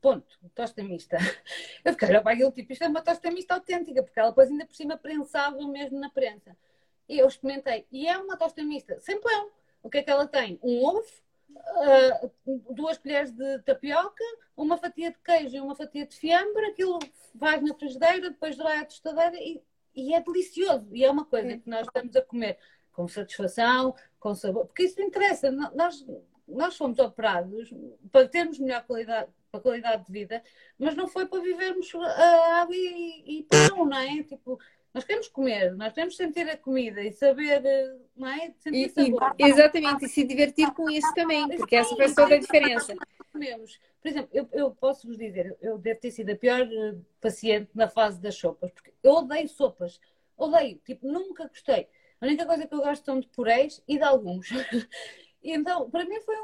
Ponto. 0.00 0.38
Tosta 0.54 0.82
mista. 0.82 1.16
Eu 1.84 1.92
fiquei 1.92 2.14
a 2.14 2.22
para 2.22 2.32
aquilo 2.32 2.52
tipo, 2.52 2.72
isto 2.72 2.84
é 2.84 2.88
uma 2.88 3.02
tosta 3.02 3.30
mista 3.30 3.54
autêntica, 3.54 4.02
porque 4.02 4.18
ela 4.18 4.30
depois 4.30 4.50
ainda 4.50 4.66
por 4.66 4.74
cima 4.74 4.96
prensava 4.96 5.66
mesmo 5.66 5.98
na 5.98 6.10
prensa. 6.10 6.56
E 7.08 7.18
eu 7.18 7.26
experimentei. 7.26 7.86
E 7.90 8.06
é 8.06 8.18
uma 8.18 8.36
tosta 8.36 8.62
mista, 8.62 9.00
sem 9.00 9.18
pão. 9.20 9.50
O 9.82 9.88
que 9.88 9.98
é 9.98 10.02
que 10.02 10.10
ela 10.10 10.26
tem? 10.26 10.58
Um 10.62 10.84
ovo, 10.84 11.08
uh, 11.50 12.62
duas 12.74 12.98
colheres 12.98 13.32
de 13.32 13.60
tapioca, 13.60 14.22
uma 14.56 14.76
fatia 14.76 15.10
de 15.10 15.18
queijo 15.18 15.56
e 15.56 15.60
uma 15.60 15.74
fatia 15.74 16.06
de 16.06 16.14
fiambre, 16.14 16.66
aquilo 16.66 16.98
vai 17.34 17.60
na 17.60 17.74
frigideira, 17.74 18.30
depois 18.30 18.56
vai 18.56 18.78
à 18.78 18.84
tostadeira 18.84 19.36
e, 19.36 19.62
e 19.94 20.14
é 20.14 20.20
delicioso. 20.20 20.88
E 20.92 21.04
é 21.04 21.10
uma 21.10 21.24
coisa 21.24 21.56
que 21.56 21.68
nós 21.68 21.86
estamos 21.86 22.14
a 22.14 22.22
comer 22.22 22.58
com 22.92 23.08
satisfação, 23.08 23.94
com 24.18 24.34
sabor, 24.34 24.66
porque 24.66 24.82
isso 24.82 25.00
interessa. 25.00 25.50
Nós, 25.50 26.04
nós 26.46 26.76
fomos 26.76 26.98
operados 26.98 27.72
para 28.10 28.28
termos 28.28 28.58
melhor 28.58 28.84
qualidade, 28.84 29.30
para 29.50 29.60
qualidade 29.60 30.04
de 30.06 30.12
vida, 30.12 30.42
mas 30.78 30.94
não 30.94 31.08
foi 31.08 31.26
para 31.26 31.40
vivermos 31.40 31.90
a 31.94 32.60
água 32.62 32.74
e, 32.74 33.38
e 33.38 33.42
pão, 33.44 33.86
não 33.86 33.98
é? 33.98 34.22
Tipo, 34.22 34.58
nós 34.92 35.04
queremos 35.04 35.28
comer, 35.28 35.74
nós 35.76 35.92
queremos 35.92 36.16
sentir 36.16 36.48
a 36.48 36.56
comida 36.56 37.02
e 37.02 37.12
saber, 37.12 37.62
não 38.16 38.28
é? 38.28 38.52
Sentir 38.58 38.86
e, 38.86 38.88
sabor. 38.88 39.34
E, 39.38 39.44
exatamente, 39.44 40.04
e 40.04 40.08
se 40.08 40.24
divertir 40.24 40.72
com 40.72 40.90
isso 40.90 41.12
também, 41.14 41.48
porque 41.56 41.76
essa 41.76 41.94
faz 41.96 42.14
toda 42.14 42.34
a 42.34 42.38
diferença. 42.38 42.94
Comemos. 43.32 43.78
Por 44.00 44.08
exemplo, 44.08 44.30
eu, 44.32 44.48
eu 44.52 44.70
posso 44.70 45.06
vos 45.06 45.18
dizer, 45.18 45.56
eu 45.60 45.78
devo 45.78 46.00
ter 46.00 46.10
sido 46.10 46.30
a 46.30 46.36
pior 46.36 46.60
eh, 46.60 46.94
paciente 47.20 47.70
na 47.74 47.88
fase 47.88 48.20
das 48.20 48.34
sopas, 48.34 48.70
porque 48.72 48.92
eu 49.02 49.12
odeio 49.12 49.48
sopas, 49.48 50.00
odeio, 50.36 50.80
tipo, 50.84 51.06
nunca 51.06 51.46
gostei. 51.46 51.88
A 52.20 52.26
única 52.26 52.46
coisa 52.46 52.66
que 52.66 52.74
eu 52.74 52.80
gosto 52.80 53.04
são 53.04 53.20
de 53.20 53.28
puréis 53.28 53.82
e 53.86 53.98
de 53.98 54.04
alguns. 54.04 54.48
Então, 55.42 55.88
para 55.88 56.04
mim 56.04 56.20
foi 56.20 56.34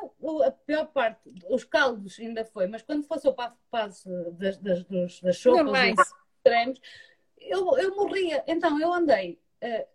a 0.47 0.51
pior 0.51 0.87
parte. 0.87 1.21
Os 1.49 1.65
caldos 1.65 2.19
ainda 2.19 2.45
foi, 2.45 2.67
mas 2.67 2.83
quando 2.83 3.07
fosse 3.07 3.27
o 3.29 3.35
passo 3.71 4.09
das, 4.33 4.57
das, 4.59 4.85
das, 4.85 5.21
das 5.21 5.39
sopas, 5.39 5.97
dos 5.97 6.15
cremes, 6.45 6.81
eu, 7.39 7.77
eu 7.77 7.97
morria. 7.97 8.45
Então, 8.47 8.81
eu 8.81 8.93
andei. 8.93 9.41
Uh, 9.63 9.87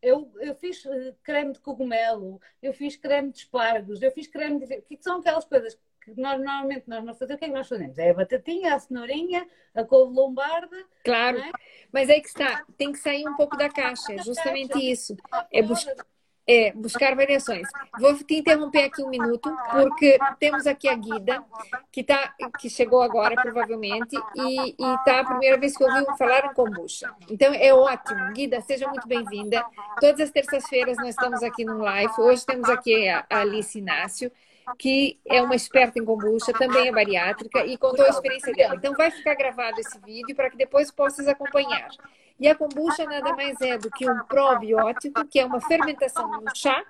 eu, 0.00 0.32
eu 0.40 0.54
fiz 0.54 0.84
uh, 0.84 1.14
creme 1.22 1.52
de 1.52 1.60
cogumelo, 1.60 2.40
eu 2.62 2.72
fiz 2.72 2.96
creme 2.96 3.30
de 3.30 3.38
espargos, 3.38 4.02
eu 4.02 4.10
fiz 4.10 4.26
creme 4.26 4.64
de. 4.64 4.82
que 4.82 4.98
são 5.00 5.18
aquelas 5.18 5.44
coisas 5.44 5.78
que 6.04 6.20
nós 6.20 6.40
normalmente 6.40 6.88
nós 6.88 7.04
não 7.04 7.14
fazemos. 7.14 7.36
O 7.36 7.38
que 7.38 7.44
é 7.44 7.48
que 7.48 7.54
nós 7.54 7.68
fazemos? 7.68 7.98
É 7.98 8.10
a 8.10 8.14
batatinha, 8.14 8.74
a 8.74 8.78
cenourinha, 8.78 9.48
a 9.74 9.84
couve 9.84 10.14
lombarda. 10.14 10.76
Claro, 11.04 11.38
é? 11.38 11.50
mas 11.92 12.08
aí 12.08 12.20
que 12.20 12.28
está, 12.28 12.64
tem 12.76 12.92
que 12.92 12.98
sair 12.98 13.28
um 13.28 13.36
pouco 13.36 13.56
da 13.56 13.68
caixa, 13.68 14.14
é 14.14 14.18
justamente 14.18 14.78
isso. 14.78 15.16
É 15.52 15.62
buscar 15.62 15.94
é, 16.46 16.72
buscar 16.72 17.14
variações. 17.14 17.68
Vou 17.98 18.14
te 18.14 18.36
interromper 18.36 18.84
aqui 18.84 19.02
um 19.02 19.08
minuto, 19.08 19.54
porque 19.70 20.18
temos 20.38 20.66
aqui 20.66 20.88
a 20.88 20.94
Guida, 20.94 21.44
que, 21.90 22.02
tá, 22.02 22.34
que 22.58 22.68
chegou 22.68 23.02
agora, 23.02 23.34
provavelmente, 23.34 24.16
e 24.34 24.70
está 24.70 25.20
a 25.20 25.24
primeira 25.24 25.58
vez 25.58 25.76
que 25.76 25.84
ouviu 25.84 26.04
falar 26.16 26.46
em 26.46 26.54
kombucha. 26.54 27.10
Então, 27.30 27.52
é 27.54 27.72
ótimo. 27.72 28.32
Guida, 28.32 28.60
seja 28.60 28.88
muito 28.88 29.06
bem-vinda. 29.06 29.64
Todas 30.00 30.20
as 30.20 30.30
terças-feiras 30.30 30.96
nós 30.96 31.10
estamos 31.10 31.42
aqui 31.42 31.64
no 31.64 31.78
live. 31.78 32.12
Hoje 32.18 32.44
temos 32.44 32.68
aqui 32.68 33.08
a 33.08 33.24
Alice 33.30 33.78
Inácio, 33.78 34.30
que 34.78 35.18
é 35.26 35.42
uma 35.42 35.54
experta 35.54 35.98
em 35.98 36.04
kombucha, 36.04 36.52
também 36.52 36.88
é 36.88 36.92
bariátrica, 36.92 37.64
e 37.66 37.76
contou 37.76 38.04
a 38.04 38.08
experiência 38.08 38.52
dela. 38.52 38.76
Então, 38.76 38.94
vai 38.94 39.10
ficar 39.10 39.34
gravado 39.34 39.80
esse 39.80 39.98
vídeo 40.00 40.34
para 40.34 40.50
que 40.50 40.56
depois 40.56 40.90
possas 40.90 41.28
acompanhar. 41.28 41.88
E 42.38 42.48
a 42.48 42.54
kombucha 42.54 43.04
nada 43.04 43.34
mais 43.34 43.60
é 43.60 43.78
do 43.78 43.90
que 43.90 44.08
um 44.08 44.18
probiótico, 44.24 45.24
que 45.26 45.38
é 45.38 45.44
uma 45.44 45.60
fermentação 45.60 46.28
no 46.28 46.54
chá, 46.54 46.82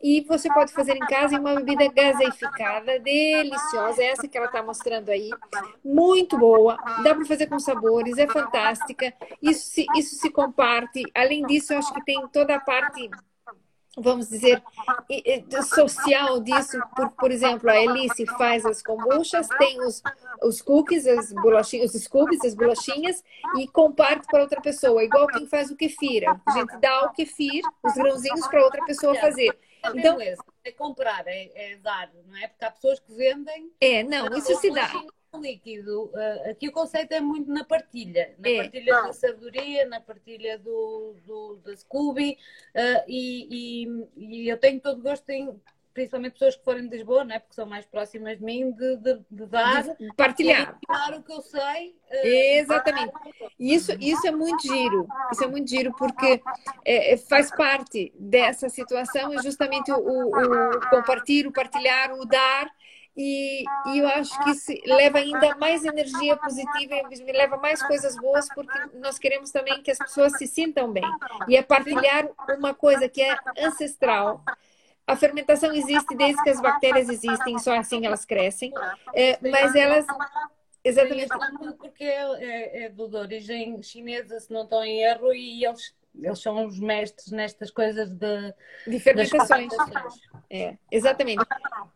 e 0.00 0.20
você 0.22 0.48
pode 0.52 0.72
fazer 0.72 0.94
em 0.96 1.00
casa 1.00 1.34
em 1.34 1.38
uma 1.38 1.56
bebida 1.56 1.88
gaseificada, 1.92 3.00
deliciosa, 3.00 4.02
essa 4.02 4.28
que 4.28 4.36
ela 4.38 4.46
está 4.46 4.62
mostrando 4.62 5.10
aí, 5.10 5.30
muito 5.84 6.38
boa, 6.38 6.76
dá 7.02 7.14
para 7.14 7.24
fazer 7.24 7.46
com 7.48 7.58
sabores, 7.58 8.16
é 8.16 8.26
fantástica, 8.26 9.12
isso 9.42 9.66
se, 9.66 9.86
isso 9.96 10.14
se 10.16 10.30
comparte. 10.30 11.02
Além 11.14 11.44
disso, 11.46 11.72
eu 11.72 11.78
acho 11.78 11.92
que 11.92 12.04
tem 12.04 12.26
toda 12.28 12.54
a 12.54 12.60
parte 12.60 13.10
vamos 14.00 14.28
dizer, 14.28 14.62
social 15.64 16.40
disso, 16.40 16.78
por, 16.94 17.10
por 17.12 17.30
exemplo, 17.30 17.70
a 17.70 17.76
Elice 17.76 18.26
faz 18.26 18.64
as 18.64 18.82
kombuchas, 18.82 19.48
tem 19.58 19.80
os, 19.80 20.02
os 20.42 20.60
cookies, 20.62 21.06
as 21.06 21.32
bolachinhas, 21.32 21.94
os 21.94 22.02
scoobies, 22.02 22.44
as 22.44 22.54
bolachinhas, 22.54 23.22
e 23.58 23.66
comparte 23.68 24.26
para 24.26 24.42
outra 24.42 24.60
pessoa, 24.60 25.02
igual 25.02 25.26
quem 25.26 25.46
faz 25.46 25.70
o 25.70 25.76
kefir. 25.76 26.24
A 26.28 26.52
gente 26.52 26.76
dá 26.78 27.04
o 27.04 27.12
kefir, 27.12 27.62
os 27.82 27.94
grãozinhos 27.94 28.46
para 28.48 28.64
outra 28.64 28.84
pessoa 28.84 29.14
fazer. 29.16 29.56
Então, 29.94 30.18
é 30.20 30.72
comprar, 30.72 31.26
é, 31.26 31.50
é, 31.54 31.76
dar, 31.76 32.10
não 32.26 32.36
é? 32.36 32.48
Porque 32.48 32.64
há 32.64 32.70
pessoas 32.70 33.00
que 33.00 33.12
vendem. 33.14 33.72
É, 33.80 34.02
não, 34.02 34.36
isso 34.36 34.54
se 34.56 34.70
dá. 34.70 34.90
Líquido. 35.36 36.06
Uh, 36.06 36.50
aqui 36.50 36.68
o 36.68 36.72
conceito 36.72 37.12
é 37.12 37.20
muito 37.20 37.50
na 37.50 37.64
partilha, 37.64 38.34
na 38.38 38.48
é. 38.48 38.56
partilha 38.56 39.02
da 39.02 39.12
sabedoria, 39.12 39.86
na 39.86 40.00
partilha 40.00 40.58
do, 40.58 41.14
do, 41.26 41.56
da 41.64 41.76
Scooby, 41.76 42.38
uh, 42.74 43.04
e, 43.06 43.84
e, 43.84 44.06
e, 44.16 44.48
eu 44.48 44.56
tenho 44.56 44.80
todo 44.80 45.02
gosto 45.02 45.28
em 45.30 45.54
principalmente 45.92 46.34
pessoas 46.34 46.54
que 46.54 46.62
forem 46.62 46.88
de 46.88 46.96
Lisboa, 46.96 47.24
né? 47.24 47.40
porque 47.40 47.56
são 47.56 47.66
mais 47.66 47.84
próximas 47.84 48.38
de 48.38 48.44
mim, 48.44 48.70
de, 48.70 48.96
de, 48.98 49.20
de 49.28 49.46
dar, 49.46 49.82
de 49.82 50.14
partilhar. 50.16 50.78
o 51.16 51.22
que 51.24 51.32
eu 51.32 51.40
sei. 51.40 51.96
Uh, 52.08 52.26
Exatamente. 52.26 53.12
Isso, 53.58 53.92
isso 53.98 54.24
é 54.24 54.30
muito 54.30 54.62
giro. 54.62 55.08
Isso 55.32 55.42
é 55.42 55.46
muito 55.48 55.68
giro 55.68 55.92
porque 55.98 56.40
é, 56.84 57.16
faz 57.16 57.50
parte 57.50 58.12
dessa 58.16 58.68
situação 58.68 59.34
é 59.34 59.42
justamente 59.42 59.90
o, 59.90 59.96
o, 59.96 60.28
o 60.28 60.88
compartilhar, 60.88 61.48
o 61.48 61.52
partilhar, 61.52 62.12
o 62.12 62.24
dar. 62.24 62.70
E, 63.20 63.64
e, 63.86 63.98
eu 63.98 64.06
acho 64.06 64.38
que 64.44 64.50
isso 64.50 64.72
leva 64.86 65.18
ainda 65.18 65.56
mais 65.56 65.84
energia 65.84 66.36
positiva, 66.36 66.94
me 67.08 67.32
leva 67.32 67.56
mais 67.56 67.82
coisas 67.82 68.16
boas, 68.16 68.48
porque 68.54 68.78
nós 68.94 69.18
queremos 69.18 69.50
também 69.50 69.82
que 69.82 69.90
as 69.90 69.98
pessoas 69.98 70.38
se 70.38 70.46
sintam 70.46 70.92
bem. 70.92 71.02
E 71.48 71.56
é 71.56 71.62
partilhar 71.62 72.28
uma 72.56 72.72
coisa 72.72 73.08
que 73.08 73.20
é 73.20 73.36
ancestral, 73.58 74.44
a 75.08 75.16
fermentação 75.16 75.72
existe 75.72 76.14
desde 76.14 76.42
que 76.42 76.50
as 76.50 76.60
bactérias 76.60 77.08
existem, 77.08 77.58
só 77.58 77.74
assim 77.74 78.04
elas 78.04 78.26
crescem, 78.26 78.70
é, 79.14 79.38
mas 79.40 79.74
elas. 79.74 80.06
Exatamente. 80.84 81.28
Porque 81.78 82.04
é, 82.04 82.44
é, 82.44 82.82
é 82.84 82.88
de 82.90 83.02
origem 83.16 83.82
chinesa, 83.82 84.38
se 84.38 84.52
não 84.52 84.64
estou 84.64 84.84
em 84.84 85.02
erro, 85.02 85.32
e 85.32 85.64
eles, 85.64 85.94
eles 86.14 86.40
são 86.40 86.66
os 86.66 86.78
mestres 86.78 87.30
nestas 87.30 87.70
coisas 87.70 88.10
de, 88.10 88.54
de 88.86 88.98
fermentações. 88.98 89.72
É, 90.50 90.76
exatamente. 90.90 91.44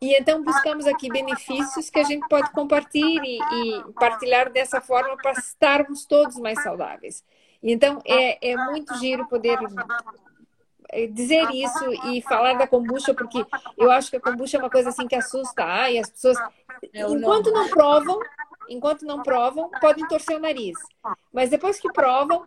E 0.01 0.15
então 0.15 0.43
buscamos 0.43 0.87
aqui 0.87 1.09
benefícios 1.09 1.91
que 1.91 1.99
a 1.99 2.05
gente 2.05 2.27
pode 2.29 2.51
compartilhar 2.53 3.25
e, 3.25 3.39
e 3.39 3.93
partilhar 3.95 4.51
dessa 4.51 4.81
forma 4.81 5.17
para 5.17 5.33
estarmos 5.33 6.05
todos 6.05 6.37
mais 6.37 6.63
saudáveis. 6.63 7.25
Então 7.63 8.01
é, 8.05 8.51
é 8.53 8.57
muito 8.57 8.97
giro 8.99 9.27
poder 9.29 9.59
é, 10.91 11.07
dizer 11.07 11.51
isso 11.51 11.91
e 12.09 12.21
falar 12.23 12.55
da 12.55 12.67
kombucha, 12.67 13.15
porque 13.15 13.45
eu 13.79 13.91
acho 13.91 14.11
que 14.11 14.17
a 14.17 14.21
kombucha 14.21 14.57
é 14.57 14.61
uma 14.61 14.71
coisa 14.71 14.91
assim 14.91 15.09
que 15.09 15.17
assusta. 15.17 15.65
Ai, 15.65 15.99
as 15.99 16.11
pessoas, 16.11 16.37
enquanto 16.95 17.51
não 17.51 17.69
provam, 17.69 18.21
enquanto 18.69 19.07
não 19.07 19.23
provam, 19.23 19.71
podem 19.81 20.07
torcer 20.07 20.37
o 20.37 20.41
nariz. 20.41 20.79
Mas 21.33 21.51
depois 21.51 21.81
que 21.81 21.91
provam, 21.93 22.45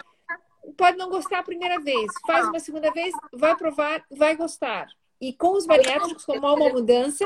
pode 0.78 0.98
não 0.98 1.10
gostar 1.10 1.40
a 1.40 1.44
primeira 1.44 1.80
vez. 1.80 2.12
Faz 2.26 2.48
uma 2.48 2.60
segunda 2.60 2.92
vez, 2.92 3.14
vai 3.34 3.56
provar, 3.56 4.04
vai 4.10 4.36
gostar. 4.36 4.88
E 5.20 5.34
com 5.34 5.54
os 5.54 5.66
bariátricos, 5.66 6.26
como 6.26 6.46
há 6.46 6.54
uma 6.54 6.70
mudança. 6.70 7.24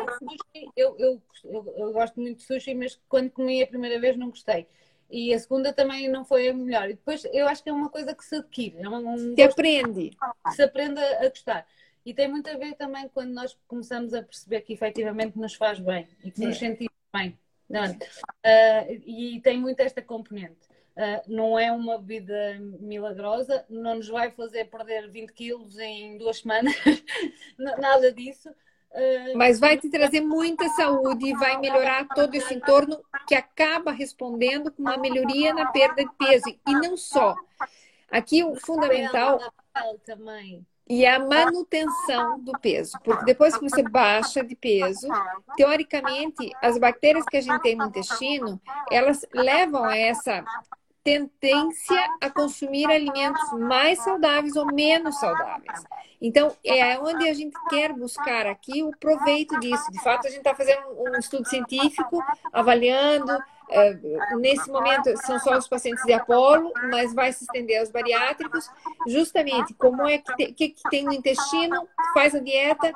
Eu, 0.75 0.95
eu, 0.97 1.21
eu, 1.43 1.73
eu 1.77 1.91
gosto 1.91 2.19
muito 2.19 2.37
de 2.37 2.43
sushi, 2.43 2.73
mas 2.73 2.99
quando 3.09 3.31
comi 3.31 3.63
a 3.63 3.67
primeira 3.67 3.99
vez 3.99 4.15
não 4.17 4.29
gostei 4.29 4.67
e 5.09 5.33
a 5.33 5.39
segunda 5.39 5.73
também 5.73 6.07
não 6.07 6.23
foi 6.23 6.47
a 6.49 6.53
melhor. 6.53 6.89
E 6.89 6.93
depois 6.93 7.25
eu 7.33 7.47
acho 7.47 7.63
que 7.63 7.69
é 7.69 7.73
uma 7.73 7.89
coisa 7.89 8.13
que 8.13 8.23
se 8.23 8.35
adquire, 8.35 8.77
é 8.79 8.87
um, 8.87 9.35
se 9.35 9.41
aprende. 9.41 10.11
Que 10.45 10.51
se 10.53 10.61
aprende 10.61 10.99
a, 10.99 11.27
gostar. 11.27 11.65
E 12.05 12.13
tem 12.13 12.27
muito 12.27 12.49
a 12.49 12.57
ver 12.57 12.75
também 12.75 13.09
quando 13.09 13.31
nós 13.31 13.57
começamos 13.67 14.13
a 14.13 14.21
perceber 14.21 14.61
que 14.61 14.73
efetivamente 14.73 15.37
nos 15.37 15.55
faz 15.55 15.79
bem 15.79 16.07
e 16.23 16.31
que 16.31 16.43
é. 16.43 16.47
nos 16.47 16.57
sentimos 16.57 16.93
bem. 17.13 17.37
Uh, 17.69 19.01
e 19.05 19.41
tem 19.41 19.59
muito 19.59 19.79
esta 19.79 20.01
componente. 20.01 20.68
Uh, 20.99 21.33
não 21.33 21.57
é 21.57 21.71
uma 21.71 21.97
bebida 21.97 22.57
milagrosa, 22.59 23.65
não 23.69 23.95
nos 23.95 24.09
vai 24.09 24.31
fazer 24.31 24.65
perder 24.65 25.09
20 25.09 25.31
quilos 25.31 25.79
em 25.79 26.17
duas 26.17 26.39
semanas, 26.39 26.75
nada 27.57 28.11
disso, 28.11 28.53
mas 29.35 29.59
vai 29.59 29.77
te 29.77 29.89
trazer 29.89 30.21
muita 30.21 30.67
saúde 30.69 31.27
e 31.27 31.33
vai 31.33 31.57
melhorar 31.59 32.07
todo 32.07 32.33
esse 32.33 32.53
entorno 32.55 32.99
que 33.27 33.35
acaba 33.35 33.91
respondendo 33.91 34.71
com 34.71 34.81
uma 34.81 34.97
melhoria 34.97 35.53
na 35.53 35.67
perda 35.67 36.03
de 36.03 36.11
peso. 36.17 36.49
E 36.67 36.73
não 36.73 36.97
só. 36.97 37.35
Aqui 38.11 38.43
o 38.43 38.55
fundamental 38.55 39.39
também. 40.03 40.65
E 40.89 41.05
a 41.05 41.19
manutenção 41.19 42.39
do 42.39 42.51
peso. 42.53 42.97
Porque 43.03 43.23
depois 43.23 43.55
que 43.55 43.69
você 43.69 43.83
baixa 43.83 44.43
de 44.43 44.55
peso, 44.55 45.07
teoricamente, 45.55 46.51
as 46.59 46.79
bactérias 46.79 47.25
que 47.25 47.37
a 47.37 47.41
gente 47.41 47.61
tem 47.61 47.75
no 47.75 47.85
intestino, 47.85 48.59
elas 48.91 49.23
levam 49.31 49.83
a 49.83 49.95
essa 49.95 50.43
tendência 51.03 52.09
a 52.21 52.29
consumir 52.29 52.85
alimentos 52.87 53.51
mais 53.53 53.99
saudáveis 54.03 54.55
ou 54.55 54.65
menos 54.65 55.19
saudáveis. 55.19 55.83
Então, 56.21 56.55
é 56.63 56.99
onde 56.99 57.29
a 57.29 57.33
gente 57.33 57.55
quer 57.69 57.93
buscar 57.93 58.45
aqui 58.45 58.83
o 58.83 58.91
proveito 58.97 59.57
disso. 59.59 59.89
De 59.91 60.01
fato, 60.03 60.27
a 60.27 60.29
gente 60.29 60.39
está 60.39 60.53
fazendo 60.53 60.81
um 60.97 61.17
estudo 61.17 61.47
científico, 61.47 62.21
avaliando. 62.51 63.31
Uh, 63.69 64.39
nesse 64.39 64.67
momento 64.69 65.15
são 65.17 65.39
só 65.39 65.55
os 65.55 65.67
pacientes 65.67 66.03
de 66.03 66.11
Apolo, 66.11 66.73
mas 66.89 67.13
vai 67.13 67.31
se 67.31 67.43
estender 67.43 67.79
aos 67.79 67.91
bariátricos, 67.91 68.67
justamente 69.07 69.75
como 69.75 70.07
é 70.07 70.17
que, 70.17 70.35
te, 70.35 70.51
que, 70.53 70.69
que 70.69 70.89
tem 70.89 71.03
no 71.03 71.13
intestino, 71.13 71.87
faz 72.11 72.33
a 72.33 72.39
dieta, 72.39 72.91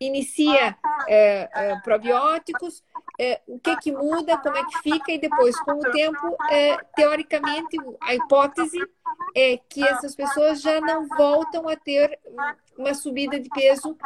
inicia 0.00 0.74
uh, 0.74 1.76
uh, 1.76 1.82
probióticos, 1.82 2.82
é, 3.18 3.40
o 3.46 3.58
que 3.58 3.76
que 3.76 3.92
muda, 3.92 4.36
como 4.38 4.56
é 4.56 4.64
que 4.64 4.78
fica 4.82 5.12
e 5.12 5.18
depois, 5.18 5.58
com 5.60 5.72
o 5.72 5.90
tempo, 5.90 6.36
é, 6.50 6.76
teoricamente, 6.94 7.76
a 8.00 8.14
hipótese 8.14 8.78
é 9.34 9.58
que 9.68 9.86
essas 9.86 10.14
pessoas 10.14 10.60
já 10.60 10.80
não 10.80 11.06
voltam 11.08 11.68
a 11.68 11.76
ter 11.76 12.18
uma 12.76 12.94
subida 12.94 13.40
de 13.40 13.48
peso, 13.48 13.96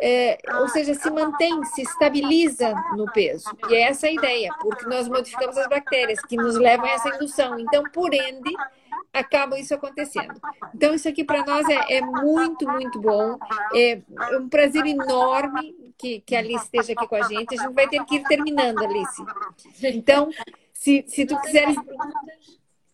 é, 0.00 0.38
ou 0.60 0.68
seja, 0.68 0.94
se 0.94 1.10
mantém, 1.10 1.64
se 1.64 1.82
estabiliza 1.82 2.74
no 2.96 3.10
peso. 3.12 3.48
E 3.68 3.74
é 3.74 3.82
essa 3.82 4.06
a 4.06 4.12
ideia, 4.12 4.52
porque 4.60 4.84
nós 4.86 5.08
modificamos 5.08 5.56
as 5.56 5.68
bactérias 5.68 6.20
que 6.20 6.36
nos 6.36 6.56
levam 6.56 6.86
a 6.86 6.90
essa 6.90 7.08
indução. 7.08 7.58
Então, 7.58 7.84
por 7.84 8.12
ende, 8.12 8.54
acaba 9.12 9.58
isso 9.58 9.74
acontecendo. 9.74 10.40
Então, 10.74 10.94
isso 10.94 11.08
aqui 11.08 11.24
para 11.24 11.44
nós 11.44 11.66
é, 11.68 11.96
é, 11.96 12.00
muito, 12.00 12.68
muito 12.68 13.00
bom. 13.00 13.38
É, 13.74 14.00
é 14.30 14.38
um 14.38 14.48
prazer 14.48 14.86
enorme 14.86 15.87
que, 15.98 16.20
que 16.20 16.36
a 16.36 16.38
Alice 16.38 16.64
esteja 16.64 16.92
aqui 16.92 17.06
com 17.06 17.16
a 17.16 17.22
gente. 17.22 17.54
A 17.54 17.62
gente 17.62 17.74
vai 17.74 17.88
ter 17.88 18.04
que 18.04 18.16
ir 18.16 18.22
terminando, 18.24 18.78
Alice. 18.78 19.22
Então, 19.82 20.30
se, 20.72 21.04
se 21.08 21.26
tu 21.26 21.38
quiseres. 21.40 21.76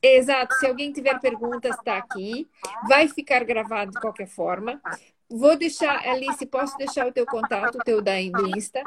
Exato, 0.02 0.54
se 0.56 0.66
alguém 0.66 0.92
tiver 0.92 1.18
perguntas, 1.20 1.76
está 1.76 1.96
aqui. 1.96 2.48
Vai 2.88 3.08
ficar 3.08 3.44
gravado 3.44 3.92
de 3.92 4.00
qualquer 4.00 4.26
forma. 4.26 4.80
Vou 5.28 5.56
deixar, 5.56 6.06
Alice, 6.06 6.44
posso 6.46 6.76
deixar 6.76 7.06
o 7.06 7.12
teu 7.12 7.24
contato, 7.24 7.76
o 7.76 7.84
teu 7.84 8.02
da 8.02 8.20
Insta? 8.20 8.82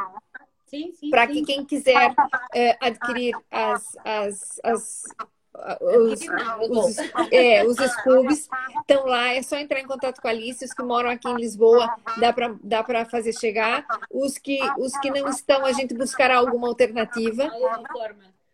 Sim, 0.67 0.91
sim. 0.93 1.09
Para 1.09 1.25
que 1.27 1.43
quem 1.43 1.65
quiser 1.65 2.13
é, 2.53 2.77
adquirir 2.79 3.33
as, 3.49 3.97
as, 4.03 4.59
as 4.63 5.03
os, 5.81 6.19
os, 6.69 6.97
é, 7.31 7.65
os 7.65 7.77
Scoobies 7.77 8.47
estão 8.79 9.05
lá, 9.05 9.33
é 9.33 9.41
só 9.41 9.57
entrar 9.57 9.79
em 9.79 9.87
contato 9.87 10.21
com 10.21 10.27
a 10.27 10.31
Alice, 10.31 10.63
os 10.63 10.73
que 10.73 10.83
moram 10.83 11.09
aqui 11.09 11.27
em 11.27 11.35
Lisboa, 11.35 11.93
dá 12.17 12.31
para 12.31 12.55
dá 12.63 13.05
fazer 13.05 13.33
chegar. 13.33 13.85
Os 14.11 14.37
que, 14.37 14.59
os 14.77 14.95
que 14.99 15.09
não 15.09 15.27
estão, 15.27 15.65
a 15.65 15.71
gente 15.71 15.93
buscará 15.93 16.37
alguma 16.37 16.67
alternativa. 16.67 17.51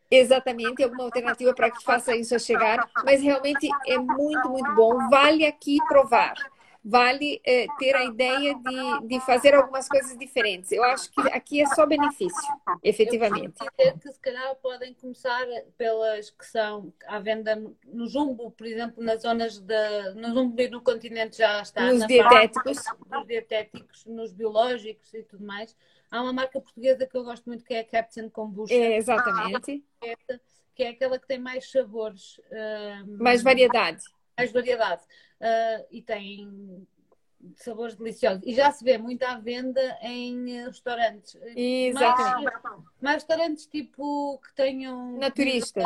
Exatamente, 0.10 0.84
alguma 0.84 1.06
alternativa 1.06 1.54
para 1.54 1.72
que 1.72 1.84
faça 1.84 2.16
isso 2.16 2.36
a 2.36 2.40
chegar, 2.40 2.88
mas 3.04 3.22
realmente 3.22 3.68
é 3.88 3.98
muito, 3.98 4.50
muito 4.50 4.76
bom. 4.76 5.10
Vale 5.10 5.46
aqui 5.46 5.78
provar 5.88 6.36
vale 6.84 7.42
é, 7.46 7.66
ter 7.80 7.96
a 7.96 8.04
ideia 8.04 8.56
de, 8.56 9.08
de 9.08 9.20
fazer 9.22 9.54
algumas 9.56 9.88
coisas 9.88 10.18
diferentes. 10.18 10.72
Eu 10.72 10.84
acho 10.84 11.10
que 11.12 11.22
aqui 11.30 11.62
é 11.62 11.66
só 11.68 11.86
benefício, 11.86 12.54
efetivamente. 12.84 13.56
Eu 13.78 13.98
que 13.98 14.12
se 14.12 14.20
calhar 14.20 14.54
podem 14.56 14.94
começar 14.94 15.46
pelas 15.78 16.30
que 16.30 16.46
são 16.46 16.94
à 17.08 17.20
venda 17.20 17.56
no 17.86 18.08
Jumbo, 18.08 18.52
por 18.52 18.68
exemplo, 18.68 19.04
nas 19.04 19.22
zonas 19.22 19.60
de. 19.60 20.14
No 20.16 20.34
Jumbo 20.34 20.62
e 20.62 20.70
no 20.70 20.82
continente 20.82 21.38
já 21.38 21.62
está. 21.62 21.94
Nos 21.94 22.06
dietéticos. 22.06 22.84
nos 23.10 23.28
dietéticos, 23.28 24.06
nos 24.06 24.34
biológicos 24.34 25.14
e 25.14 25.24
tudo 25.24 25.46
mais. 25.46 25.76
Há 26.12 26.22
uma 26.22 26.34
marca 26.34 26.60
portuguesa 26.60 27.08
que 27.08 27.18
eu 27.18 27.24
gosto 27.24 27.46
muito 27.46 27.64
que 27.64 27.74
é 27.74 27.80
a 27.80 27.84
Captain 27.84 28.30
Kombucha. 28.30 28.74
É, 28.74 28.98
exatamente. 28.98 29.84
Que 30.76 30.84
é 30.84 30.90
aquela 30.90 31.18
que 31.18 31.28
tem 31.28 31.40
mais 31.40 31.72
sabores. 31.72 32.42
mais 33.20 33.42
variedade 33.42 34.04
mais 34.38 34.52
variedade. 34.52 35.02
Uh, 35.44 35.86
e 35.92 36.02
tem 36.02 36.88
de 37.44 37.62
sabores 37.62 37.96
deliciosos. 37.96 38.42
E 38.46 38.56
já 38.56 38.72
se 38.72 38.84
vê 38.84 38.98
muito 38.98 39.24
à 39.24 39.38
venda 39.38 39.82
em 40.02 40.64
restaurantes. 40.64 41.38
Exatamente. 41.56 42.44
Mais, 42.44 42.84
mais 43.02 43.16
restaurantes 43.16 43.66
tipo 43.66 44.40
que 44.40 44.54
tenham. 44.56 45.18
Naturistas. 45.18 45.84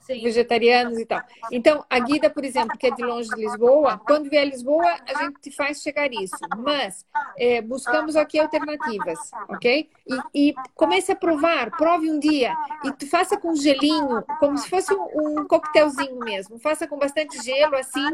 Sim. 0.00 0.22
vegetarianos 0.22 0.98
e 0.98 1.06
tal. 1.06 1.20
Então, 1.50 1.84
a 1.88 1.98
Guida, 1.98 2.30
por 2.30 2.44
exemplo, 2.44 2.76
que 2.78 2.86
é 2.86 2.90
de 2.90 3.02
longe 3.02 3.28
de 3.28 3.36
Lisboa, 3.36 4.00
quando 4.06 4.30
vier 4.30 4.42
a 4.42 4.46
Lisboa, 4.46 4.96
a 5.06 5.22
gente 5.22 5.50
faz 5.52 5.82
chegar 5.82 6.12
isso. 6.12 6.36
Mas 6.56 7.04
é, 7.38 7.60
buscamos 7.60 8.16
aqui 8.16 8.38
alternativas, 8.38 9.18
ok? 9.48 9.88
E, 10.34 10.50
e, 10.50 10.54
comece 10.74 11.12
a 11.12 11.16
provar, 11.16 11.70
prove 11.76 12.10
um 12.10 12.18
dia. 12.18 12.54
E 12.84 12.92
tu 12.92 13.08
faça 13.08 13.36
com 13.36 13.54
gelinho, 13.54 14.22
como 14.38 14.56
se 14.56 14.68
fosse 14.68 14.92
um, 14.94 15.40
um 15.40 15.46
coquetelzinho 15.46 16.18
mesmo. 16.18 16.58
Faça 16.58 16.86
com 16.86 16.98
bastante 16.98 17.42
gelo, 17.42 17.76
assim, 17.76 18.08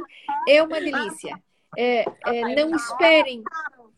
é 0.49 0.63
uma 0.63 0.81
delícia. 0.81 1.41
É, 1.77 2.05
é, 2.27 2.55
não 2.55 2.77
esperem 2.77 3.43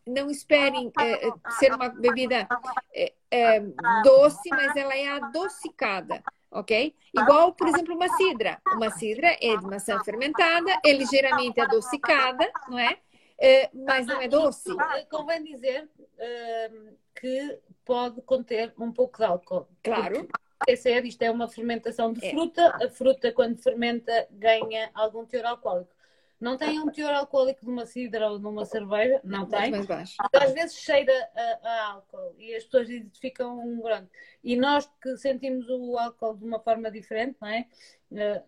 não 0.07 0.31
esperem 0.31 0.93
é, 1.01 1.31
ser 1.59 1.73
uma 1.73 1.89
bebida 1.89 2.47
é, 2.95 3.13
é, 3.31 3.61
doce, 4.03 4.51
mas 4.51 4.77
ela 4.77 4.95
é 4.95 5.09
adocicada 5.09 6.23
ok? 6.55 6.95
Igual, 7.13 7.53
por 7.53 7.69
exemplo, 7.69 7.95
uma 7.95 8.09
cidra. 8.17 8.61
Uma 8.75 8.91
cidra 8.91 9.37
é 9.41 9.57
de 9.57 9.67
maçã 9.67 9.99
fermentada, 10.05 10.81
é 10.85 10.93
ligeiramente 10.93 11.61
adocicada, 11.61 12.51
não 12.69 12.79
é? 12.79 12.97
é 13.39 13.69
mas 13.75 14.07
não 14.07 14.21
é 14.21 14.29
doce. 14.29 14.71
Convém 15.11 15.43
dizer 15.43 15.89
uh, 15.99 16.97
que 17.15 17.59
pode 17.85 18.23
conter 18.23 18.73
um 18.79 18.93
pouco 18.93 19.19
de 19.19 19.25
álcool. 19.25 19.69
Claro. 19.83 20.29
Esquecer, 20.63 21.05
isto 21.05 21.23
é 21.23 21.31
uma 21.31 21.49
fermentação 21.49 22.13
de 22.13 22.25
é. 22.25 22.31
fruta. 22.31 22.77
É. 22.81 22.87
A 22.87 22.91
fruta, 22.91 23.33
quando 23.33 23.63
fermenta, 23.63 24.27
ganha 24.31 24.91
algum 24.95 25.27
teor 25.27 25.47
alcoólico. 25.47 25.93
Não 26.41 26.57
tem 26.57 26.81
um 26.81 26.91
teor 26.91 27.13
alcoólico 27.13 27.65
de 27.65 27.71
uma 27.71 27.87
cidra 27.87 28.31
ou 28.31 28.39
de 28.39 28.47
uma 28.47 28.65
cerveja, 28.65 29.21
não 29.25 29.47
tem. 29.47 29.71
Mais 29.71 29.87
baixo. 29.87 30.17
Às 30.33 30.53
vezes 30.53 30.77
cheira 30.77 31.13
a, 31.35 31.69
a, 31.69 31.87
álcool 31.93 32.35
e 32.39 32.55
as 32.55 32.65
pessoas 32.65 32.91
identificam 32.91 33.59
um 33.59 33.81
grande. 33.81 34.09
E 34.43 34.57
nós 34.57 34.91
que 35.01 35.17
sentimos 35.17 35.69
o 35.69 35.97
álcool 35.97 36.37
de 36.37 36.45
uma 36.45 36.59
forma 36.59 36.91
diferente, 36.91 37.37
não 37.41 37.49
é? 37.49 37.67
Eh, 38.13 38.43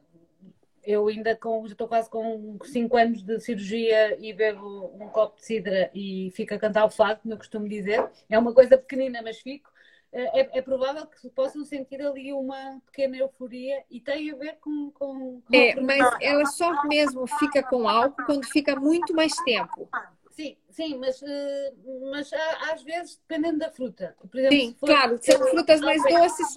eu 0.87 1.09
ainda 1.09 1.35
com, 1.35 1.67
já 1.67 1.73
estou 1.73 1.89
quase 1.89 2.09
com 2.09 2.59
5 2.63 2.97
anos 2.97 3.23
de 3.23 3.41
cirurgia 3.41 4.17
e 4.21 4.33
bebo 4.33 4.93
um 4.95 5.09
copo 5.09 5.37
de 5.37 5.45
cidra 5.45 5.91
e 5.93 6.31
fico 6.33 6.55
a 6.55 6.59
cantar 6.59 6.85
o 6.85 6.91
fado, 6.91 7.21
como 7.23 7.35
eu 7.35 7.39
costumo 7.39 7.69
dizer. 7.69 8.09
É 8.31 8.39
uma 8.39 8.55
coisa 8.55 8.79
pequenina, 8.79 9.21
mas 9.21 9.41
fico. 9.41 9.69
É, 10.13 10.59
é, 10.59 10.63
provável 10.63 11.07
que 11.07 11.29
possam 11.31 11.65
sentir 11.65 12.01
ali 12.01 12.33
uma 12.33 12.81
pequena 12.87 13.17
euforia 13.19 13.85
e 13.91 14.01
tem 14.01 14.31
a 14.31 14.37
ver 14.37 14.57
com. 14.61 14.91
com, 14.93 15.43
com 15.43 15.55
é, 15.55 15.75
mas 15.81 16.17
ela 16.21 16.47
só 16.47 16.85
mesmo 16.85 17.27
fica 17.27 17.63
com 17.63 17.89
álcool 17.89 18.25
quando 18.25 18.47
fica 18.47 18.77
muito 18.77 19.13
mais 19.13 19.35
tempo. 19.45 19.89
Sim, 20.31 20.57
sim, 20.71 20.99
mas, 20.99 21.23
eh, 21.23 21.73
mas 22.11 22.31
às 22.71 22.83
vezes 22.83 23.17
dependendo 23.17 23.59
da 23.59 23.71
fruta. 23.71 24.15
Exemplo, 24.35 24.59
sim, 24.59 24.77
for, 24.79 24.87
claro, 24.87 25.19
são 25.21 25.39
frutas 25.49 25.81
mais 25.81 26.03
doces. 26.03 26.55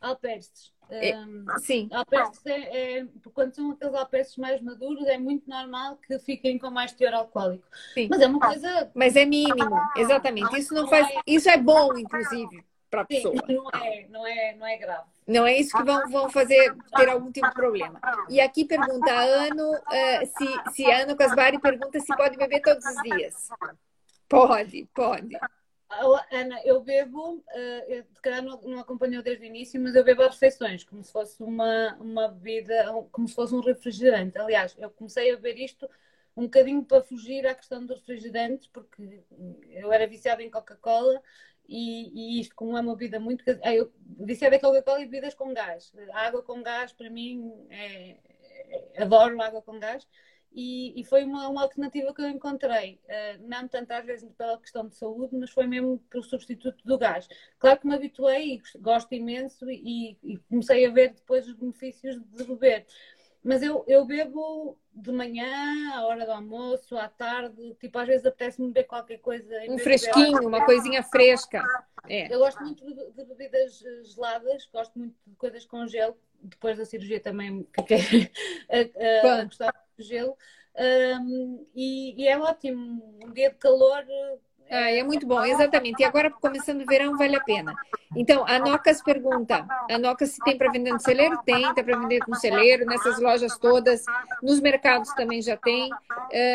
Alpestes. 0.00 0.72
É, 0.94 1.58
sim. 1.58 1.88
Alpestes 1.92 2.46
é, 2.46 2.98
é, 2.98 3.06
quando 3.32 3.54
são 3.54 3.70
aqueles 3.70 3.94
alpestes 3.94 4.36
mais 4.36 4.60
maduros, 4.60 5.06
é 5.06 5.18
muito 5.18 5.48
normal 5.48 5.96
que 5.96 6.18
fiquem 6.18 6.58
com 6.58 6.70
mais 6.70 6.92
teor 6.92 7.14
alcoólico. 7.14 7.66
Sim. 7.94 8.08
Mas 8.10 8.20
é 8.20 8.26
uma 8.26 8.40
coisa. 8.40 8.90
Mas 8.94 9.16
é 9.16 9.24
mínimo, 9.24 9.80
exatamente. 9.96 10.58
Isso 10.58 10.74
não 10.74 10.88
faz. 10.88 11.08
Isso 11.26 11.48
é 11.48 11.56
bom, 11.56 11.96
inclusive 11.96 12.64
para 12.92 13.00
a 13.00 13.04
pessoa. 13.06 13.34
Sim, 13.46 13.54
não 13.54 13.70
é, 13.70 14.06
não 14.10 14.26
é, 14.26 14.54
não 14.54 14.66
é 14.66 14.76
grave. 14.76 15.08
Não 15.26 15.46
é 15.46 15.58
isso 15.58 15.74
que 15.74 15.82
vão, 15.82 16.10
vão 16.10 16.28
fazer 16.28 16.76
ter 16.94 17.08
algum 17.08 17.32
tipo 17.32 17.48
de 17.48 17.54
problema. 17.54 17.98
E 18.28 18.38
aqui 18.38 18.66
pergunta 18.66 19.10
a 19.10 19.22
Ano, 19.22 19.72
uh, 19.72 20.26
se, 20.26 20.74
se 20.74 20.90
a 20.90 21.02
Ano 21.02 21.16
Casbari 21.16 21.58
pergunta 21.58 21.98
se 21.98 22.14
pode 22.14 22.36
beber 22.36 22.60
todos 22.60 22.84
os 22.84 23.02
dias. 23.02 23.48
Pode, 24.28 24.86
pode. 24.94 25.38
Ana, 26.30 26.60
eu 26.64 26.80
bebo, 26.80 27.36
uh, 27.36 28.04
se 28.14 28.20
calhar 28.22 28.42
não, 28.42 28.78
acompanhou 28.78 29.22
desde 29.22 29.44
o 29.44 29.46
início, 29.46 29.80
mas 29.80 29.94
eu 29.94 30.04
bebo 30.04 30.22
as 30.22 30.34
refeições, 30.34 30.84
como 30.84 31.04
se 31.04 31.12
fosse 31.12 31.42
uma, 31.42 31.94
uma 32.00 32.28
bebida, 32.28 32.86
como 33.10 33.28
se 33.28 33.34
fosse 33.34 33.54
um 33.54 33.60
refrigerante. 33.60 34.38
Aliás, 34.38 34.74
eu 34.78 34.90
comecei 34.90 35.30
a 35.30 35.36
beber 35.36 35.58
isto 35.58 35.88
um 36.36 36.44
bocadinho 36.44 36.84
para 36.84 37.02
fugir 37.02 37.46
à 37.46 37.54
questão 37.54 37.84
dos 37.84 37.98
refrigerantes, 38.00 38.66
porque 38.68 39.22
eu 39.70 39.92
era 39.92 40.06
viciada 40.06 40.42
em 40.42 40.50
Coca-Cola 40.50 41.20
e, 41.68 42.36
e, 42.38 42.40
isto, 42.40 42.54
como 42.54 42.76
é 42.76 42.80
uma 42.80 42.96
bebida 42.96 43.20
muito. 43.20 43.44
Ah, 43.62 43.74
eu 43.74 43.92
disse 44.02 44.44
é 44.44 44.50
da 44.50 44.58
Coca-Cola 44.58 45.00
e 45.00 45.06
bebidas 45.06 45.34
com 45.34 45.52
gás. 45.52 45.92
A 46.12 46.26
água 46.26 46.42
com 46.42 46.62
gás, 46.62 46.92
para 46.92 47.10
mim, 47.10 47.52
é, 47.70 48.16
é, 48.96 49.02
adoro 49.02 49.40
água 49.40 49.62
com 49.62 49.78
gás. 49.78 50.06
E, 50.54 51.00
e 51.00 51.04
foi 51.04 51.24
uma, 51.24 51.48
uma, 51.48 51.62
alternativa 51.62 52.12
que 52.14 52.20
eu 52.20 52.28
encontrei. 52.28 53.00
Uh, 53.04 53.48
não 53.48 53.66
tanto 53.66 53.90
às 53.92 54.04
vezes 54.04 54.28
pela 54.36 54.58
questão 54.58 54.86
de 54.86 54.94
saúde, 54.94 55.34
mas 55.36 55.50
foi 55.50 55.66
mesmo 55.66 55.98
pelo 56.10 56.22
substituto 56.22 56.84
do 56.84 56.98
gás. 56.98 57.26
Claro 57.58 57.80
que 57.80 57.86
me 57.86 57.94
habituei 57.94 58.54
e 58.54 58.78
gosto 58.78 59.14
imenso 59.14 59.70
e, 59.70 60.16
e 60.22 60.36
comecei 60.50 60.84
a 60.86 60.90
ver 60.90 61.14
depois 61.14 61.48
os 61.48 61.54
benefícios 61.54 62.20
de 62.20 62.44
beber. 62.44 62.86
Mas 63.44 63.60
eu, 63.62 63.84
eu 63.88 64.04
bebo 64.04 64.78
de 64.94 65.10
manhã, 65.10 65.94
à 65.94 66.06
hora 66.06 66.24
do 66.24 66.30
almoço, 66.30 66.96
à 66.96 67.08
tarde, 67.08 67.74
tipo, 67.80 67.98
às 67.98 68.06
vezes 68.06 68.24
apetece-me 68.24 68.68
beber 68.68 68.84
qualquer 68.84 69.18
coisa. 69.18 69.52
Um 69.68 69.78
fresquinho, 69.78 70.46
uma 70.46 70.64
coisinha 70.64 71.02
fresca. 71.02 71.62
É. 72.08 72.32
Eu 72.32 72.38
gosto 72.38 72.62
muito 72.62 72.84
de, 72.84 73.10
de, 73.10 73.24
bebidas 73.24 73.82
geladas, 74.04 74.68
gosto 74.72 74.96
muito 74.98 75.16
de 75.26 75.34
coisas 75.36 75.64
com 75.64 75.86
gelo. 75.88 76.16
Depois 76.40 76.76
da 76.76 76.84
cirurgia 76.84 77.20
também 77.20 77.66
fiquei 77.74 78.30
a, 78.70 79.28
a, 79.28 79.40
a 79.40 79.44
gostar 79.44 79.74
gelo. 80.02 80.36
Um, 80.76 81.66
e, 81.74 82.22
e, 82.22 82.28
é 82.28 82.38
ótimo. 82.38 83.18
Um 83.24 83.32
dia 83.32 83.50
de 83.50 83.56
calor 83.56 84.04
ah, 84.72 84.90
é 84.90 85.02
muito 85.02 85.26
bom, 85.26 85.44
exatamente. 85.44 86.00
E 86.00 86.04
agora, 86.04 86.30
começando 86.30 86.80
o 86.80 86.86
verão, 86.86 87.14
vale 87.18 87.36
a 87.36 87.40
pena. 87.40 87.74
Então, 88.16 88.42
a 88.46 88.58
Nocas 88.58 89.02
pergunta: 89.02 89.66
a 89.90 89.98
Nocas 89.98 90.30
se 90.30 90.40
tem 90.42 90.56
para 90.56 90.72
vender 90.72 90.92
no 90.92 90.98
celeiro? 90.98 91.38
Tem, 91.44 91.74
tem 91.74 91.84
para 91.84 91.98
vender 91.98 92.20
com 92.20 92.34
celeiro, 92.34 92.86
nessas 92.86 93.20
lojas 93.20 93.58
todas. 93.58 94.02
Nos 94.42 94.60
mercados 94.60 95.12
também 95.12 95.42
já 95.42 95.58
tem. 95.58 95.90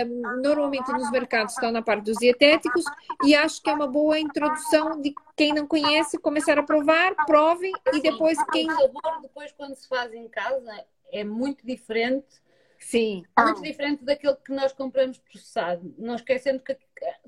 Um, 0.07 0.41
normalmente, 0.41 0.91
nos 0.91 1.11
mercados 1.11 1.53
estão 1.53 1.71
na 1.71 1.83
parte 1.83 2.05
dos 2.05 2.17
dietéticos. 2.17 2.85
E 3.23 3.35
acho 3.35 3.61
que 3.61 3.69
é 3.69 3.73
uma 3.73 3.87
boa 3.87 4.17
introdução 4.19 4.99
de 4.99 5.13
quem 5.35 5.53
não 5.53 5.67
conhece 5.67 6.17
começar 6.17 6.57
a 6.57 6.63
provar, 6.63 7.13
provem 7.27 7.71
e 7.93 8.01
depois 8.01 8.43
quem. 8.51 8.67
O 8.67 8.75
sabor, 8.75 9.21
depois, 9.21 9.51
quando 9.51 9.75
se 9.75 9.87
faz 9.87 10.11
em 10.11 10.27
casa, 10.27 10.73
é 11.11 11.23
muito 11.23 11.63
diferente 11.63 12.46
Sim. 12.79 13.23
Muito 13.37 13.61
diferente 13.61 14.03
daquele 14.03 14.35
que 14.35 14.51
nós 14.51 14.71
compramos 14.71 15.17
processado. 15.17 15.93
Não 15.97 16.15
esquecendo 16.15 16.61
que 16.61 16.77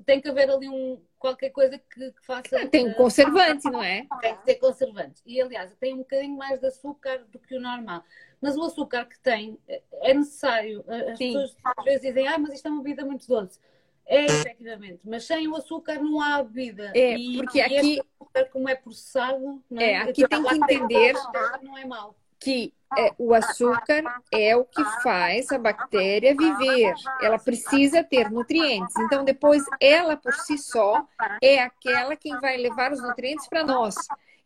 tem 0.04 0.20
que 0.20 0.28
haver 0.28 0.50
ali 0.50 0.68
um, 0.68 1.00
qualquer 1.18 1.50
coisa 1.50 1.78
que, 1.78 2.12
que 2.12 2.26
faça. 2.26 2.66
Tem 2.68 2.88
um 2.88 2.94
conservante, 2.94 3.70
não 3.70 3.82
é? 3.82 4.06
Tem 4.20 4.36
que 4.36 4.44
ter 4.44 4.54
conservante. 4.56 5.20
E 5.26 5.40
aliás, 5.40 5.72
tem 5.78 5.94
um 5.94 5.98
bocadinho 5.98 6.36
mais 6.36 6.60
de 6.60 6.66
açúcar 6.66 7.24
do 7.30 7.38
que 7.38 7.56
o 7.56 7.60
normal. 7.60 8.04
Mas 8.40 8.56
o 8.56 8.62
açúcar 8.62 9.04
que 9.04 9.18
tem 9.20 9.58
é 9.68 10.14
necessário. 10.14 10.84
As 10.88 11.18
Sim. 11.18 11.32
pessoas 11.32 11.56
às 11.64 11.84
vezes 11.84 12.02
dizem, 12.02 12.28
ah, 12.28 12.38
mas 12.38 12.54
isto 12.54 12.66
é 12.66 12.70
uma 12.70 12.82
bebida 12.82 13.04
muito 13.04 13.26
doce. 13.26 13.58
É, 14.06 14.24
efetivamente, 14.24 15.02
mas 15.04 15.24
sem 15.24 15.46
o 15.46 15.54
açúcar 15.54 16.02
não 16.02 16.20
há 16.20 16.42
bebida. 16.42 16.90
É, 16.96 17.16
e, 17.16 17.36
porque 17.36 17.58
e 17.58 17.60
aqui. 17.60 18.00
Açúcar, 18.00 18.44
como 18.46 18.68
é 18.68 18.74
processado, 18.74 19.62
não 19.70 19.80
é? 19.80 19.92
é 19.92 19.96
aqui 19.98 20.26
tem 20.26 20.42
que 20.42 20.54
entender. 20.54 21.14
Não 21.62 21.78
é 21.78 21.84
mau 21.84 22.16
que 22.40 22.72
é, 22.98 23.12
o 23.18 23.32
açúcar 23.34 24.02
é 24.32 24.56
o 24.56 24.64
que 24.64 24.84
faz 25.02 25.52
a 25.52 25.58
bactéria 25.58 26.34
viver. 26.36 26.94
Ela 27.22 27.38
precisa 27.38 28.02
ter 28.02 28.30
nutrientes. 28.30 28.96
Então, 28.98 29.24
depois, 29.24 29.62
ela 29.80 30.16
por 30.16 30.34
si 30.34 30.58
só 30.58 31.06
é 31.40 31.62
aquela 31.62 32.16
quem 32.16 32.38
vai 32.40 32.56
levar 32.56 32.92
os 32.92 33.00
nutrientes 33.00 33.46
para 33.48 33.64
nós. 33.64 33.94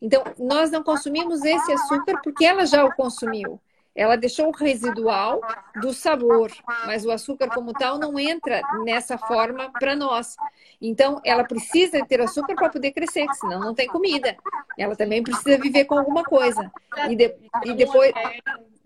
Então, 0.01 0.23
nós 0.37 0.69
não 0.69 0.83
consumimos 0.83 1.43
esse 1.43 1.71
açúcar 1.71 2.19
porque 2.23 2.45
ela 2.45 2.65
já 2.65 2.85
o 2.85 2.93
consumiu. 2.93 3.59
Ela 3.95 4.17
deixou 4.17 4.49
o 4.49 4.51
residual 4.51 5.39
do 5.81 5.93
sabor, 5.93 6.51
mas 6.85 7.05
o 7.05 7.11
açúcar 7.11 7.47
como 7.47 7.71
tal 7.71 7.97
não 7.97 8.19
entra 8.19 8.61
nessa 8.83 9.17
forma 9.17 9.71
para 9.71 9.95
nós. 9.95 10.35
Então, 10.81 11.21
ela 11.23 11.45
precisa 11.45 12.05
ter 12.05 12.19
açúcar 12.19 12.55
para 12.55 12.69
poder 12.69 12.91
crescer, 12.91 13.25
senão 13.35 13.61
não 13.61 13.73
tem 13.73 13.87
comida. 13.87 14.35
Ela 14.77 14.97
também 14.97 15.23
precisa 15.23 15.57
viver 15.57 15.85
com 15.85 15.97
alguma 15.97 16.25
coisa. 16.25 16.69
E, 17.09 17.15
de, 17.15 17.33
e 17.63 17.73
depois. 17.73 18.11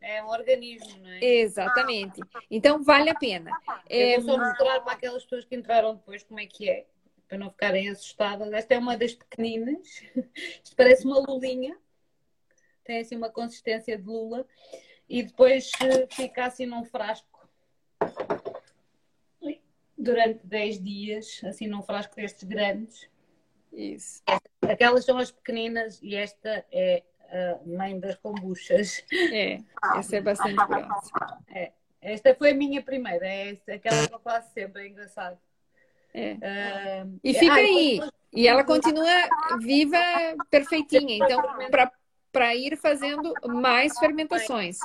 É, 0.02 0.18
é 0.18 0.24
um 0.24 0.28
organismo, 0.28 1.00
não 1.02 1.10
é? 1.10 1.26
Exatamente. 1.26 2.22
Então, 2.50 2.84
vale 2.84 3.10
a 3.10 3.16
pena. 3.16 3.52
Eu 3.90 4.00
é... 4.00 4.20
vou 4.20 4.36
só 4.36 4.38
mostrar 4.38 4.80
para 4.82 4.94
aquelas 4.94 5.24
pessoas 5.24 5.46
que 5.46 5.56
entraram 5.56 5.96
depois 5.96 6.22
como 6.22 6.40
é 6.40 6.46
que 6.46 6.70
é, 6.70 6.86
para 7.28 7.40
não 7.40 7.50
ficarem 7.50 7.90
assustadas. 7.90 8.54
Esta 8.54 8.76
é 8.76 8.78
uma 8.78 8.96
das 8.96 9.16
pequeninas. 9.16 10.04
Isto 10.64 10.76
parece 10.76 11.04
uma 11.04 11.18
lulinha. 11.20 11.76
Tem 12.84 13.00
assim 13.00 13.16
uma 13.16 13.30
consistência 13.30 13.98
de 13.98 14.04
lula 14.04 14.46
e 15.10 15.24
depois 15.24 15.72
fica 16.12 16.46
assim 16.46 16.66
num 16.66 16.86
frasco 16.86 17.28
durante 19.98 20.46
10 20.46 20.82
dias, 20.82 21.42
assim 21.44 21.68
num 21.68 21.82
frasco 21.82 22.16
destes 22.16 22.44
grandes. 22.44 23.10
Isso. 23.74 24.24
Aquelas 24.62 25.04
são 25.04 25.18
as 25.18 25.32
pequeninas 25.32 26.00
e 26.02 26.16
esta 26.16 26.66
é 26.72 27.04
a 27.32 27.68
mãe 27.68 28.00
das 28.00 28.16
kombuchas. 28.16 29.04
É, 29.12 29.60
essa 29.98 30.18
é 30.18 30.22
bastante 30.22 30.56
grossa. 30.56 31.12
É. 31.54 31.72
Esta 32.02 32.34
foi 32.34 32.52
a 32.52 32.56
minha 32.56 32.82
primeira, 32.82 33.28
é 33.28 33.58
aquela 33.74 34.08
que 34.08 34.14
eu 34.14 34.20
faço 34.20 34.54
sempre, 34.54 34.84
é 34.84 34.88
engraçado. 34.88 35.38
É. 36.14 36.34
Uh, 36.34 37.20
e 37.24 37.34
fica 37.34 37.54
ah, 37.54 37.58
aí. 37.58 37.92
Depois... 37.96 38.12
E 38.32 38.48
ela 38.48 38.64
continua 38.64 39.28
viva, 39.60 39.98
perfeitinha. 40.50 41.18
Então, 41.18 41.42
para 42.32 42.56
ir 42.56 42.78
fazendo 42.78 43.34
mais 43.48 43.98
fermentações. 43.98 44.78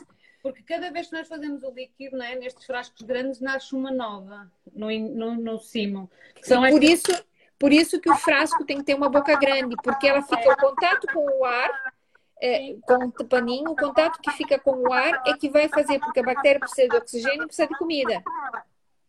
Porque 0.45 0.62
cada 0.62 0.90
vez 0.90 1.07
que 1.07 1.16
nós 1.16 1.26
fazemos 1.26 1.62
o 1.62 1.70
líquido, 1.70 2.18
né, 2.18 2.34
nestes 2.34 2.66
frascos 2.66 3.01
grandes, 3.01 3.40
nasce 3.40 3.74
uma 3.74 3.90
nova 3.90 4.53
no, 4.74 4.90
no, 4.90 5.34
no 5.36 5.59
cimo. 5.59 6.11
São 6.42 6.61
por, 6.68 6.84
isso, 6.84 7.24
por 7.59 7.72
isso 7.72 7.99
que 7.99 8.11
o 8.11 8.16
frasco 8.16 8.62
tem 8.62 8.76
que 8.76 8.84
ter 8.84 8.95
uma 8.95 9.09
boca 9.09 9.34
grande, 9.38 9.74
porque 9.82 10.07
ela 10.07 10.20
fica 10.20 10.53
em 10.53 10.57
contato 10.57 11.07
com 11.14 11.24
o 11.40 11.47
ar 11.47 11.95
é, 12.42 12.76
com 12.82 13.07
o 13.07 13.24
paninho, 13.24 13.70
o 13.70 13.76
contato 13.76 14.20
que 14.20 14.30
fica 14.32 14.59
com 14.59 14.72
o 14.72 14.92
ar 14.92 15.22
é 15.26 15.32
que 15.32 15.49
vai 15.49 15.66
fazer, 15.66 15.99
porque 15.99 16.20
a 16.20 16.24
bactéria 16.24 16.61
precisa 16.61 16.90
de 16.90 16.97
oxigênio 16.97 17.45
e 17.45 17.47
precisa 17.47 17.66
de 17.66 17.78
comida. 17.78 18.22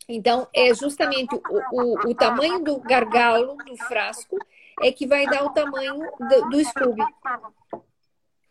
Então, 0.08 0.48
é 0.54 0.72
justamente 0.72 1.34
o, 1.34 1.40
o, 1.70 2.10
o, 2.12 2.14
tamanho 2.14 2.60
do 2.60 2.80
gargalo 2.80 3.56
do 3.56 3.76
frasco 3.76 4.38
é 4.80 4.90
que 4.90 5.06
vai 5.06 5.26
dar 5.26 5.44
o 5.44 5.50
tamanho 5.50 5.98
do, 6.18 6.48
do. 6.48 6.58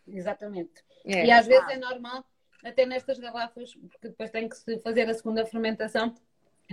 Exatamente. 0.06 0.84
É. 1.04 1.26
E 1.26 1.32
às 1.32 1.48
vezes 1.48 1.68
é 1.68 1.78
normal, 1.78 2.24
até 2.66 2.84
nestas 2.84 3.18
garrafas, 3.18 3.74
porque 3.74 4.08
depois 4.08 4.30
tem 4.30 4.48
que 4.48 4.56
se 4.56 4.78
fazer 4.80 5.08
a 5.08 5.14
segunda 5.14 5.46
fermentação, 5.46 6.14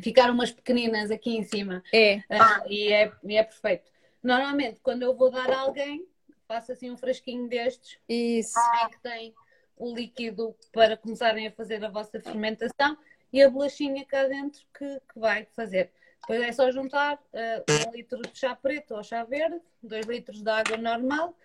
ficar 0.01 0.29
umas 0.31 0.51
pequeninas 0.51 1.11
aqui 1.11 1.37
em 1.37 1.43
cima. 1.43 1.83
É. 1.93 2.17
Uh, 2.17 2.67
e, 2.67 2.91
é 2.91 3.11
e 3.23 3.37
é 3.37 3.43
perfeito. 3.43 3.91
Normalmente, 4.21 4.79
quando 4.81 5.03
eu 5.03 5.15
vou 5.15 5.29
dar 5.29 5.49
a 5.51 5.59
alguém, 5.59 6.05
faço 6.47 6.71
assim 6.71 6.89
um 6.89 6.97
frasquinho 6.97 7.47
destes. 7.47 7.99
Isso. 8.07 8.59
Em 8.59 8.89
que 8.89 8.99
tem 9.01 9.33
o 9.77 9.93
líquido 9.93 10.55
para 10.71 10.97
começarem 10.97 11.47
a 11.47 11.51
fazer 11.51 11.83
a 11.83 11.89
vossa 11.89 12.19
fermentação 12.19 12.97
e 13.31 13.41
a 13.41 13.49
bolachinha 13.49 14.05
cá 14.05 14.27
dentro 14.27 14.61
que, 14.77 14.99
que 15.11 15.19
vai 15.19 15.45
fazer. 15.55 15.91
Depois 16.21 16.41
é 16.41 16.51
só 16.53 16.71
juntar 16.71 17.15
uh, 17.15 17.89
um 17.89 17.91
litro 17.91 18.21
de 18.21 18.37
chá 18.37 18.55
preto 18.55 18.95
ou 18.95 19.03
chá 19.03 19.25
verde, 19.25 19.59
2 19.81 20.05
litros 20.05 20.41
de 20.41 20.49
água 20.49 20.77
normal 20.77 21.35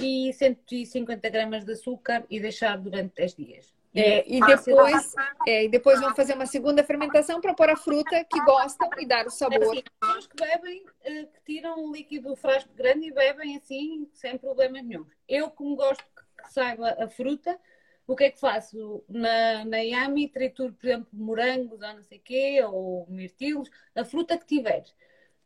e 0.00 0.30
150 0.32 1.28
gramas 1.30 1.64
de 1.64 1.72
açúcar 1.72 2.24
e 2.28 2.38
deixar 2.38 2.76
durante 2.76 3.14
10 3.14 3.34
dias. 3.34 3.75
É, 3.96 4.24
e, 4.28 4.40
depois, 4.40 5.14
é, 5.46 5.64
e 5.64 5.68
depois 5.68 5.98
vão 5.98 6.14
fazer 6.14 6.34
uma 6.34 6.44
segunda 6.44 6.84
fermentação 6.84 7.40
para 7.40 7.54
pôr 7.54 7.70
a 7.70 7.76
fruta 7.76 8.22
que 8.24 8.38
gostam 8.44 8.90
e 8.98 9.06
dar 9.06 9.26
o 9.26 9.30
sabor. 9.30 9.62
É 9.62 9.66
assim, 9.66 9.82
pessoas 9.98 10.26
que 10.26 10.36
bebem, 10.36 10.84
uh, 10.84 11.26
que 11.32 11.40
tiram 11.46 11.82
um 11.82 11.90
líquido 11.90 12.36
frasco 12.36 12.70
grande 12.74 13.08
e 13.08 13.12
bebem 13.12 13.56
assim, 13.56 14.06
sem 14.12 14.36
problema 14.36 14.82
nenhum. 14.82 15.06
Eu, 15.26 15.50
como 15.50 15.74
gosto 15.74 16.04
que 16.04 16.52
saiba 16.52 16.94
a 17.02 17.08
fruta, 17.08 17.58
o 18.06 18.14
que 18.14 18.24
é 18.24 18.30
que 18.30 18.38
faço? 18.38 19.02
Na, 19.08 19.64
na 19.64 19.78
Yami 19.78 20.28
trituro, 20.28 20.74
por 20.74 20.86
exemplo, 20.86 21.08
morangos 21.12 21.80
ou 21.80 21.94
não 21.94 22.02
sei 22.02 22.18
o 22.18 22.22
quê, 22.22 22.62
ou 22.64 23.06
mirtilos, 23.08 23.70
a 23.94 24.04
fruta 24.04 24.36
que 24.36 24.46
tiver. 24.46 24.84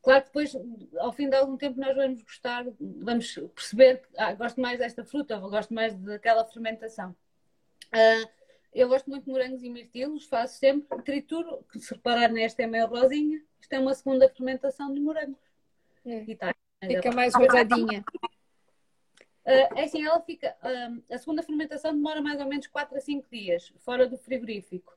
Claro 0.03 0.22
que 0.22 0.28
depois, 0.28 0.57
ao 0.98 1.12
fim 1.12 1.28
de 1.28 1.36
algum 1.36 1.57
tempo, 1.57 1.78
nós 1.78 1.94
vamos 1.94 2.22
gostar, 2.22 2.64
vamos 2.80 3.32
perceber 3.55 3.98
que 3.98 4.09
ah, 4.16 4.34
gosto 4.34 4.61
mais 4.61 4.78
desta 4.78 5.05
fruta, 5.05 5.38
ou 5.38 5.51
gosto 5.51 5.72
mais 5.72 5.94
daquela 5.94 6.44
fermentação. 6.44 7.14
Uh, 7.94 8.39
eu 8.73 8.89
gosto 8.89 9.11
muito 9.11 9.25
de 9.25 9.31
morangos 9.31 9.62
e 9.62 9.68
mirtilos, 9.68 10.27
faço 10.27 10.59
sempre 10.59 11.03
trituro, 11.03 11.64
que 11.73 11.81
se 11.81 11.93
reparar 11.95 12.31
nesta 12.31 12.62
é 12.62 12.66
meio 12.66 12.87
rosinha, 12.87 13.43
isto 13.61 13.73
é 13.73 13.79
uma 13.79 13.95
segunda 13.95 14.29
fermentação 14.29 14.93
de 14.93 15.01
morangos. 15.01 15.39
É. 16.05 16.35
Tá, 16.35 16.55
fica 16.87 17.12
mais 17.12 17.35
rosadinha. 17.35 18.05
Uh, 19.45 19.79
é 19.79 19.85
assim, 19.85 20.05
ela 20.05 20.21
fica. 20.21 20.55
Uh, 20.62 21.03
a 21.12 21.18
segunda 21.18 21.43
fermentação 21.43 21.93
demora 21.93 22.21
mais 22.21 22.41
ou 22.41 22.47
menos 22.47 22.66
4 22.68 22.97
a 22.97 23.01
5 23.01 23.27
dias, 23.31 23.73
fora 23.79 24.07
do 24.07 24.16
frigorífico. 24.16 24.95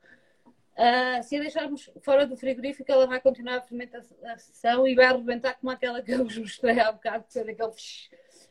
Uh, 0.74 1.24
se 1.24 1.36
a 1.38 1.40
deixarmos 1.40 1.90
fora 2.02 2.26
do 2.26 2.36
frigorífico, 2.36 2.92
ela 2.92 3.08
vai 3.08 3.20
continuar 3.22 3.58
a 3.58 3.62
fermentação 3.62 4.88
e 4.88 4.96
vai 4.96 5.06
arrebentar 5.06 5.56
como 5.56 5.72
aquela 5.72 6.02
que 6.02 6.12
eu 6.12 6.24
vos 6.24 6.38
mostrei 6.38 6.80
há 6.80 6.92
bocado, 6.92 7.26
que 7.26 7.40
daquele. 7.40 7.70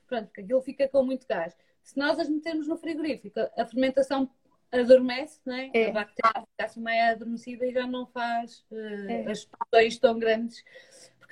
Pronto, 0.06 0.26
porque 0.26 0.40
aquilo 0.40 0.60
fica 0.62 0.88
com 0.88 1.04
muito 1.04 1.26
gás. 1.26 1.56
Se 1.82 1.98
nós 1.98 2.18
as 2.18 2.28
metermos 2.28 2.68
no 2.68 2.76
frigorífico, 2.76 3.40
a 3.56 3.64
fermentação 3.64 4.30
adormece, 4.72 5.38
não 5.44 5.54
é? 5.54 5.70
é. 5.74 5.90
A 5.90 5.92
bactéria 5.92 6.40
fica 6.40 6.64
assim 6.64 6.80
meio 6.80 7.12
adormecida 7.12 7.66
e 7.66 7.72
já 7.72 7.86
não 7.86 8.06
faz 8.06 8.64
uh, 8.70 9.10
é. 9.10 9.30
as 9.30 9.38
explosões 9.38 9.98
tão 9.98 10.18
grandes 10.18 10.64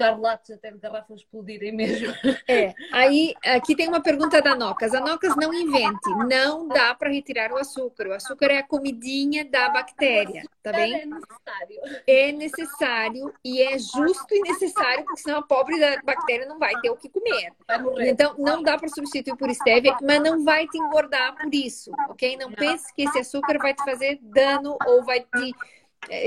relatos 0.05 0.51
até 0.51 0.70
de 0.70 0.78
garrafas 0.78 1.20
explodirem 1.20 1.72
mesmo. 1.72 2.12
É, 2.48 2.74
aí 2.92 3.34
aqui 3.44 3.76
tem 3.76 3.88
uma 3.88 4.03
pergunta 4.03 4.40
da 4.42 4.57
Nocas. 4.57 4.94
A 4.94 5.01
Nocas 5.01 5.36
não 5.36 5.53
invente, 5.55 6.09
não 6.28 6.66
dá 6.66 6.94
para 6.94 7.11
retirar 7.11 7.53
o 7.53 7.57
açúcar. 7.57 8.09
O 8.09 8.12
açúcar 8.12 8.46
é 8.46 8.59
a 8.59 8.62
comidinha 8.62 9.44
da 9.44 9.68
bactéria, 9.68 10.42
tá 10.62 10.72
bem? 10.72 10.94
É 10.94 11.07
necessário. 11.07 12.03
É 12.07 12.32
necessário 12.32 13.34
e 13.44 13.62
é 13.62 13.78
justo 13.78 14.34
e 14.34 14.40
necessário, 14.40 15.05
porque 15.05 15.20
senão 15.20 15.38
a 15.38 15.42
pobre 15.42 15.78
da 15.78 16.01
bactéria 16.03 16.46
não 16.46 16.59
vai 16.59 16.74
ter 16.80 16.90
o 16.90 16.96
que 16.96 17.09
comer. 17.09 17.53
Então, 18.01 18.34
não 18.38 18.62
dá 18.62 18.76
para 18.78 18.88
substituir 18.88 19.36
por 19.36 19.51
stevia, 19.51 19.96
mas 20.03 20.20
não 20.22 20.44
vai 20.44 20.66
te 20.66 20.78
engordar 20.78 21.36
por 21.36 21.55
isso, 21.55 21.92
ok? 22.09 22.36
Não, 22.36 22.51
pense 22.53 22.92
que 22.94 23.03
esse 23.03 23.18
açúcar 23.18 23.59
vai 23.59 23.74
te 23.74 23.84
fazer 23.84 24.18
dano 24.22 24.76
ou 24.86 25.05
vai 25.05 25.20
te 25.20 25.55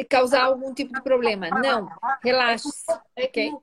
causar 0.09 0.43
algum 0.43 0.73
tipo 0.73 0.93
de 0.93 1.01
problema. 1.01 1.49
Não, 1.49 1.89
relaxe. 2.23 2.69
É 3.15 3.25
okay? 3.25 3.49
o, 3.49 3.61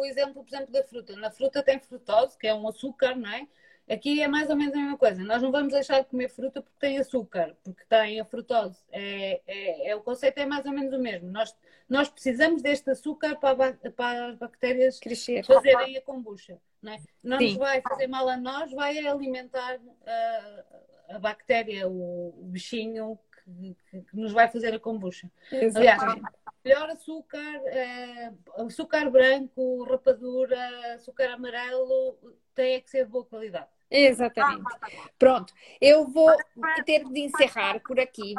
o, 0.00 0.04
exemplo, 0.04 0.44
por 0.44 0.54
exemplo, 0.54 0.72
da 0.72 0.84
fruta. 0.84 1.16
Na 1.16 1.30
fruta 1.30 1.62
tem 1.62 1.78
frutose, 1.78 2.36
que 2.38 2.46
é 2.46 2.54
um 2.54 2.66
açúcar, 2.68 3.14
não 3.14 3.30
é? 3.30 3.46
Aqui 3.90 4.22
é 4.22 4.28
mais 4.28 4.48
ou 4.48 4.56
menos 4.56 4.74
a 4.74 4.78
mesma 4.78 4.96
coisa. 4.96 5.22
Nós 5.22 5.42
não 5.42 5.50
vamos 5.50 5.72
deixar 5.72 6.00
de 6.00 6.08
comer 6.08 6.28
fruta 6.28 6.62
porque 6.62 6.78
tem 6.78 6.98
açúcar, 6.98 7.56
porque 7.64 7.84
tem 7.88 8.20
a 8.20 8.24
frutose. 8.24 8.78
É, 8.90 9.40
é, 9.46 9.90
é 9.90 9.96
o 9.96 10.00
conceito 10.00 10.38
é 10.38 10.46
mais 10.46 10.64
ou 10.64 10.72
menos 10.72 10.94
o 10.94 10.98
mesmo. 10.98 11.28
Nós, 11.30 11.54
nós 11.88 12.08
precisamos 12.08 12.62
deste 12.62 12.90
açúcar 12.90 13.36
para, 13.36 13.74
para 13.74 14.26
as 14.28 14.36
bactérias 14.36 15.00
Crescer. 15.00 15.44
fazerem 15.44 15.96
a 15.96 16.02
kombucha. 16.02 16.58
Não, 16.80 16.92
é? 16.92 17.00
não 17.22 17.38
nos 17.38 17.54
vai 17.56 17.80
fazer 17.80 18.06
mal 18.06 18.28
a 18.28 18.36
nós, 18.36 18.72
vai 18.72 18.98
alimentar 18.98 19.78
a, 20.06 21.16
a 21.16 21.18
bactéria, 21.18 21.88
o, 21.88 22.28
o 22.28 22.44
bichinho 22.44 23.18
que, 23.44 24.02
que, 24.02 24.16
nos 24.16 24.32
vai 24.32 24.48
fazer 24.48 24.74
a 24.74 24.80
kombucha. 24.80 25.30
Exatamente. 25.50 26.02
Aliás, 26.02 26.22
melhor 26.64 26.90
açúcar, 26.90 27.60
é, 27.66 28.32
açúcar 28.58 29.10
branco, 29.10 29.84
rapadura, 29.84 30.94
açúcar 30.94 31.30
amarelo, 31.30 32.16
tem 32.54 32.80
que 32.80 32.90
ser 32.90 33.04
de 33.04 33.10
boa 33.10 33.24
qualidade. 33.24 33.68
Exatamente. 33.90 34.64
Pronto, 35.18 35.52
eu 35.80 36.06
vou 36.06 36.34
ter 36.86 37.04
de 37.04 37.20
encerrar 37.20 37.80
por 37.80 38.00
aqui. 38.00 38.34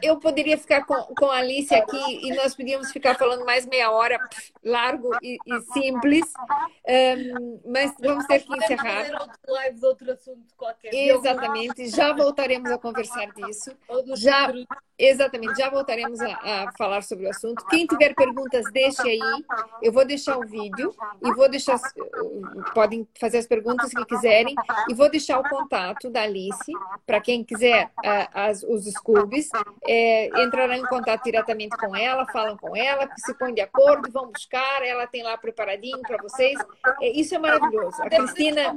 Eu 0.00 0.18
poderia 0.18 0.56
ficar 0.56 0.84
com, 0.84 0.94
com 1.16 1.26
a 1.26 1.38
Alice 1.38 1.74
aqui 1.74 2.26
e 2.26 2.34
nós 2.36 2.54
podíamos 2.54 2.92
ficar 2.92 3.16
falando 3.16 3.44
mais 3.44 3.66
meia 3.66 3.90
hora, 3.90 4.18
largo 4.62 5.10
e, 5.20 5.36
e 5.44 5.60
simples, 5.72 6.32
um, 6.86 7.60
mas 7.66 7.92
vamos 8.00 8.24
ter 8.26 8.40
que 8.40 8.56
encerrar. 8.56 9.02
Fazer 9.02 9.14
outro 9.14 9.52
live 9.52 9.80
de 9.80 9.86
outro 9.86 10.12
assunto 10.12 10.54
qualquer. 10.56 10.94
Exatamente, 10.94 11.88
já 11.88 12.12
voltaremos 12.12 12.70
a 12.70 12.78
conversar 12.78 13.26
disso. 13.32 13.76
Já, 14.14 14.52
exatamente, 14.96 15.58
já 15.58 15.68
voltaremos 15.68 16.20
a, 16.20 16.28
a 16.34 16.72
falar 16.78 17.02
sobre 17.02 17.26
o 17.26 17.30
assunto. 17.30 17.64
Quem 17.66 17.84
tiver 17.84 18.14
perguntas, 18.14 18.64
deixe 18.72 19.02
aí. 19.02 19.44
Eu 19.82 19.92
vou 19.92 20.04
deixar 20.04 20.38
o 20.38 20.46
vídeo 20.46 20.94
e 21.20 21.32
vou 21.32 21.48
deixar. 21.50 21.80
Podem 22.74 23.08
fazer 23.18 23.38
as 23.38 23.46
perguntas 23.46 23.90
que 23.90 24.04
quiserem 24.04 24.54
e 24.88 24.94
vou 24.94 25.10
deixar 25.10 25.40
o 25.40 25.48
contato 25.48 26.10
da 26.10 26.22
Alice 26.22 26.72
para 27.04 27.20
quem 27.20 27.42
quiser 27.42 27.90
as, 28.32 28.62
os 28.62 28.86
Scoobies. 29.48 29.78
É, 29.86 30.42
entrará 30.42 30.76
em 30.76 30.84
contato 30.86 31.24
diretamente 31.24 31.76
com 31.76 31.94
ela, 31.96 32.26
falam 32.26 32.56
com 32.56 32.76
ela, 32.76 33.08
se 33.16 33.34
põem 33.34 33.54
de 33.54 33.60
acordo, 33.60 34.10
vão 34.10 34.30
buscar, 34.30 34.82
ela 34.82 35.06
tem 35.06 35.22
lá 35.22 35.36
preparadinho 35.36 36.00
para 36.02 36.16
vocês. 36.18 36.58
É, 37.00 37.10
isso 37.10 37.34
é 37.34 37.38
maravilhoso. 37.38 38.02
A 38.02 38.08
Cristina. 38.08 38.74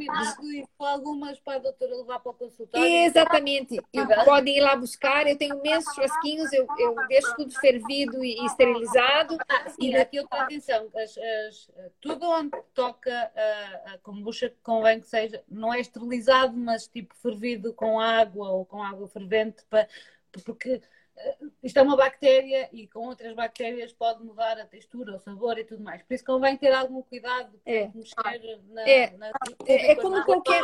algumas 0.80 1.40
para 1.40 1.58
a 1.58 1.60
doutora 1.60 1.96
levar 1.96 2.20
para 2.20 2.32
o 2.32 2.34
consultório. 2.34 2.88
Exatamente. 2.88 3.80
E 3.94 4.26
podem 4.26 4.58
ir 4.58 4.62
lá 4.62 4.76
buscar. 4.76 5.28
Eu 5.28 5.38
tenho 5.38 5.58
imensos 5.58 5.94
frasquinhos, 5.94 6.52
eu, 6.54 6.68
eu 6.78 6.96
deixo 7.08 7.36
tudo 7.36 7.54
fervido 7.60 8.24
e, 8.24 8.46
esterilizado. 8.46 9.38
Ah, 9.50 9.70
sim, 9.70 9.90
e 9.90 9.96
aqui 9.96 10.20
outra 10.20 10.42
atenção: 10.42 10.90
as, 10.96 11.18
as, 11.18 11.72
tudo 12.00 12.28
onde 12.30 12.52
toca 12.74 13.12
a, 13.12 13.94
a 13.94 13.98
kombucha 14.00 14.54
convém 14.64 15.00
que 15.00 15.08
seja, 15.08 15.44
não 15.50 15.74
é 15.74 15.80
esterilizado, 15.80 16.58
mas 16.58 16.88
tipo 16.88 17.16
fervido 17.16 17.74
com 17.74 18.00
água 18.00 18.50
ou 18.50 18.66
com 18.66 18.82
água 18.84 19.08
fervente, 19.08 19.64
para, 19.70 19.88
porque 20.40 20.82
eh, 21.18 21.38
isto 21.64 21.78
é 21.78 21.82
uma 21.82 21.98
bactéria 21.98 22.70
e 22.72 22.88
com 22.88 23.08
outras 23.08 23.34
bactérias 23.36 23.92
pode 23.94 24.24
mudar 24.24 24.60
a 24.60 24.66
textura, 24.66 25.16
o 25.16 25.20
sabor 25.20 25.58
e 25.58 25.64
tudo 25.64 25.84
mais. 25.84 26.02
Por 26.04 26.14
isso 26.14 26.26
convém 26.26 26.58
ter 26.58 26.72
algum 26.74 27.02
cuidado 27.02 27.60
é. 27.66 27.90
mexer 27.94 28.62
na, 28.70 28.82
é. 28.88 29.18
Na, 29.18 29.32
é, 29.66 29.92
é 29.92 29.96
como 29.96 30.24
qualquer. 30.24 30.64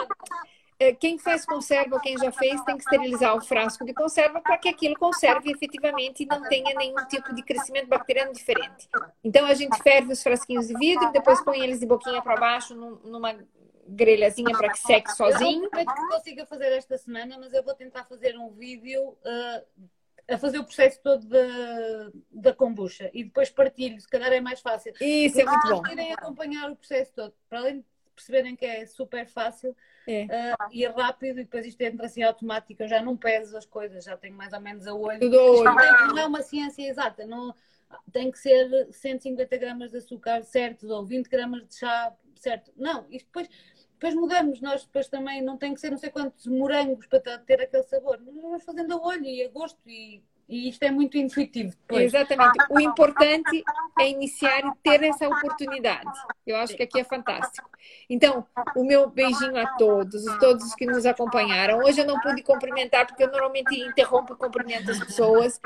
É, 0.80 0.94
quem 0.94 1.18
faz 1.18 1.44
conserva 1.44 1.95
ou 1.95 2.02
quem 2.02 2.15
já 2.19 2.31
fez 2.31 2.61
tem 2.61 2.77
que 2.77 2.84
esterilizar 2.84 3.35
o 3.35 3.41
frasco 3.41 3.84
de 3.84 3.95
conserva 3.95 4.39
para 4.39 4.60
que 4.60 4.69
aquilo 4.69 4.95
conserve 4.95 5.49
efetivamente 5.49 6.22
e 6.22 6.26
não 6.27 6.44
tenha 6.44 6.76
nenhum 6.76 7.03
tipo 7.07 7.34
de 7.34 7.41
crescimento 7.41 7.88
bacteriano 7.88 8.31
diferente. 8.31 8.88
Então 9.23 9.48
a 9.48 9.56
gente 9.56 9.76
ferve 9.81 10.14
os 10.14 10.22
frasquinhos 10.22 10.68
de 10.68 10.76
vidro, 10.76 11.11
depois 11.11 11.44
põe 11.44 11.61
eles 11.61 11.80
de 11.80 11.88
boquinha 11.88 12.22
para 12.22 12.39
baixo 12.39 12.76
numa 12.76 13.35
grelhazinha 13.88 14.57
para 14.57 14.69
que 14.69 14.80
seque 14.80 15.11
sozinho. 15.11 15.69
Eu 15.73 15.85
não 15.85 15.95
que 15.95 16.07
consiga 16.07 16.45
fazer 16.45 16.72
esta 16.73 16.97
semana, 16.97 17.38
mas 17.39 17.53
eu 17.53 17.64
vou 17.64 17.73
tentar 17.73 18.05
fazer 18.05 18.38
um 18.38 18.49
vídeo 18.49 19.09
uh, 19.09 19.88
a 20.30 20.38
fazer 20.38 20.59
o 20.59 20.64
processo 20.64 20.99
todo 21.01 21.26
da, 21.26 22.11
da 22.31 22.53
kombucha 22.53 23.09
e 23.14 23.23
depois 23.23 23.49
partilho, 23.49 23.99
se 23.99 24.07
calhar 24.07 24.31
é 24.31 24.41
mais 24.41 24.59
fácil. 24.59 24.93
Isso 24.99 25.39
é 25.39 25.45
muito 25.45 25.68
bom. 25.69 25.88
irem 25.88 26.14
acompanhar 26.14 26.69
o 26.69 26.76
processo 26.76 27.11
todo, 27.15 27.34
para 27.49 27.59
além 27.59 27.80
de 27.80 27.85
perceberem 28.14 28.55
que 28.55 28.65
é 28.65 28.85
super 28.85 29.27
fácil 29.27 29.76
é. 30.07 30.23
Uh, 30.23 30.69
e 30.72 30.85
é 30.85 30.89
rápido, 30.89 31.39
e 31.39 31.43
depois 31.43 31.65
isto 31.65 31.81
entra 31.81 32.05
assim 32.05 32.23
automático, 32.23 32.81
eu 32.81 32.88
já 32.88 33.01
não 33.01 33.18
peso 33.18 33.57
as 33.57 33.65
coisas, 33.65 34.05
já 34.05 34.15
tenho 34.15 34.35
mais 34.35 34.53
ou 34.53 34.61
menos 34.61 34.88
a 34.88 34.93
olho. 34.93 35.19
Tudo 35.19 35.38
olho. 35.38 35.64
Não 35.64 36.18
é 36.18 36.26
uma 36.26 36.41
ciência 36.41 36.89
exata, 36.89 37.26
não, 37.26 37.53
tem 38.11 38.31
que 38.31 38.39
ser 38.39 38.88
150 38.91 39.57
gramas 39.57 39.91
de 39.91 39.97
açúcar 39.97 40.43
certos 40.43 40.89
ou 40.89 41.05
20 41.05 41.27
gramas 41.27 41.68
de 41.68 41.76
chá 41.76 42.14
certo. 42.39 42.72
Não, 42.76 43.05
isto 43.09 43.26
depois 43.26 43.49
depois 43.99 44.13
mudamos, 44.13 44.61
nós 44.61 44.85
depois 44.85 45.07
também 45.07 45.41
não 45.41 45.57
tem 45.57 45.73
que 45.73 45.79
ser 45.79 45.89
não 45.89 45.97
sei 45.97 46.11
quantos 46.11 46.45
morangos 46.45 47.07
para 47.07 47.19
ter 47.39 47.61
aquele 47.61 47.83
sabor. 47.83 48.19
Nós 48.21 48.35
vamos 48.35 48.63
fazendo 48.63 48.93
a 48.93 49.01
olho 49.01 49.25
e 49.25 49.43
a 49.43 49.49
gosto 49.49 49.79
e, 49.87 50.21
e 50.47 50.69
isto 50.69 50.83
é 50.83 50.91
muito 50.91 51.17
intuitivo. 51.17 51.71
Depois. 51.71 52.13
Exatamente. 52.13 52.59
O 52.69 52.79
importante 52.79 53.63
é 53.99 54.07
iniciar 54.07 54.59
e 54.59 54.71
ter 54.83 55.03
essa 55.03 55.27
oportunidade. 55.27 56.11
Eu 56.45 56.57
acho 56.57 56.75
que 56.75 56.83
aqui 56.83 56.99
é 56.99 57.03
fantástico. 57.03 57.67
Então, 58.07 58.45
o 58.75 58.83
meu 58.83 59.09
beijinho 59.09 59.57
a 59.57 59.65
todos, 59.77 60.23
todos 60.39 60.75
que 60.75 60.85
nos 60.85 61.03
acompanharam. 61.07 61.79
Hoje 61.79 61.99
eu 61.99 62.05
não 62.05 62.19
pude 62.19 62.43
cumprimentar, 62.43 63.07
porque 63.07 63.23
eu 63.23 63.31
normalmente 63.31 63.75
interrompo 63.81 64.33
e 64.33 64.37
cumprimento 64.37 64.91
as 64.91 64.99
pessoas 64.99 65.59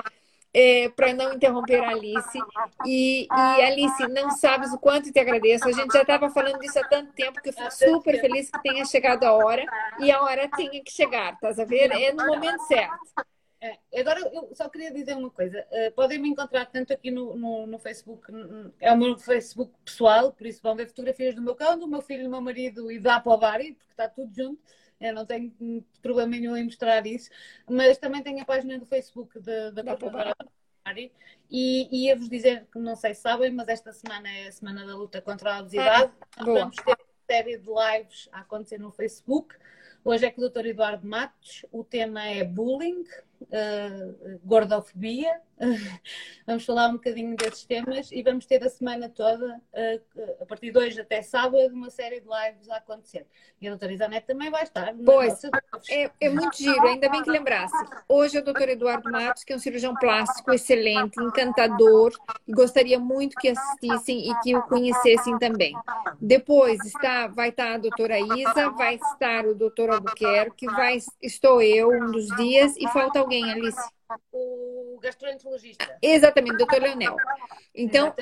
é, 0.53 0.89
para 0.89 1.13
não 1.13 1.33
interromper 1.33 1.81
a 1.83 1.89
Alice. 1.89 2.39
E, 2.85 3.25
e, 3.25 3.61
Alice, 3.63 4.07
não 4.09 4.31
sabes 4.31 4.73
o 4.73 4.79
quanto 4.79 5.11
te 5.11 5.19
agradeço. 5.19 5.67
A 5.67 5.71
gente 5.71 5.93
já 5.93 6.01
estava 6.01 6.29
falando 6.29 6.59
disso 6.59 6.79
há 6.79 6.87
tanto 6.87 7.13
tempo 7.13 7.41
que 7.41 7.49
eu 7.49 7.53
fico 7.53 7.71
super 7.71 8.19
feliz 8.19 8.49
que 8.49 8.61
tenha 8.61 8.85
chegado 8.85 9.23
a 9.23 9.33
hora 9.33 9.65
e 9.99 10.11
a 10.11 10.21
hora 10.21 10.49
tenha 10.49 10.83
que 10.83 10.91
chegar, 10.91 11.33
estás 11.33 11.59
a 11.59 11.65
ver? 11.65 11.91
É 11.91 12.11
no 12.11 12.25
momento 12.25 12.61
certo. 12.67 12.99
É, 13.63 13.77
agora, 14.01 14.19
eu 14.19 14.49
só 14.55 14.67
queria 14.67 14.91
dizer 14.91 15.15
uma 15.15 15.29
coisa. 15.29 15.63
Uh, 15.71 15.91
podem 15.91 16.17
me 16.17 16.29
encontrar 16.29 16.65
tanto 16.65 16.91
aqui 16.91 17.11
no, 17.11 17.35
no, 17.35 17.67
no, 17.67 17.77
Facebook, 17.77 18.25
é 18.79 18.91
o 18.91 18.97
meu 18.97 19.15
Facebook 19.19 19.71
pessoal, 19.85 20.31
por 20.33 20.47
isso 20.47 20.59
vão 20.63 20.75
ver 20.75 20.87
fotografias 20.87 21.35
do 21.35 21.43
meu 21.43 21.53
cão, 21.53 21.77
do 21.77 21.87
meu 21.87 22.01
filho, 22.01 22.23
do 22.23 22.29
meu 22.31 22.41
marido 22.41 22.91
e 22.91 22.99
da 22.99 23.17
Apovari, 23.17 23.73
porque 23.73 23.91
está 23.91 24.09
tudo 24.09 24.33
junto. 24.33 24.59
Eu 25.01 25.13
não 25.13 25.25
tenho 25.25 25.51
problema 26.01 26.31
nenhum 26.31 26.55
em 26.55 26.65
mostrar 26.65 27.05
isso, 27.07 27.29
mas 27.67 27.97
também 27.97 28.21
tenho 28.21 28.41
a 28.41 28.45
página 28.45 28.77
do 28.77 28.85
Facebook 28.85 29.39
da, 29.39 29.71
da 29.71 29.83
Corporatória. 29.83 31.11
E 31.49 32.05
ia-vos 32.05 32.29
dizer 32.29 32.67
que 32.71 32.79
não 32.79 32.95
sei 32.95 33.13
se 33.13 33.21
sabem, 33.21 33.51
mas 33.51 33.67
esta 33.67 33.91
semana 33.91 34.29
é 34.29 34.47
a 34.47 34.51
semana 34.51 34.85
da 34.85 34.95
luta 34.95 35.21
contra 35.21 35.55
a 35.55 35.59
obesidade. 35.59 36.11
Ah, 36.37 36.43
vamos 36.45 36.75
ter 36.75 36.91
uma 36.91 36.97
série 37.29 37.57
de 37.57 37.67
lives 37.67 38.29
a 38.31 38.39
acontecer 38.41 38.77
no 38.77 38.91
Facebook. 38.91 39.55
Hoje 40.03 40.25
é 40.25 40.31
com 40.31 40.41
o 40.41 40.49
Dr. 40.49 40.67
Eduardo 40.67 41.07
Matos, 41.07 41.65
o 41.71 41.83
tema 41.83 42.25
é 42.25 42.43
bullying, 42.43 43.03
uh, 43.41 44.39
gordofobia. 44.43 45.39
vamos 46.47 46.65
falar 46.65 46.89
um 46.89 46.93
bocadinho 46.93 47.35
desses 47.35 47.63
temas 47.65 48.11
e 48.11 48.23
vamos 48.23 48.45
ter 48.45 48.63
a 48.63 48.69
semana 48.69 49.07
toda, 49.09 49.61
uh, 49.73 50.41
a 50.41 50.45
partir 50.45 50.71
de 50.71 50.77
hoje 50.77 50.99
até 50.99 51.21
sábado, 51.21 51.73
uma 51.73 51.89
série 51.89 52.19
de 52.19 52.27
lives 52.27 52.69
a 52.69 52.77
acontecer. 52.77 53.25
E 53.61 53.67
a 53.67 53.71
doutora 53.71 53.93
Isanete 53.93 54.25
também 54.25 54.49
vai 54.49 54.63
estar. 54.63 54.93
Pois, 55.05 55.39
é, 55.89 56.09
é, 56.19 56.29
muito 56.29 56.57
giro, 56.57 56.87
ainda 56.87 57.09
bem 57.09 57.21
que 57.21 57.29
lembrasse. 57.29 57.75
Hoje 58.09 58.37
é 58.37 58.41
o 58.41 58.43
doutor 58.43 58.69
Eduardo 58.69 59.11
Matos, 59.11 59.43
que 59.43 59.53
é 59.53 59.55
um 59.55 59.59
cirurgião 59.59 59.93
plástico 59.95 60.51
excelente, 60.51 61.21
encantador, 61.21 62.11
e 62.47 62.51
gostaria 62.51 62.99
muito 62.99 63.35
que 63.35 63.49
assistissem 63.49 64.31
e 64.31 64.39
que 64.41 64.55
o 64.55 64.63
conhecessem 64.63 65.37
também. 65.37 65.75
Depois 66.19 66.83
está, 66.85 67.27
vai 67.27 67.49
estar 67.49 67.75
a 67.75 67.77
doutora 67.77 68.19
Isa, 68.19 68.69
vai 68.71 68.95
estar 68.95 69.45
o 69.45 69.53
doutor 69.53 69.91
Albuquerque, 69.91 70.65
vai, 70.65 70.97
estou 71.21 71.61
eu 71.61 71.89
um 71.91 72.11
dos 72.11 72.27
dias 72.35 72.75
e 72.77 72.87
falta 72.87 73.19
alguém, 73.19 73.30
Alice 73.51 73.81
o 74.31 74.99
gastroenterologista. 75.01 75.97
Exatamente, 76.01 76.57
doutor 76.57 76.81
Leonel. 76.81 77.15
Então, 77.73 78.13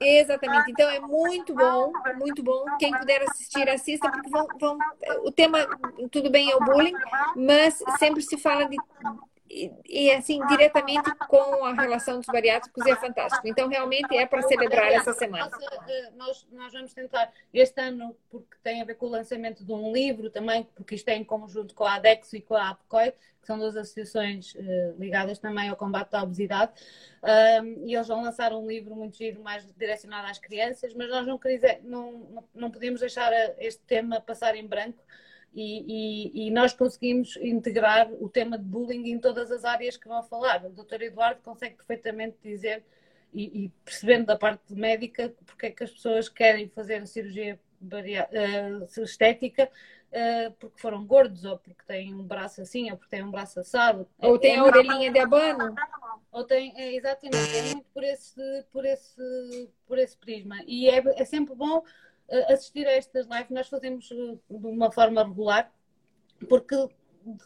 exatamente. 0.00 0.70
Então 0.70 0.88
é 0.88 1.00
muito 1.00 1.54
bom, 1.54 1.92
muito 2.18 2.42
bom. 2.42 2.64
Quem 2.78 2.96
puder 2.96 3.22
assistir, 3.22 3.68
assista, 3.68 4.10
porque 4.10 4.30
vão, 4.30 4.46
vão, 4.58 4.78
o 5.24 5.30
tema, 5.30 5.58
tudo 6.10 6.30
bem, 6.30 6.50
é 6.50 6.56
o 6.56 6.60
bullying, 6.60 6.94
mas 7.36 7.82
sempre 7.98 8.22
se 8.22 8.38
fala 8.38 8.66
de 8.66 8.76
e, 9.48 10.10
assim, 10.10 10.44
diretamente 10.46 11.10
com 11.28 11.64
a 11.64 11.72
relação 11.72 12.18
dos 12.18 12.26
bariátricos 12.26 12.84
é 12.86 12.96
fantástico. 12.96 13.46
Então, 13.46 13.68
realmente 13.68 14.14
é 14.16 14.26
para 14.26 14.42
celebrar 14.42 14.92
essa 14.92 15.12
semana. 15.12 15.50
Eh, 15.88 16.10
nós, 16.16 16.46
nós 16.50 16.72
vamos 16.72 16.92
tentar, 16.92 17.32
este 17.54 17.80
ano, 17.80 18.16
porque 18.28 18.56
tem 18.62 18.82
a 18.82 18.84
ver 18.84 18.94
com 18.94 19.06
o 19.06 19.10
lançamento 19.10 19.64
de 19.64 19.72
um 19.72 19.92
livro 19.92 20.30
também, 20.30 20.64
porque 20.74 20.96
isto 20.96 21.08
é 21.08 21.14
em 21.14 21.24
conjunto 21.24 21.74
com 21.74 21.84
a 21.84 21.94
ADEXO 21.94 22.36
e 22.36 22.40
com 22.40 22.54
a 22.54 22.70
APCOI, 22.70 23.12
que 23.12 23.46
são 23.46 23.58
duas 23.58 23.76
associações 23.76 24.54
uh, 24.54 24.96
ligadas 24.98 25.38
também 25.38 25.68
ao 25.68 25.76
combate 25.76 26.14
à 26.14 26.22
obesidade, 26.22 26.72
e 27.84 27.94
eles 27.94 28.06
vão 28.06 28.22
lançar 28.22 28.52
um 28.52 28.66
livro 28.66 28.94
muito 28.94 29.16
giro, 29.16 29.42
mais 29.42 29.64
direcionado 29.76 30.28
às 30.28 30.38
crianças, 30.38 30.94
mas 30.94 31.08
nós 31.08 31.26
não, 31.26 31.40
não, 31.84 32.12
não, 32.12 32.44
não 32.54 32.70
podemos 32.70 33.00
deixar 33.00 33.32
este 33.58 33.82
tema 33.82 34.20
passar 34.20 34.54
em 34.56 34.66
branco 34.66 35.02
e, 35.56 35.84
e, 36.34 36.46
e, 36.46 36.50
nós 36.50 36.74
conseguimos 36.74 37.34
integrar 37.38 38.12
o 38.20 38.28
tema 38.28 38.58
de 38.58 38.64
bullying 38.64 39.08
em 39.08 39.18
todas 39.18 39.50
as 39.50 39.64
áreas 39.64 39.96
que 39.96 40.06
vão 40.06 40.22
falar. 40.22 40.62
O 40.66 40.68
Dr. 40.68 41.00
Eduardo 41.00 41.40
consegue 41.42 41.76
perfeitamente 41.76 42.36
dizer 42.42 42.84
e, 43.32 43.64
e 43.64 43.68
percebendo 43.82 44.26
da 44.26 44.36
parte 44.36 44.74
médica 44.74 45.32
porque 45.46 45.66
é 45.66 45.70
que 45.70 45.82
as 45.82 45.90
pessoas 45.90 46.28
querem 46.28 46.68
fazer 46.68 46.96
a 46.96 47.06
cirurgia 47.06 47.58
uh, 47.80 49.02
estética 49.02 49.70
uh, 50.12 50.52
porque 50.58 50.78
foram 50.78 51.06
gordos 51.06 51.46
ou 51.46 51.58
porque 51.58 51.82
têm 51.86 52.14
um 52.14 52.22
braço 52.22 52.60
assim 52.60 52.90
ou 52.90 52.98
porque 52.98 53.16
têm 53.16 53.24
um 53.24 53.30
braço 53.30 53.58
assado. 53.58 54.06
Ou 54.18 54.38
tem 54.38 54.56
é, 54.56 54.58
a 54.58 54.64
orelhinha 54.64 55.10
de 55.10 55.18
abano. 55.18 55.74
Ou 56.32 56.44
tem, 56.44 56.74
é, 56.76 56.94
exatamente, 56.94 57.56
é 57.56 57.62
muito 57.62 57.86
por 57.94 58.04
esse, 58.04 58.64
por 58.70 58.84
esse, 58.84 59.70
por 59.86 59.98
esse 59.98 60.18
prisma. 60.18 60.56
E 60.66 60.90
é, 60.90 61.02
é 61.16 61.24
sempre 61.24 61.54
bom 61.54 61.82
assistir 62.48 62.86
a 62.86 62.92
estas 62.92 63.26
lives, 63.26 63.50
nós 63.50 63.68
fazemos 63.68 64.10
eh, 64.10 64.36
de 64.50 64.66
uma 64.66 64.90
forma 64.90 65.22
regular, 65.22 65.70
porque 66.48 66.88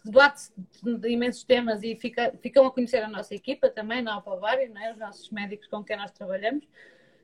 debate 0.05 0.51
de 0.83 1.09
imensos 1.09 1.43
temas 1.43 1.83
e 1.83 1.97
fica, 1.97 2.33
ficam 2.41 2.67
a 2.67 2.71
conhecer 2.71 3.03
a 3.03 3.09
nossa 3.09 3.35
equipa 3.35 3.71
também, 3.71 4.03
na 4.03 4.15
Alpavário, 4.15 4.71
né? 4.73 4.93
os 4.93 4.99
nossos 4.99 5.31
médicos 5.31 5.67
com 5.69 5.83
quem 5.83 5.97
nós 5.97 6.11
trabalhamos. 6.11 6.67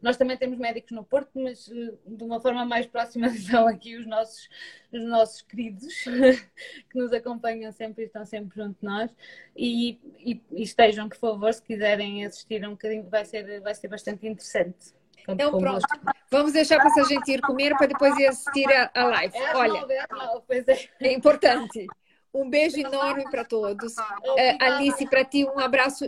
Nós 0.00 0.16
também 0.16 0.36
temos 0.36 0.58
médicos 0.58 0.92
no 0.92 1.02
Porto, 1.02 1.30
mas 1.34 1.70
eh, 1.70 1.94
de 2.06 2.22
uma 2.22 2.40
forma 2.40 2.64
mais 2.64 2.86
próxima 2.86 3.28
são 3.50 3.66
aqui 3.66 3.96
os 3.96 4.06
nossos, 4.06 4.48
os 4.92 5.02
nossos 5.02 5.42
queridos 5.42 5.94
que 6.90 6.98
nos 6.98 7.12
acompanham 7.12 7.72
sempre 7.72 8.04
e 8.04 8.06
estão 8.06 8.24
sempre 8.24 8.62
junto 8.62 8.78
de 8.78 8.84
nós. 8.86 9.10
E, 9.56 9.98
e, 10.18 10.42
e 10.52 10.62
estejam, 10.62 11.08
por 11.08 11.18
favor, 11.18 11.52
se 11.52 11.62
quiserem 11.62 12.24
assistir 12.24 12.66
um 12.66 12.72
bocadinho, 12.72 13.08
vai 13.08 13.24
ser, 13.24 13.60
vai 13.60 13.74
ser 13.74 13.88
bastante 13.88 14.26
interessante. 14.26 14.94
Então 15.26 15.58
pronto. 15.58 15.86
Vamos 16.30 16.52
deixar 16.52 16.78
para 16.78 16.88
essa 16.88 17.04
gente 17.04 17.30
ir 17.30 17.40
comer 17.40 17.76
para 17.76 17.86
depois 17.86 18.16
ir 18.18 18.26
assistir 18.26 18.66
a, 18.72 18.90
a 18.94 19.04
live. 19.04 19.36
É 19.36 19.56
Olha, 19.56 19.86
é. 20.50 21.08
é 21.08 21.12
importante. 21.12 21.86
Um 22.36 22.50
beijo 22.50 22.78
enorme 22.78 23.24
para 23.30 23.46
todos. 23.46 23.96
Uh, 23.96 24.60
Alice, 24.60 25.06
para 25.06 25.24
ti, 25.24 25.46
um 25.46 25.58
abraço 25.58 26.04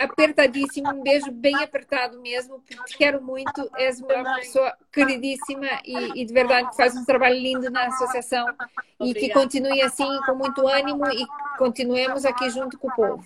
apertadíssimo, 0.00 0.90
um 0.90 1.02
beijo 1.04 1.30
bem 1.30 1.54
apertado 1.54 2.20
mesmo, 2.20 2.60
te 2.84 2.96
quero 2.96 3.22
muito. 3.22 3.70
És 3.76 4.00
uma 4.00 4.34
pessoa 4.34 4.76
queridíssima 4.92 5.68
e, 5.84 6.20
e, 6.20 6.24
de 6.24 6.34
verdade 6.34 6.76
faz 6.76 6.96
um 6.96 7.04
trabalho 7.04 7.38
lindo 7.38 7.70
na 7.70 7.86
associação 7.86 8.46
e 9.00 9.14
que 9.14 9.28
continue 9.30 9.80
assim, 9.80 10.20
com 10.26 10.34
muito 10.34 10.66
ânimo 10.66 11.06
e 11.12 11.24
continuemos 11.56 12.24
aqui 12.24 12.50
junto 12.50 12.76
com 12.76 12.88
o 12.88 12.94
povo. 12.96 13.24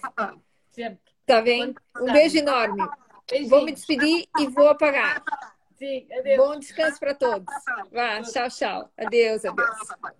Sempre. 0.68 1.00
Tá 1.24 1.40
bem? 1.40 1.74
Um 1.98 2.12
beijo 2.12 2.36
enorme. 2.36 2.86
Vou 3.48 3.64
me 3.64 3.72
despedir 3.72 4.26
e 4.38 4.46
vou 4.48 4.68
apagar. 4.68 5.22
Sim, 5.82 6.06
adeus. 6.16 6.36
Bom 6.36 6.58
descanso 6.60 7.00
para 7.00 7.12
todos. 7.12 7.44
Vá, 7.90 8.22
tchau, 8.22 8.48
tchau. 8.48 8.92
Adeus, 8.96 9.44
adeus. 9.44 10.12